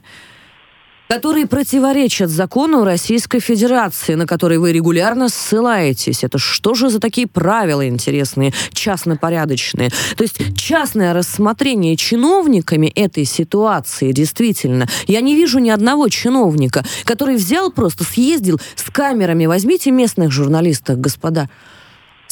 которые 1.09 1.45
противоречат 1.45 2.31
закону 2.31 2.83
Российской 2.85 3.39
Федерации, 3.39 4.15
на 4.15 4.25
который 4.25 4.57
вы 4.57 4.71
регулярно 4.71 5.29
ссылаетесь. 5.29 6.23
Это 6.23 6.39
что 6.39 6.73
же 6.73 6.89
за 6.89 6.99
такие 6.99 7.27
правила 7.27 7.87
интересные, 7.87 8.51
частнопорядочные? 8.71 9.91
То 10.17 10.23
есть 10.23 10.57
частное 10.57 11.13
рассмотрение 11.13 11.97
чиновниками 11.97 12.87
этой 12.87 13.25
ситуации, 13.25 14.11
действительно, 14.11 14.87
я 15.05 15.21
не 15.21 15.35
вижу 15.35 15.59
ни 15.59 15.69
одного 15.69 16.09
чиновника, 16.09 16.83
который 17.03 17.35
взял 17.35 17.71
просто, 17.71 18.03
съездил 18.03 18.59
с 18.75 18.89
камерами, 18.89 19.45
возьмите 19.45 19.91
местных 19.91 20.31
журналистов, 20.31 20.99
господа, 20.99 21.47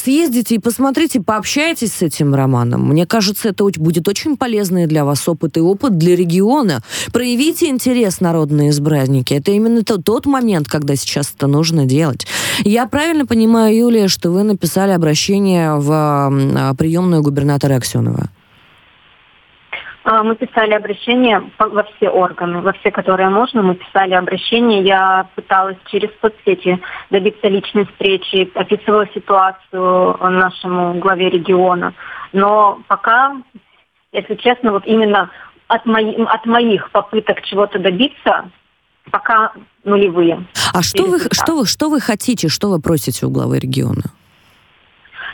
съездите 0.02 0.56
и 0.56 0.58
посмотрите, 0.58 1.20
пообщайтесь 1.20 1.92
с 1.92 2.02
этим 2.02 2.34
романом. 2.34 2.88
Мне 2.88 3.06
кажется, 3.06 3.48
это 3.50 3.64
будет 3.64 4.08
очень 4.08 4.36
полезный 4.36 4.86
для 4.86 5.04
вас 5.04 5.28
опыт 5.28 5.56
и 5.56 5.60
опыт 5.60 5.96
для 5.98 6.16
региона. 6.16 6.80
Проявите 7.12 7.68
интерес, 7.68 8.20
народные 8.20 8.70
избранники. 8.70 9.34
Это 9.34 9.52
именно 9.52 9.82
тот, 9.82 10.26
момент, 10.26 10.68
когда 10.68 10.96
сейчас 10.96 11.32
это 11.36 11.46
нужно 11.46 11.84
делать. 11.84 12.26
Я 12.64 12.86
правильно 12.86 13.26
понимаю, 13.26 13.76
Юлия, 13.76 14.08
что 14.08 14.30
вы 14.30 14.42
написали 14.42 14.92
обращение 14.92 15.74
в 15.76 16.74
приемную 16.76 17.22
губернатора 17.22 17.76
Аксенова? 17.76 18.28
А, 20.04 20.22
мы 20.22 20.34
писали 20.34 20.72
обращение 20.72 21.50
во 21.58 21.84
все 21.84 22.08
органы, 22.08 22.60
во 22.60 22.72
все, 22.72 22.90
которые 22.90 23.28
можно. 23.28 23.62
Мы 23.62 23.76
писали 23.76 24.14
обращение. 24.14 24.82
Я 24.82 25.28
пыталась 25.34 25.76
через 25.90 26.10
соцсети 26.20 26.80
добиться 27.10 27.48
личной 27.48 27.86
встречи, 27.86 28.50
описывала 28.54 29.06
ситуацию 29.14 30.16
нашему 30.20 30.94
главе 30.94 31.30
региона. 31.30 31.94
Но 32.32 32.80
пока, 32.88 33.36
если 34.12 34.34
честно, 34.36 34.72
вот 34.72 34.86
именно 34.86 35.30
от, 35.68 35.86
мои, 35.86 36.14
от 36.24 36.46
моих 36.46 36.90
попыток 36.90 37.42
чего-то 37.42 37.78
добиться, 37.78 38.50
пока 39.10 39.52
нулевые. 39.84 40.44
А 40.74 40.82
что 40.82 41.04
вы, 41.04 41.18
что, 41.30 41.58
вы, 41.58 41.66
что 41.66 41.88
вы 41.88 42.00
хотите, 42.00 42.48
что 42.48 42.70
вы 42.70 42.80
просите 42.80 43.26
у 43.26 43.30
главы 43.30 43.60
региона? 43.60 44.02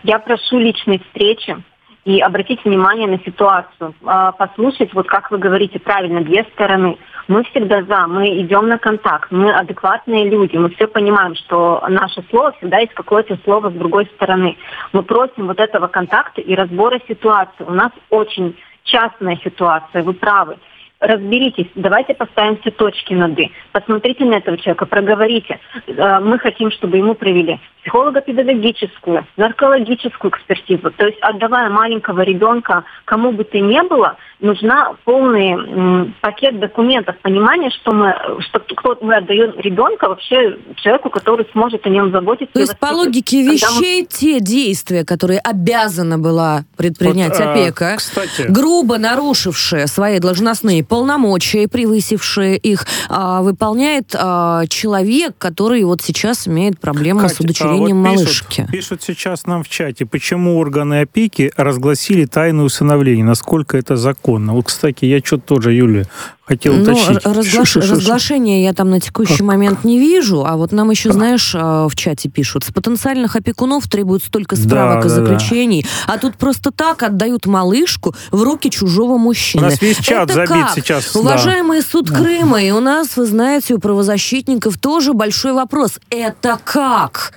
Я 0.03 0.19
прошу 0.19 0.59
личной 0.59 1.01
встречи 1.01 1.57
и 2.05 2.21
обратить 2.21 2.65
внимание 2.65 3.07
на 3.07 3.19
ситуацию, 3.19 3.95
а, 4.05 4.33
послушать, 4.33 4.95
вот 4.95 5.07
как 5.09 5.31
вы 5.31 5.39
говорите 5.39 5.79
правильно, 5.79 6.23
две 6.23 6.45
стороны. 6.55 6.97
Мы 7.27 7.45
всегда 7.45 7.83
за, 7.83 8.07
мы 8.07 8.41
идем 8.41 8.69
на 8.69 8.79
контакт, 8.79 9.31
мы 9.31 9.53
адекватные 9.53 10.29
люди, 10.29 10.57
мы 10.57 10.71
все 10.71 10.87
понимаем, 10.87 11.35
что 11.35 11.85
наше 11.89 12.23
слово 12.31 12.53
всегда 12.53 12.79
есть 12.79 12.95
какое-то 12.95 13.39
слово 13.45 13.71
с 13.71 13.75
другой 13.75 14.07
стороны. 14.17 14.57
Мы 14.93 15.03
просим 15.03 15.47
вот 15.47 15.61
этого 15.61 15.89
контакта 15.89 16.41
и 16.41 16.55
разбора 16.55 16.99
ситуации. 17.07 17.65
У 17.65 17.73
нас 17.73 17.93
очень 18.09 18.57
частная 18.85 19.37
ситуация, 19.45 20.03
вы 20.03 20.15
правы 20.15 20.57
разберитесь, 21.01 21.69
давайте 21.75 22.15
поставим 22.15 22.59
все 22.61 22.71
точки 22.71 23.15
над 23.15 23.39
«и». 23.39 23.53
Посмотрите 23.73 24.25
на 24.25 24.35
этого 24.35 24.57
человека, 24.59 24.87
проговорите. 24.87 25.61
Э, 25.87 26.19
мы 26.21 26.39
хотим, 26.39 26.71
чтобы 26.71 26.97
ему 26.97 27.15
провели 27.15 27.61
психолого-педагогическую, 27.83 29.27
наркологическую 29.37 30.31
экспертизу. 30.33 30.91
То 30.91 31.07
есть 31.07 31.19
отдавая 31.21 31.71
маленького 31.71 32.21
ребенка 32.23 32.85
кому 33.05 33.33
бы 33.33 33.45
то 33.45 33.59
ни 33.59 33.89
было, 33.89 34.17
нужна 34.41 34.95
полный 35.05 35.53
м, 35.53 36.15
пакет 36.21 36.61
документов, 36.61 37.17
понимание, 37.23 37.71
что 37.71 37.93
мы, 37.93 38.15
что 38.41 38.61
кто 38.61 38.97
мы 39.01 39.17
отдаем 39.17 39.59
ребенка 39.59 40.09
вообще 40.09 40.59
человеку, 40.77 41.11
который 41.11 41.47
сможет 41.53 41.87
о 41.87 41.89
нем 41.89 42.11
заботиться. 42.13 42.53
То 42.53 42.61
есть 42.61 42.79
по 42.79 42.87
логике 42.87 43.43
вещей 43.43 44.03
мы... 44.03 44.07
те 44.07 44.41
действия, 44.41 45.05
которые 45.05 45.41
обязана 45.41 46.19
была 46.19 46.65
предпринять 46.77 47.39
вот, 47.39 47.49
опека, 47.49 47.95
а, 47.95 47.97
кстати... 47.97 48.47
грубо 48.49 48.99
нарушившие 48.99 49.87
свои 49.87 50.19
должностные 50.19 50.85
полномочия, 50.89 51.69
превысившие 51.69 52.57
их, 52.57 52.87
а, 53.09 53.43
выполняет 53.43 54.15
а, 54.19 54.67
человек, 54.67 55.35
который 55.39 55.85
вот 55.85 56.01
сейчас 56.03 56.49
имеет 56.49 56.81
проблемы 56.81 57.23
Катя, 57.23 57.35
с 57.35 57.41
удочерением 57.41 58.05
а 58.05 58.11
вот 58.11 58.17
малышки. 58.19 58.67
Пишут, 58.71 58.71
пишут 58.71 59.03
сейчас 59.03 59.47
нам 59.47 59.63
в 59.63 59.69
чате, 59.69 60.07
почему 60.07 60.59
органы 60.59 61.01
опеки 61.01 61.53
разгласили 61.57 62.25
тайну 62.25 62.65
усыновления, 62.65 63.25
насколько 63.25 63.77
это 63.77 63.97
законно. 63.97 64.55
Вот, 64.55 64.67
кстати, 64.67 65.05
я 65.05 65.21
что-то 65.21 65.57
тоже, 65.57 65.73
Юлия, 65.73 66.07
хотел 66.49 66.75
ну, 66.75 66.83
уточнить. 66.83 67.25
Разглаш... 67.25 67.69
Шу 67.69 67.81
-шу 67.81 67.83
-шу 67.83 67.91
разглашения 67.93 68.63
я 68.63 68.73
там 68.73 68.91
на 68.91 69.01
текущий 69.01 69.39
как? 69.39 69.47
момент 69.47 69.85
не 69.85 69.99
вижу, 69.99 70.45
а 70.47 70.57
вот 70.57 70.73
нам 70.73 70.91
еще, 70.91 71.13
знаешь, 71.13 71.55
а, 71.55 71.89
в 71.89 71.95
чате 71.95 72.31
пишут, 72.31 72.65
с 72.65 72.73
потенциальных 72.73 73.37
опекунов 73.37 73.87
требуют 73.87 74.25
столько 74.25 74.57
справок 74.57 75.03
да, 75.03 75.07
и 75.07 75.11
заключений, 75.11 75.87
да. 76.07 76.15
а 76.15 76.19
тут 76.19 76.37
просто 76.37 76.71
так 76.71 77.03
отдают 77.03 77.47
малышку 77.47 78.15
в 78.31 78.43
руки 78.43 78.71
чужого 78.71 79.19
мужчины. 79.19 79.67
У 79.67 79.71
нас 79.71 79.83
весь 79.83 79.99
чат 79.99 80.31
Это 80.31 80.35
забит 80.35 80.67
как? 80.67 80.75
сейчас. 80.75 81.15
Уважаемый 81.15 81.81
да. 81.81 81.87
суд 81.87 82.11
Крыма, 82.11 82.63
и 82.63 82.71
у 82.71 82.81
нас, 82.81 83.17
вы 83.17 83.27
знаете, 83.27 83.75
у 83.75 83.79
правозащитников 83.79 84.79
тоже 84.79 85.13
большой 85.13 85.53
вопрос. 85.53 85.99
Это 86.11 86.59
как? 86.65 87.33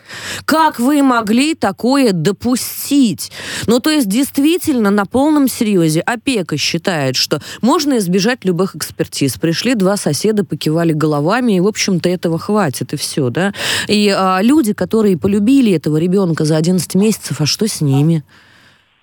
Как 0.45 0.79
вы 0.79 1.03
могли 1.03 1.55
такое 1.55 2.13
допустить? 2.13 3.31
Ну, 3.67 3.79
то 3.79 3.89
есть, 3.89 4.07
действительно, 4.07 4.89
на 4.89 5.05
полном 5.05 5.49
серьезе 5.49 5.99
опека 5.99 6.57
считает, 6.57 7.15
что 7.15 7.41
можно 7.61 7.97
избежать 7.97 8.45
любых 8.45 8.75
экспериментов 8.75 9.00
экспертиз. 9.01 9.37
Пришли 9.37 9.75
два 9.75 9.97
соседа, 9.97 10.43
покивали 10.43 10.93
головами, 10.93 11.57
и, 11.57 11.59
в 11.59 11.67
общем-то, 11.67 12.09
этого 12.09 12.37
хватит, 12.37 12.93
и 12.93 12.97
все, 12.97 13.29
да. 13.29 13.53
И 13.87 14.13
а, 14.15 14.39
люди, 14.41 14.73
которые 14.73 15.17
полюбили 15.17 15.73
этого 15.73 15.97
ребенка 15.97 16.45
за 16.45 16.57
11 16.57 16.95
месяцев, 16.95 17.41
а 17.41 17.45
что 17.45 17.67
с 17.67 17.81
ними? 17.81 18.23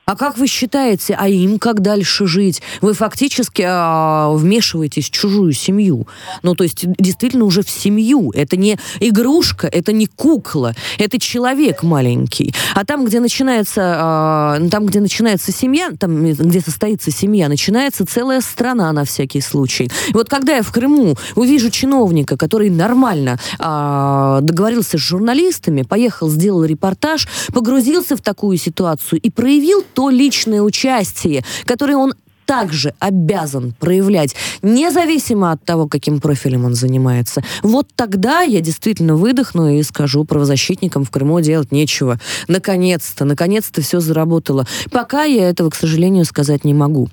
А 0.09 0.17
как 0.17 0.39
вы 0.39 0.47
считаете, 0.47 1.15
а 1.21 1.29
им 1.29 1.59
как 1.59 1.81
дальше 1.81 2.27
жить? 2.27 2.63
Вы 2.81 2.95
фактически 2.95 3.63
а, 3.69 4.31
вмешиваетесь 4.33 5.09
в 5.09 5.11
чужую 5.11 5.53
семью. 5.53 6.09
Ну, 6.43 6.55
то 6.55 6.65
есть, 6.65 6.87
действительно, 6.97 7.45
уже 7.45 7.63
в 7.63 7.69
семью. 7.69 8.33
Это 8.35 8.57
не 8.57 8.79
игрушка, 9.01 9.67
это 9.67 9.93
не 9.93 10.07
кукла, 10.07 10.75
это 10.97 11.21
человек 11.21 11.83
маленький. 11.83 12.55
А 12.75 12.87
там, 12.87 13.05
где 13.05 13.21
начинается, 13.21 13.83
а, 13.99 14.69
там, 14.71 14.87
где 14.87 15.01
начинается 15.01 15.53
семья, 15.53 15.91
там, 16.01 16.25
где 16.25 16.63
состоится 16.63 17.11
семья, 17.11 17.51
начинается 17.51 18.07
целая 18.07 18.41
страна 18.41 18.91
на 18.93 19.05
всякий 19.05 19.43
случай. 19.43 19.91
И 20.09 20.15
вот 20.15 20.31
когда 20.31 20.57
я 20.57 20.63
в 20.63 20.73
Крыму 20.73 21.17
увижу 21.35 21.69
чиновника, 21.69 22.39
который 22.39 22.71
нормально 22.71 23.39
а, 23.59 24.41
договорился 24.41 24.97
с 24.97 25.03
журналистами, 25.03 25.83
поехал, 25.83 26.31
сделал 26.31 26.65
репортаж, 26.65 27.29
погрузился 27.53 28.17
в 28.17 28.23
такую 28.23 28.57
ситуацию 28.57 29.21
и 29.21 29.29
проявил 29.29 29.85
то 29.99 30.11
личное 30.11 30.63
участие, 30.63 31.43
которое 31.65 31.97
он 31.97 32.15
также 32.47 32.95
обязан 33.01 33.75
проявлять, 33.81 34.37
независимо 34.63 35.51
от 35.51 35.65
того, 35.65 35.89
каким 35.89 36.21
профилем 36.21 36.67
он 36.67 36.77
занимается. 36.77 37.43
Вот 37.65 37.89
тогда 37.97 38.43
я 38.43 38.61
действительно 38.61 39.17
выдохну 39.17 39.71
и 39.71 39.83
скажу 39.83 40.23
правозащитникам 40.25 41.03
в 41.05 41.11
Крыму 41.11 41.41
делать 41.41 41.73
нечего. 41.73 42.21
Наконец-то, 42.47 43.25
наконец-то 43.25 43.83
все 43.83 43.99
заработало. 43.99 44.69
Пока 44.93 45.25
я 45.25 45.49
этого, 45.49 45.69
к 45.71 45.75
сожалению, 45.75 46.25
сказать 46.27 46.65
не 46.65 46.75
могу. 46.75 47.09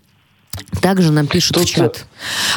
Также 0.82 1.12
нам 1.12 1.28
пишут 1.28 1.58
Тут... 1.58 1.66
в 1.66 1.72
чат. 1.72 2.06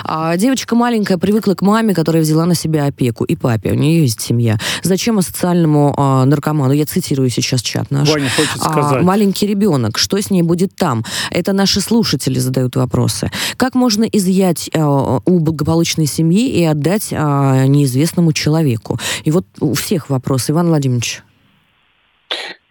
А, 0.04 0.36
девочка 0.36 0.74
маленькая 0.74 1.18
привыкла 1.18 1.54
к 1.54 1.62
маме, 1.62 1.94
которая 1.94 2.22
взяла 2.22 2.46
на 2.46 2.54
себя 2.54 2.86
опеку, 2.86 3.24
и 3.24 3.36
папе. 3.36 3.72
У 3.72 3.74
нее 3.74 4.02
есть 4.02 4.20
семья. 4.20 4.58
Зачем 4.82 5.18
асоциальному 5.18 5.94
а, 5.96 6.24
наркоману, 6.24 6.72
я 6.72 6.86
цитирую 6.86 7.30
сейчас 7.30 7.62
чат 7.62 7.90
наш, 7.90 8.08
Ваня 8.08 8.30
хочет 8.30 8.60
а, 8.60 8.70
сказать. 8.70 9.02
Маленький 9.02 9.46
ребенок, 9.46 9.98
что 9.98 10.20
с 10.20 10.30
ней 10.30 10.42
будет 10.42 10.74
там? 10.74 11.04
Это 11.30 11.52
наши 11.52 11.80
слушатели 11.80 12.38
задают 12.38 12.76
вопросы. 12.76 13.30
Как 13.56 13.74
можно 13.74 14.04
изъять 14.04 14.70
а, 14.74 15.20
у 15.24 15.38
благополучной 15.38 16.06
семьи 16.06 16.48
и 16.50 16.64
отдать 16.64 17.08
а, 17.12 17.66
неизвестному 17.66 18.32
человеку? 18.32 18.98
И 19.24 19.30
вот 19.30 19.46
у 19.60 19.74
всех 19.74 20.10
вопрос. 20.10 20.50
Иван 20.50 20.68
Владимирович. 20.68 21.22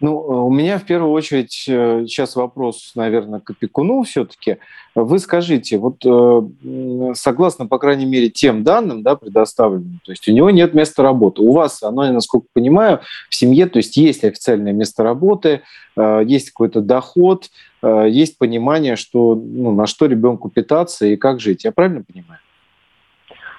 Ну, 0.00 0.16
у 0.46 0.50
меня 0.50 0.78
в 0.78 0.84
первую 0.84 1.10
очередь 1.10 1.64
э, 1.66 2.04
сейчас 2.06 2.36
вопрос, 2.36 2.92
наверное, 2.94 3.40
к 3.40 3.50
опекуну 3.50 4.04
все-таки. 4.04 4.58
Вы 4.94 5.18
скажите, 5.18 5.76
вот 5.76 6.04
э, 6.04 7.12
согласно, 7.14 7.66
по 7.66 7.78
крайней 7.78 8.06
мере, 8.06 8.28
тем 8.28 8.62
данным, 8.62 9.02
да, 9.02 9.16
предоставленным, 9.16 10.00
то 10.04 10.12
есть 10.12 10.28
у 10.28 10.32
него 10.32 10.50
нет 10.50 10.72
места 10.72 11.02
работы. 11.02 11.42
У 11.42 11.52
вас 11.52 11.82
оно, 11.82 12.12
насколько 12.12 12.46
понимаю, 12.52 13.00
в 13.28 13.34
семье, 13.34 13.66
то 13.66 13.78
есть 13.78 13.96
есть 13.96 14.22
официальное 14.22 14.72
место 14.72 15.02
работы, 15.02 15.62
э, 15.96 16.22
есть 16.24 16.50
какой-то 16.50 16.80
доход, 16.80 17.50
есть 17.80 18.38
понимание, 18.38 18.96
что, 18.96 19.36
ну, 19.36 19.72
на 19.72 19.86
что 19.86 20.06
ребенку 20.06 20.50
питаться 20.50 21.06
и 21.06 21.14
как 21.14 21.38
жить. 21.38 21.62
Я 21.62 21.70
правильно 21.70 22.02
понимаю? 22.02 22.40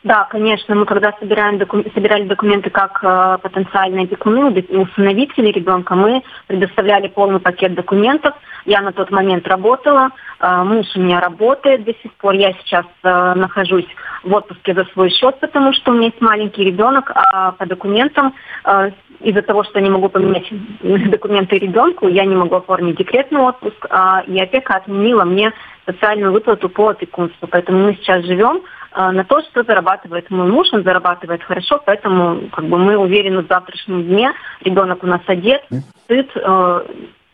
Да, 0.03 0.25
конечно. 0.25 0.75
Мы 0.75 0.85
когда 0.85 1.13
собираем 1.19 1.57
доку... 1.57 1.83
собирали 1.93 2.23
документы 2.23 2.69
как 2.69 2.99
э, 3.03 3.37
потенциальные 3.41 4.05
опекуны, 4.05 4.45
усыновители 4.69 5.51
ребенка, 5.51 5.95
мы 5.95 6.23
предоставляли 6.47 7.07
полный 7.07 7.39
пакет 7.39 7.73
документов. 7.73 8.33
Я 8.65 8.81
на 8.81 8.91
тот 8.91 9.11
момент 9.11 9.47
работала, 9.47 10.09
э, 10.39 10.63
муж 10.63 10.85
у 10.95 10.99
меня 10.99 11.19
работает 11.19 11.83
до 11.83 11.93
сих 12.01 12.13
пор. 12.13 12.33
Я 12.33 12.53
сейчас 12.53 12.85
э, 13.03 13.33
нахожусь 13.35 13.87
в 14.23 14.33
отпуске 14.33 14.73
за 14.73 14.85
свой 14.85 15.09
счет, 15.09 15.39
потому 15.39 15.73
что 15.73 15.91
у 15.91 15.93
меня 15.93 16.07
есть 16.07 16.21
маленький 16.21 16.63
ребенок, 16.63 17.11
а 17.13 17.51
по 17.53 17.65
документам 17.65 18.33
э, 18.65 18.91
из-за 19.21 19.41
того, 19.41 19.63
что 19.63 19.79
не 19.79 19.89
могу 19.89 20.09
поменять 20.09 20.47
документы 21.09 21.57
ребенку, 21.57 22.07
я 22.07 22.25
не 22.25 22.35
могу 22.35 22.55
оформить 22.55 22.97
декретный 22.97 23.41
отпуск, 23.41 23.85
а, 23.89 24.23
и 24.27 24.39
опека 24.39 24.75
отменила 24.75 25.23
мне 25.23 25.53
социальную 25.85 26.31
выплату 26.31 26.69
по 26.69 26.89
опекунству. 26.89 27.47
Поэтому 27.47 27.79
мы 27.79 27.95
сейчас 27.95 28.23
живем 28.25 28.61
на 28.95 29.23
то, 29.23 29.41
что 29.41 29.63
зарабатывает 29.63 30.29
мой 30.29 30.49
муж, 30.49 30.67
он 30.71 30.83
зарабатывает 30.83 31.43
хорошо, 31.43 31.81
поэтому 31.85 32.49
как 32.49 32.65
бы 32.65 32.77
мы 32.77 32.97
уверены 32.97 33.43
в 33.43 33.47
завтрашнем 33.47 34.03
дне, 34.03 34.31
ребенок 34.61 35.03
у 35.03 35.07
нас 35.07 35.21
одет, 35.27 35.63
сыт, 36.07 36.29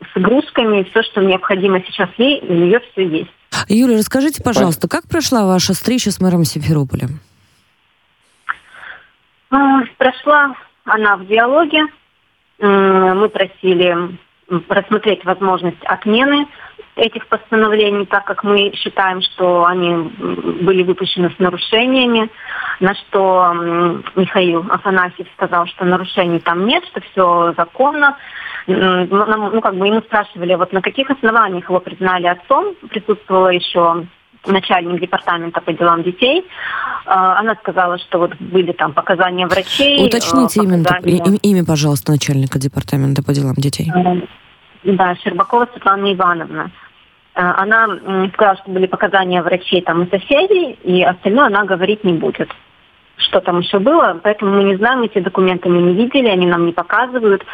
с 0.01 0.17
игрушками, 0.17 0.83
все, 0.83 1.03
что 1.03 1.21
необходимо 1.21 1.81
сейчас 1.81 2.09
ей, 2.17 2.41
у 2.41 2.53
нее 2.53 2.79
все 2.91 3.07
есть. 3.07 3.31
Юля, 3.67 3.97
расскажите, 3.97 4.43
пожалуйста, 4.43 4.87
как 4.87 5.07
прошла 5.07 5.45
ваша 5.45 5.73
встреча 5.73 6.11
с 6.11 6.19
мэром 6.19 6.43
Симферополя? 6.43 7.07
Прошла 9.97 10.55
она 10.83 11.17
в 11.17 11.25
диалоге. 11.27 11.83
Мы 12.59 13.29
просили 13.29 14.17
рассмотреть 14.69 15.25
возможность 15.25 15.83
отмены 15.85 16.47
этих 16.95 17.27
постановлений, 17.27 18.05
так 18.05 18.25
как 18.25 18.43
мы 18.43 18.71
считаем, 18.75 19.21
что 19.21 19.65
они 19.65 19.93
были 20.61 20.83
выпущены 20.83 21.29
с 21.35 21.39
нарушениями, 21.39 22.29
на 22.79 22.95
что 22.95 23.53
Михаил 24.15 24.65
Афанасьев 24.69 25.27
сказал, 25.35 25.65
что 25.67 25.85
нарушений 25.85 26.39
там 26.39 26.65
нет, 26.65 26.83
что 26.85 27.01
все 27.01 27.53
законно. 27.57 28.17
Ну, 28.67 29.61
как 29.61 29.75
бы 29.75 29.87
ему 29.87 30.01
спрашивали, 30.01 30.55
вот 30.55 30.73
на 30.73 30.81
каких 30.81 31.09
основаниях 31.11 31.69
его 31.69 31.79
признали 31.79 32.27
отцом, 32.27 32.73
присутствовала 32.89 33.49
еще 33.49 34.05
начальник 34.47 35.01
департамента 35.01 35.61
по 35.61 35.73
делам 35.73 36.03
детей. 36.03 36.45
А, 37.05 37.39
она 37.39 37.55
сказала, 37.55 37.97
что 37.97 38.19
вот 38.19 38.35
были 38.39 38.71
там 38.71 38.93
показания 38.93 39.47
врачей. 39.47 40.05
Уточните 40.05 40.61
показания... 40.61 41.23
имя, 41.25 41.37
имя, 41.41 41.65
пожалуйста, 41.65 42.11
начальника 42.11 42.59
департамента 42.59 43.23
по 43.23 43.33
делам 43.33 43.55
детей. 43.55 43.91
Да, 44.83 45.15
Щербакова 45.15 45.67
Светлана 45.73 46.13
Ивановна. 46.13 46.71
А, 47.36 47.61
она 47.61 47.88
сказала, 48.33 48.57
что 48.57 48.71
были 48.71 48.88
показания 48.88 49.41
врачей 49.41 49.81
там 49.81 50.03
и 50.03 50.09
соседей, 50.09 50.79
и 50.83 51.03
остальное 51.03 51.47
она 51.47 51.65
говорить 51.65 52.03
не 52.03 52.13
будет. 52.13 52.49
Что 53.17 53.41
там 53.41 53.59
еще 53.59 53.79
было, 53.79 54.19
поэтому 54.23 54.55
мы 54.55 54.63
не 54.63 54.75
знаем, 54.77 55.03
эти 55.03 55.19
документы 55.19 55.69
мы 55.69 55.81
не 55.81 55.93
видели, 55.93 56.27
они 56.27 56.47
нам 56.47 56.65
не 56.65 56.71
показывают. 56.71 57.45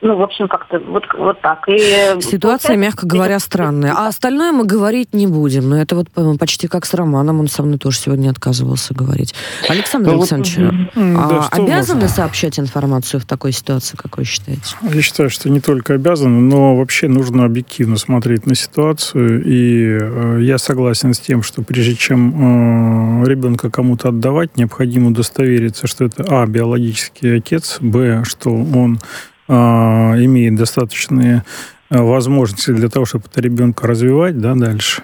Ну, 0.00 0.16
в 0.16 0.22
общем, 0.22 0.46
как-то 0.46 0.78
вот, 0.78 1.04
вот 1.18 1.40
так. 1.40 1.68
И 1.68 1.76
э, 1.76 2.20
Ситуация, 2.20 2.76
вот 2.76 2.82
мягко 2.82 3.06
говоря, 3.06 3.38
странная. 3.40 3.92
А 3.96 4.06
остальное 4.06 4.52
мы 4.52 4.64
говорить 4.64 5.12
не 5.12 5.26
будем. 5.26 5.68
Но 5.68 5.80
это 5.80 5.96
вот 5.96 6.08
почти 6.38 6.68
как 6.68 6.86
с 6.86 6.94
Романом. 6.94 7.40
Он 7.40 7.48
со 7.48 7.64
мной 7.64 7.78
тоже 7.78 7.98
сегодня 7.98 8.30
отказывался 8.30 8.94
говорить. 8.94 9.34
Александр 9.68 10.12
ну, 10.12 10.18
Александрович, 10.18 10.56
вот, 10.56 10.90
а, 10.94 11.28
да, 11.28 11.48
обязаны 11.50 12.02
можно? 12.02 12.14
сообщать 12.14 12.60
информацию 12.60 13.20
в 13.20 13.24
такой 13.24 13.50
ситуации, 13.50 13.96
как 13.96 14.18
вы 14.18 14.24
считаете? 14.24 14.76
Я 14.82 15.02
считаю, 15.02 15.30
что 15.30 15.50
не 15.50 15.60
только 15.60 15.94
обязаны, 15.94 16.40
но 16.40 16.76
вообще 16.76 17.08
нужно 17.08 17.44
объективно 17.44 17.96
смотреть 17.96 18.46
на 18.46 18.54
ситуацию. 18.54 19.42
И 19.44 19.98
э, 20.00 20.38
я 20.42 20.58
согласен 20.58 21.12
с 21.12 21.18
тем, 21.18 21.42
что 21.42 21.62
прежде 21.62 21.96
чем 21.96 23.22
э, 23.22 23.26
ребенка 23.28 23.68
кому-то 23.68 24.10
отдавать, 24.10 24.56
необходимо 24.56 25.08
удостовериться, 25.08 25.88
что 25.88 26.04
это, 26.04 26.24
а, 26.28 26.46
биологический 26.46 27.36
отец, 27.36 27.78
б, 27.80 28.22
что 28.24 28.50
он 28.50 29.00
имеет 29.48 30.56
достаточные 30.56 31.44
а, 31.90 32.02
возможности 32.02 32.70
для 32.72 32.88
того, 32.88 33.06
чтобы 33.06 33.24
это 33.30 33.40
ребенка 33.40 33.86
развивать 33.86 34.38
да, 34.38 34.54
дальше. 34.54 35.02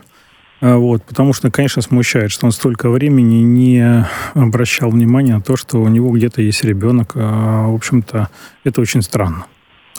А, 0.61 0.76
вот, 0.76 1.03
потому 1.05 1.32
что, 1.32 1.51
конечно, 1.51 1.82
смущает, 1.82 2.30
что 2.30 2.47
он 2.47 2.53
столько 2.53 2.90
времени 2.90 3.36
не 3.36 4.07
обращал 4.34 4.90
внимания 4.90 5.34
на 5.34 5.42
то, 5.42 5.57
что 5.57 5.78
у 5.78 5.88
него 5.88 6.11
где-то 6.11 6.42
есть 6.42 6.62
ребенок. 6.64 7.14
В 7.14 7.74
общем-то, 7.74 8.28
это 8.64 8.80
очень 8.80 9.03
странно. 9.03 9.47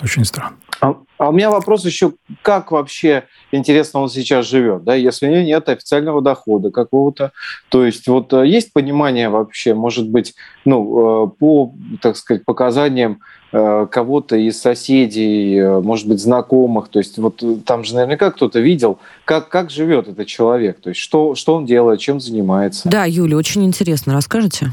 Очень 0.04 0.26
странно. 0.26 0.58
А, 0.82 0.96
а 1.18 1.30
у 1.30 1.32
меня 1.32 1.50
вопрос 1.50 1.86
еще, 1.86 2.14
как 2.42 2.72
вообще, 2.72 3.26
интересно, 3.52 4.02
он 4.02 4.10
сейчас 4.10 4.48
живет, 4.48 4.84
да, 4.84 4.94
если 4.96 5.28
у 5.28 5.32
него 5.32 5.42
нет 5.42 5.70
официального 5.70 6.22
дохода 6.22 6.70
какого-то, 6.70 7.32
то 7.70 7.86
есть 7.86 8.08
вот 8.08 8.34
э, 8.34 8.46
есть 8.46 8.74
понимание 8.74 9.30
вообще, 9.30 9.74
может 9.74 10.10
быть, 10.10 10.36
ну, 10.66 11.28
э, 11.28 11.30
по, 11.40 11.74
так 12.02 12.18
сказать, 12.18 12.44
показаниям 12.44 13.14
э, 13.14 13.45
кого-то 13.56 14.36
из 14.36 14.62
соседей, 14.62 15.62
может 15.82 16.08
быть, 16.08 16.20
знакомых, 16.20 16.90
то 16.90 17.00
есть 17.00 17.18
вот 17.18 17.42
там 17.66 17.84
же 17.84 17.96
наверняка 17.96 18.32
кто-то 18.32 18.60
видел, 18.60 19.00
как, 19.24 19.50
как 19.50 19.70
живет 19.70 20.08
этот 20.08 20.28
человек, 20.28 20.82
то 20.82 20.90
есть 20.90 21.00
что, 21.00 21.36
что 21.36 21.56
он 21.56 21.66
делает, 21.66 22.00
чем 22.00 22.20
занимается. 22.20 22.90
Да, 22.90 23.06
Юля, 23.06 23.38
очень 23.38 23.64
интересно, 23.64 24.14
расскажите? 24.14 24.68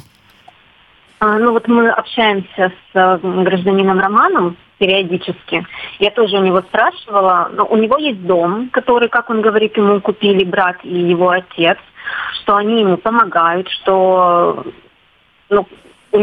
А, 1.21 1.39
ну 1.39 1.53
вот 1.53 1.69
мы 1.69 1.89
общаемся 1.91 2.73
с 2.93 3.21
гражданином 3.23 4.01
Романом, 4.01 4.57
периодически. 4.79 5.65
Я 6.01 6.11
тоже 6.11 6.39
у 6.39 6.43
него 6.43 6.61
спрашивала, 6.63 7.49
но 7.53 7.65
у 7.67 7.77
него 7.77 7.97
есть 7.99 8.27
дом, 8.27 8.69
который, 8.73 9.09
как 9.09 9.31
он 9.31 9.41
говорит, 9.41 9.77
ему 9.77 10.01
купили 10.01 10.43
брат 10.43 10.79
и 10.83 10.93
его 10.93 11.31
отец, 11.31 11.79
что 12.41 12.57
они 12.57 12.81
ему 12.81 12.97
помогают, 12.97 13.69
что, 13.69 14.65
ну, 15.51 15.69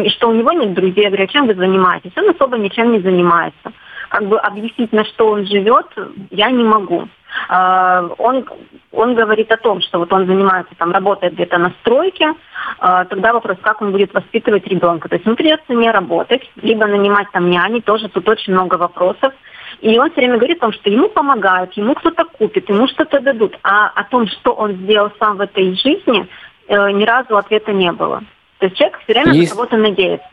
что 0.10 0.30
у 0.30 0.34
него 0.34 0.52
нет 0.52 0.74
друзей. 0.74 1.04
Я 1.04 1.10
говорю, 1.10 1.24
«А 1.24 1.28
чем 1.28 1.48
вы 1.48 1.56
занимаетесь? 1.56 2.12
Он 2.16 2.30
особо 2.30 2.58
ничем 2.58 2.92
не 2.92 3.00
занимается. 3.00 3.74
Как 4.10 4.28
бы 4.28 4.40
объяснить, 4.40 4.92
на 4.92 5.06
что 5.06 5.30
он 5.30 5.46
живет, 5.46 5.88
я 6.32 6.50
не 6.50 6.64
могу. 6.64 7.08
А, 7.48 8.08
он, 8.18 8.46
он 8.92 9.16
говорит 9.16 9.52
о 9.52 9.58
том, 9.58 9.82
что 9.82 10.00
вот 10.00 10.12
он 10.12 10.26
занимается, 10.26 10.74
там, 10.78 10.92
работает 10.92 11.34
где-то 11.34 11.58
на 11.58 11.72
стройке, 11.82 12.34
а, 12.80 13.06
тогда 13.06 13.34
вопрос, 13.34 13.58
как 13.62 13.82
он 13.82 13.92
будет 13.92 14.14
воспитывать 14.14 14.66
ребенка. 14.68 15.10
То 15.10 15.16
есть 15.16 15.26
ему 15.26 15.36
придется 15.36 15.74
не 15.74 15.92
работать, 15.92 16.50
либо 16.62 16.88
нанимать 16.88 17.28
там 17.32 17.50
няни, 17.50 17.82
тоже 17.82 18.10
тут 18.10 18.28
очень 18.28 18.54
много 18.54 18.76
вопросов. 18.76 19.34
И 19.82 19.98
он 20.00 20.10
все 20.12 20.22
время 20.22 20.38
говорит 20.38 20.58
о 20.58 20.62
том, 20.62 20.74
что 20.74 20.90
ему 20.90 21.10
помогают, 21.10 21.74
ему 21.74 21.94
кто-то 21.94 22.26
купит, 22.26 22.68
ему 22.70 22.88
что-то 22.88 23.20
дадут. 23.20 23.58
А 23.64 23.90
о 23.90 24.04
том, 24.04 24.28
что 24.28 24.52
он 24.52 24.74
сделал 24.74 25.12
сам 25.20 25.38
в 25.38 25.42
этой 25.42 25.76
жизни, 25.76 26.28
э, 26.68 26.92
ни 26.92 27.06
разу 27.06 27.38
ответа 27.38 27.72
не 27.72 27.92
было. 27.92 28.24
То 28.60 28.66
есть 28.66 28.78
человек 28.78 29.00
все 29.04 29.14
время 29.14 29.34
Есть... 29.34 29.52
на 29.52 29.56
кого-то 29.56 29.78
надеется. 29.78 30.30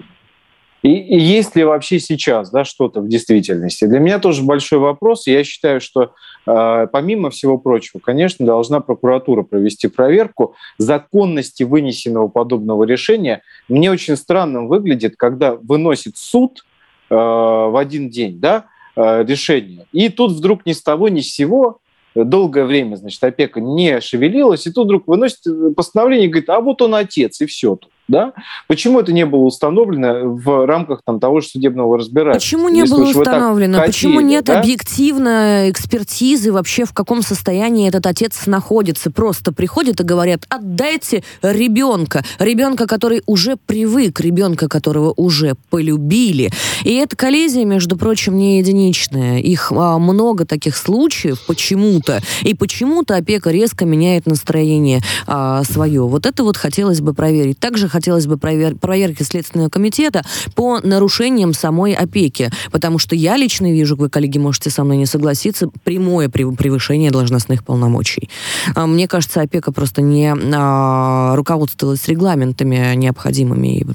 И, 0.82 0.90
и 0.90 1.18
есть 1.18 1.56
ли 1.56 1.64
вообще 1.64 1.98
сейчас 1.98 2.50
да, 2.50 2.64
что-то 2.64 3.00
в 3.00 3.08
действительности? 3.08 3.86
Для 3.86 3.98
меня 3.98 4.18
тоже 4.20 4.42
большой 4.42 4.78
вопрос. 4.78 5.26
Я 5.26 5.42
считаю, 5.42 5.80
что 5.80 6.12
э, 6.46 6.86
помимо 6.92 7.30
всего 7.30 7.58
прочего, 7.58 7.98
конечно, 7.98 8.46
должна 8.46 8.80
прокуратура 8.80 9.42
провести 9.42 9.88
проверку 9.88 10.54
законности 10.78 11.64
вынесенного 11.64 12.28
подобного 12.28 12.84
решения. 12.84 13.42
Мне 13.68 13.90
очень 13.90 14.16
странным 14.16 14.68
выглядит, 14.68 15.16
когда 15.16 15.56
выносит 15.56 16.16
суд 16.18 16.64
э, 17.10 17.14
в 17.14 17.76
один 17.76 18.08
день 18.08 18.38
да, 18.38 18.66
э, 18.94 19.24
решение, 19.24 19.86
и 19.92 20.08
тут 20.08 20.32
вдруг 20.32 20.66
ни 20.66 20.72
с 20.72 20.82
того 20.82 21.08
ни 21.08 21.20
с 21.20 21.32
сего 21.32 21.80
долгое 22.24 22.64
время, 22.64 22.96
значит, 22.96 23.22
опека 23.22 23.60
не 23.60 24.00
шевелилась, 24.00 24.66
и 24.66 24.72
тут 24.72 24.86
вдруг 24.86 25.06
выносит 25.06 25.40
постановление 25.76 26.28
и 26.28 26.30
говорит, 26.30 26.50
а 26.50 26.60
вот 26.60 26.82
он 26.82 26.94
отец, 26.94 27.40
и 27.40 27.46
все 27.46 27.76
тут. 27.76 27.90
Да? 28.08 28.34
Почему 28.68 29.00
это 29.00 29.12
не 29.12 29.26
было 29.26 29.40
установлено 29.40 30.32
в 30.32 30.64
рамках 30.64 31.00
там, 31.04 31.18
того 31.18 31.40
же 31.40 31.48
судебного 31.48 31.98
разбирательства? 31.98 32.56
Почему 32.56 32.68
не 32.68 32.84
было 32.84 33.04
установлено? 33.04 33.78
Хотели, 33.78 33.92
Почему 33.92 34.20
нет 34.20 34.44
да? 34.44 34.60
объективной 34.60 35.70
экспертизы 35.70 36.52
вообще, 36.52 36.84
в 36.84 36.92
каком 36.92 37.22
состоянии 37.22 37.88
этот 37.88 38.06
отец 38.06 38.46
находится? 38.46 39.10
Просто 39.10 39.52
приходят 39.52 40.00
и 40.00 40.04
говорят, 40.04 40.42
отдайте 40.48 41.24
ребенка. 41.42 42.22
Ребенка, 42.38 42.86
который 42.86 43.22
уже 43.26 43.56
привык, 43.56 44.20
ребенка, 44.20 44.68
которого 44.68 45.12
уже 45.16 45.56
полюбили. 45.70 46.52
И 46.84 46.94
эта 46.94 47.16
коллизия, 47.16 47.64
между 47.64 47.96
прочим, 47.96 48.36
не 48.36 48.58
единичная. 48.58 49.40
Их 49.40 49.72
а, 49.72 49.98
много 49.98 50.46
таких 50.46 50.76
случаев 50.76 51.44
почему-то. 51.48 52.05
И 52.42 52.54
почему-то 52.54 53.16
опека 53.16 53.50
резко 53.50 53.84
меняет 53.84 54.26
настроение 54.26 55.00
а, 55.26 55.62
свое. 55.64 56.06
Вот 56.06 56.26
это 56.26 56.44
вот 56.44 56.56
хотелось 56.56 57.00
бы 57.00 57.14
проверить. 57.14 57.58
Также 57.58 57.88
хотелось 57.88 58.26
бы 58.26 58.36
провер 58.36 58.76
проверки 58.76 59.22
Следственного 59.22 59.68
комитета 59.68 60.22
по 60.54 60.80
нарушениям 60.80 61.52
самой 61.52 61.92
опеки, 61.92 62.50
потому 62.70 62.98
что 62.98 63.14
я 63.14 63.36
лично 63.36 63.72
вижу, 63.72 63.96
вы, 63.96 64.08
коллеги, 64.08 64.38
можете 64.38 64.70
со 64.70 64.84
мной 64.84 64.96
не 64.96 65.06
согласиться, 65.06 65.68
прямое 65.84 66.28
превышение 66.28 67.10
должностных 67.10 67.64
полномочий. 67.64 68.28
А, 68.74 68.86
мне 68.86 69.08
кажется, 69.08 69.40
опека 69.40 69.72
просто 69.72 70.02
не 70.02 70.32
а, 70.54 71.34
руководствовалась 71.36 72.06
регламентами 72.08 72.94
необходимыми. 72.94 73.86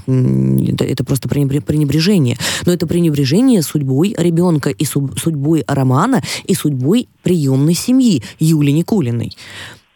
Это 0.81 1.03
просто 1.03 1.29
пренебрежение. 1.29 2.37
Но 2.65 2.73
это 2.73 2.87
пренебрежение 2.87 3.61
судьбой 3.61 4.15
ребенка 4.17 4.69
и 4.69 4.85
судьбой 4.85 5.63
Романа 5.67 6.21
и 6.45 6.53
судьбой 6.53 7.07
приемной 7.23 7.73
семьи 7.73 8.00
Юли 8.39 8.71
Никулиной. 8.71 9.35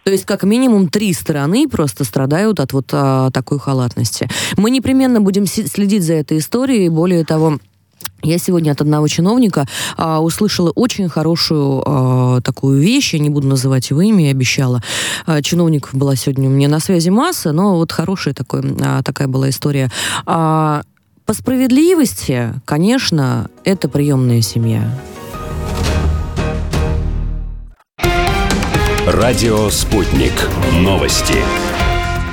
То 0.04 0.12
есть 0.12 0.26
как 0.26 0.44
минимум 0.44 0.88
три 0.88 1.14
стороны 1.14 1.68
просто 1.68 2.04
страдают 2.04 2.60
от 2.60 2.74
вот 2.74 2.90
а, 2.92 3.32
такой 3.32 3.58
халатности. 3.58 4.30
Мы 4.56 4.70
непременно 4.70 5.20
будем 5.20 5.48
следить 5.48 6.04
за 6.04 6.14
этой 6.14 6.38
историей. 6.38 6.90
Более 6.90 7.26
того, 7.26 7.58
я 8.22 8.38
сегодня 8.38 8.72
от 8.72 8.82
одного 8.82 9.08
чиновника 9.08 9.66
а, 9.98 10.22
услышала 10.22 10.72
очень 10.72 11.10
хорошую 11.10 11.84
а, 11.86 12.42
такую 12.42 12.80
вещь, 12.80 13.14
я 13.14 13.20
не 13.20 13.30
буду 13.30 13.48
называть 13.48 13.90
его 13.90 14.02
имя, 14.02 14.26
я 14.26 14.32
обещала. 14.32 14.84
А, 15.26 15.42
чиновник 15.42 15.90
была 15.94 16.16
сегодня 16.16 16.50
у 16.50 16.52
меня 16.52 16.68
на 16.68 16.80
связи 16.80 17.10
масса, 17.10 17.52
но 17.52 17.76
вот 17.76 17.92
хорошая 17.92 18.34
такой, 18.34 18.62
а, 18.82 19.02
такая 19.04 19.28
была 19.28 19.50
история. 19.50 19.92
А, 20.26 20.84
по 21.26 21.34
справедливости, 21.34 22.54
конечно, 22.66 23.50
это 23.64 23.90
приемная 23.90 24.42
семья. 24.42 24.88
Радио 29.08 29.70
«Спутник». 29.70 30.34
Новости. 30.80 31.36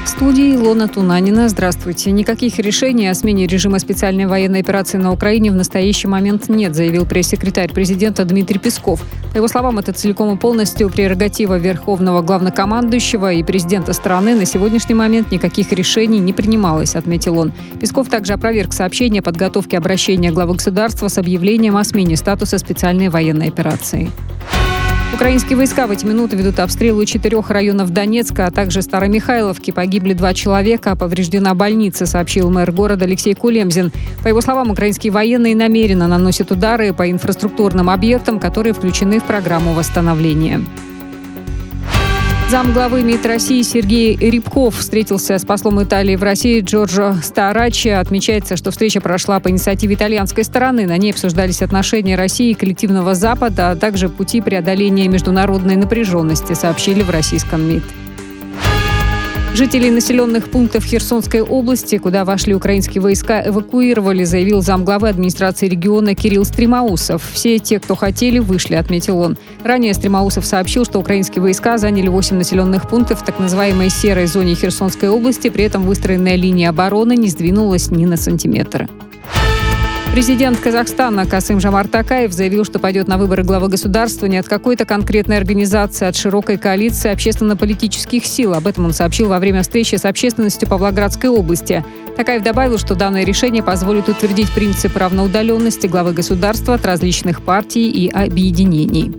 студии 0.07 0.55
Илона 0.55 0.89
Тунанина. 0.89 1.51
Здравствуйте. 1.51 2.11
Никаких 2.13 2.59
решений 2.59 3.09
о 3.09 3.15
смене 3.15 3.47
режима 3.47 3.79
специальной 3.79 4.25
военной 4.25 4.61
операции 4.61 4.97
на 4.97 5.13
Украине 5.13 5.51
в 5.51 5.55
настоящий 5.55 6.09
момент 6.09 6.49
нет, 6.49 6.75
заявил 6.75 7.05
пресс-секретарь 7.05 7.71
президента 7.71 8.25
Дмитрий 8.25 8.59
Песков. 8.59 9.03
По 9.33 9.37
его 9.37 9.49
словам, 9.49 9.81
это 9.81 9.93
целиком 9.93 10.35
и 10.35 10.39
полностью 10.39 10.89
прерогатива 10.89 11.59
Верховного 11.59 12.23
главнокомандующего 12.23 13.35
и 13.35 13.43
президента 13.43 13.93
страны. 13.93 14.35
На 14.35 14.47
сегодняшний 14.47 14.95
момент 14.95 15.31
никаких 15.31 15.73
решений 15.73 16.21
не 16.21 16.33
принималось, 16.33 16.97
отметил 16.97 17.39
он. 17.39 17.53
Песков 17.83 18.09
также 18.09 18.33
опроверг 18.33 18.73
сообщение 18.73 19.21
о 19.21 19.23
подготовке 19.23 19.77
обращения 19.77 20.33
главы 20.33 20.55
государства 20.55 21.09
с 21.09 21.19
объявлением 21.19 21.77
о 21.77 21.85
смене 21.85 22.17
статуса 22.17 22.57
специальной 22.57 23.11
военной 23.11 23.49
операции. 23.49 24.11
Украинские 25.15 25.59
войска 25.59 25.87
в 25.87 25.91
эти 25.91 26.07
минуты 26.07 26.37
ведут 26.37 26.59
обстрелы 26.59 27.05
четырех 27.05 27.51
районов 27.51 27.91
Донецка, 27.91 28.47
а 28.47 28.51
также 28.51 28.81
Старомихайловки. 28.81 29.71
Погибли 29.71 30.15
два 30.15 30.33
человека, 30.33 30.93
а 30.93 30.97
повреждена 30.97 31.55
больница, 31.55 32.07
сообщил 32.07 32.51
мэр 32.51 32.73
города 32.73 33.05
Алексей 33.05 33.35
Кулемзин. 33.35 33.93
По 34.23 34.29
его 34.29 34.41
словам, 34.41 34.71
украинские 34.71 35.13
военные 35.13 35.55
намеренно 35.55 36.09
наносят 36.09 36.51
удары 36.51 36.95
по 36.95 37.11
инфраструктурным 37.11 37.91
объектам, 37.91 38.41
которые 38.41 38.73
включены 38.73 39.21
в 39.21 39.25
программу 39.25 39.75
восстановления. 39.75 40.63
Зам 42.53 42.75
главы 42.75 43.03
МИД 43.03 43.25
России 43.25 43.63
Сергей 43.63 44.15
Рябков 44.15 44.77
встретился 44.77 45.39
с 45.39 45.45
послом 45.47 45.83
Италии 45.83 46.17
в 46.17 46.23
России 46.23 46.61
Джорджо 46.61 47.15
Старачи. 47.23 47.89
Отмечается, 47.89 48.59
что 48.59 48.71
встреча 48.71 49.01
прошла 49.01 49.41
по 49.41 49.49
инициативе 49.49 49.95
итальянской 49.95 50.45
стороны. 50.45 50.87
На 50.87 50.99
ней 50.99 51.13
обсуждались 51.13 51.63
отношения 51.63 52.15
России 52.15 52.51
и 52.51 52.55
коллективного 52.55 53.15
Запада, 53.15 53.71
а 53.71 53.77
также 53.77 54.11
пути 54.11 54.43
преодоления 54.43 55.09
международной 55.09 55.77
напряженности, 55.77 56.53
сообщили 56.53 57.01
в 57.01 57.09
российском 57.09 57.67
МИД. 57.67 57.85
Жителей 59.55 59.91
населенных 59.91 60.49
пунктов 60.49 60.83
Херсонской 60.83 61.43
области, 61.43 61.99
куда 61.99 62.25
вошли 62.25 62.55
украинские 62.55 63.03
войска, 63.03 63.47
эвакуировали, 63.47 64.25
заявил 64.25 64.63
замглавы 64.63 65.11
администрации 65.11 65.69
региона 65.69 66.15
Кирилл 66.15 66.47
Стремаусов. 66.47 67.23
Все 67.35 67.59
те, 67.59 67.79
кто 67.79 67.95
хотели, 67.95 68.39
вышли, 68.39 68.77
отметил 68.77 69.19
он. 69.19 69.37
Ранее 69.63 69.93
Стремаусов 69.93 70.47
сообщил, 70.47 70.87
что 70.87 71.01
украинские 71.01 71.43
войска 71.43 71.77
заняли 71.77 72.09
8 72.09 72.35
населенных 72.35 72.89
пунктов 72.89 73.21
в 73.21 73.25
так 73.27 73.39
называемой 73.39 73.91
серой 73.91 74.27
зоне 74.27 74.55
Херсонской 74.55 75.11
области, 75.11 75.51
при 75.51 75.65
этом 75.65 75.83
выстроенная 75.83 76.37
линия 76.37 76.71
обороны 76.71 77.15
не 77.15 77.29
сдвинулась 77.29 77.91
ни 77.91 78.07
на 78.07 78.17
сантиметр. 78.17 78.89
Президент 80.13 80.61
Казахстана 80.61 81.25
Касым 81.25 81.59
Жамар 81.59 81.89
Такаев 81.89 82.33
заявил, 82.33 82.67
что 82.67 82.79
пойдет 82.79 83.09
на 83.09 83.17
выборы 83.17 83.45
главы 83.45 83.69
государства 83.69 84.27
не 84.27 84.37
от 84.37 84.47
какой-то 84.47 84.85
конкретной 84.85 85.39
организации, 85.39 86.05
а 86.05 86.09
от 86.09 86.17
широкой 86.17 86.59
коалиции 86.59 87.11
общественно-политических 87.11 88.27
сил. 88.27 88.53
Об 88.53 88.67
этом 88.67 88.85
он 88.85 88.93
сообщил 88.93 89.31
во 89.31 89.39
время 89.39 89.63
встречи 89.63 89.95
с 89.95 90.05
общественностью 90.05 90.69
Павлоградской 90.69 91.31
области. 91.31 91.83
Такаев 92.15 92.43
добавил, 92.43 92.77
что 92.77 92.95
данное 92.95 93.25
решение 93.25 93.63
позволит 93.63 94.11
утвердить 94.11 94.53
принцип 94.53 94.95
равноудаленности 94.99 95.87
главы 95.87 96.13
государства 96.13 96.75
от 96.75 96.85
различных 96.85 97.41
партий 97.41 97.91
и 97.91 98.11
объединений. 98.11 99.11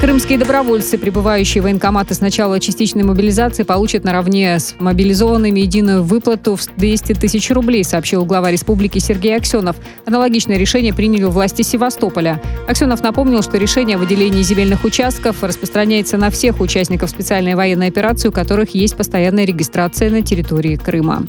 Крымские 0.00 0.38
добровольцы, 0.38 0.98
прибывающие 0.98 1.62
в 1.62 1.64
военкоматы 1.64 2.14
с 2.14 2.20
начала 2.20 2.60
частичной 2.60 3.02
мобилизации, 3.02 3.62
получат 3.62 4.04
наравне 4.04 4.58
с 4.58 4.74
мобилизованными 4.78 5.60
единую 5.60 6.04
выплату 6.04 6.54
в 6.54 6.76
200 6.76 7.14
тысяч 7.14 7.50
рублей, 7.50 7.82
сообщил 7.82 8.24
глава 8.26 8.50
республики 8.50 8.98
Сергей 8.98 9.34
Аксенов. 9.34 9.76
Аналогичное 10.04 10.58
решение 10.58 10.92
приняли 10.92 11.24
власти 11.24 11.62
Севастополя. 11.62 12.42
Аксенов 12.68 13.02
напомнил, 13.02 13.42
что 13.42 13.56
решение 13.56 13.96
о 13.96 13.98
выделении 13.98 14.42
земельных 14.42 14.84
участков 14.84 15.42
распространяется 15.42 16.18
на 16.18 16.30
всех 16.30 16.60
участников 16.60 17.10
специальной 17.10 17.54
военной 17.54 17.88
операции, 17.88 18.28
у 18.28 18.32
которых 18.32 18.74
есть 18.74 18.96
постоянная 18.96 19.46
регистрация 19.46 20.10
на 20.10 20.20
территории 20.22 20.76
Крыма. 20.76 21.26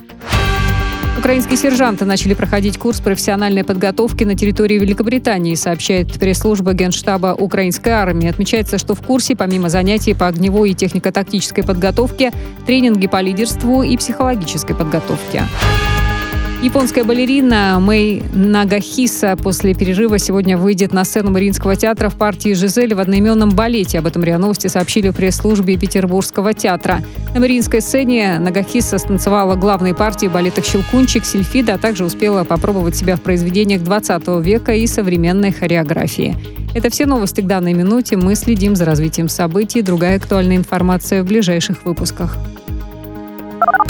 Украинские 1.18 1.58
сержанты 1.58 2.06
начали 2.06 2.36
проходить 2.36 2.78
курс 2.78 3.00
профессиональной 3.00 3.64
подготовки 3.64 4.24
на 4.24 4.36
территории 4.36 4.78
Великобритании, 4.78 5.56
сообщает 5.56 6.14
пресс-служба 6.20 6.74
Генштаба 6.74 7.34
украинской 7.34 7.90
армии. 7.90 8.30
Отмечается, 8.30 8.78
что 8.78 8.94
в 8.94 9.02
курсе, 9.02 9.36
помимо 9.36 9.70
занятий 9.70 10.14
по 10.14 10.28
огневой 10.28 10.72
и 10.72 10.76
технико-тактической 10.76 11.66
подготовке, 11.66 12.32
тренинги 12.68 13.08
по 13.08 13.20
лидерству 13.20 13.82
и 13.82 13.98
психологической 13.98 14.76
подготовке. 14.76 15.44
Японская 16.62 17.04
балерина 17.04 17.78
Мэй 17.80 18.24
Нагахиса 18.34 19.36
после 19.36 19.76
перерыва 19.76 20.18
сегодня 20.18 20.58
выйдет 20.58 20.92
на 20.92 21.06
сцену 21.06 21.30
Мариинского 21.30 21.76
театра 21.76 22.10
в 22.10 22.16
партии 22.16 22.54
«Жизель» 22.54 22.96
в 22.96 23.00
одноименном 23.00 23.52
балете. 23.52 24.00
Об 24.00 24.08
этом 24.08 24.24
РИА 24.24 24.40
Новости 24.40 24.66
сообщили 24.66 25.10
в 25.10 25.16
пресс-службе 25.16 25.78
Петербургского 25.78 26.56
театра. 26.56 27.04
На 27.36 27.42
Мариинской 27.42 27.80
сцене 27.80 28.40
Нагахиса 28.40 28.98
станцевала 28.98 29.56
главные 29.56 29.94
партии 29.94 30.26
балетах 30.26 30.66
«Щелкунчик», 30.66 31.26
«Сильфида», 31.26 31.76
а 31.76 31.78
также 31.78 32.04
успела 32.04 32.44
попробовать 32.44 32.96
себя 32.96 33.18
в 33.18 33.22
произведениях 33.22 33.84
20 33.84 34.28
века 34.42 34.74
и 34.74 34.88
современной 34.88 35.52
хореографии. 35.52 36.36
Это 36.74 36.90
все 36.90 37.06
новости 37.06 37.42
к 37.42 37.46
данной 37.46 37.74
минуте. 37.74 38.18
Мы 38.18 38.34
следим 38.34 38.76
за 38.76 38.86
развитием 38.86 39.30
событий. 39.30 39.84
Другая 39.84 40.18
актуальная 40.18 40.58
информация 40.58 41.22
в 41.22 41.28
ближайших 41.28 41.86
выпусках. 41.86 42.36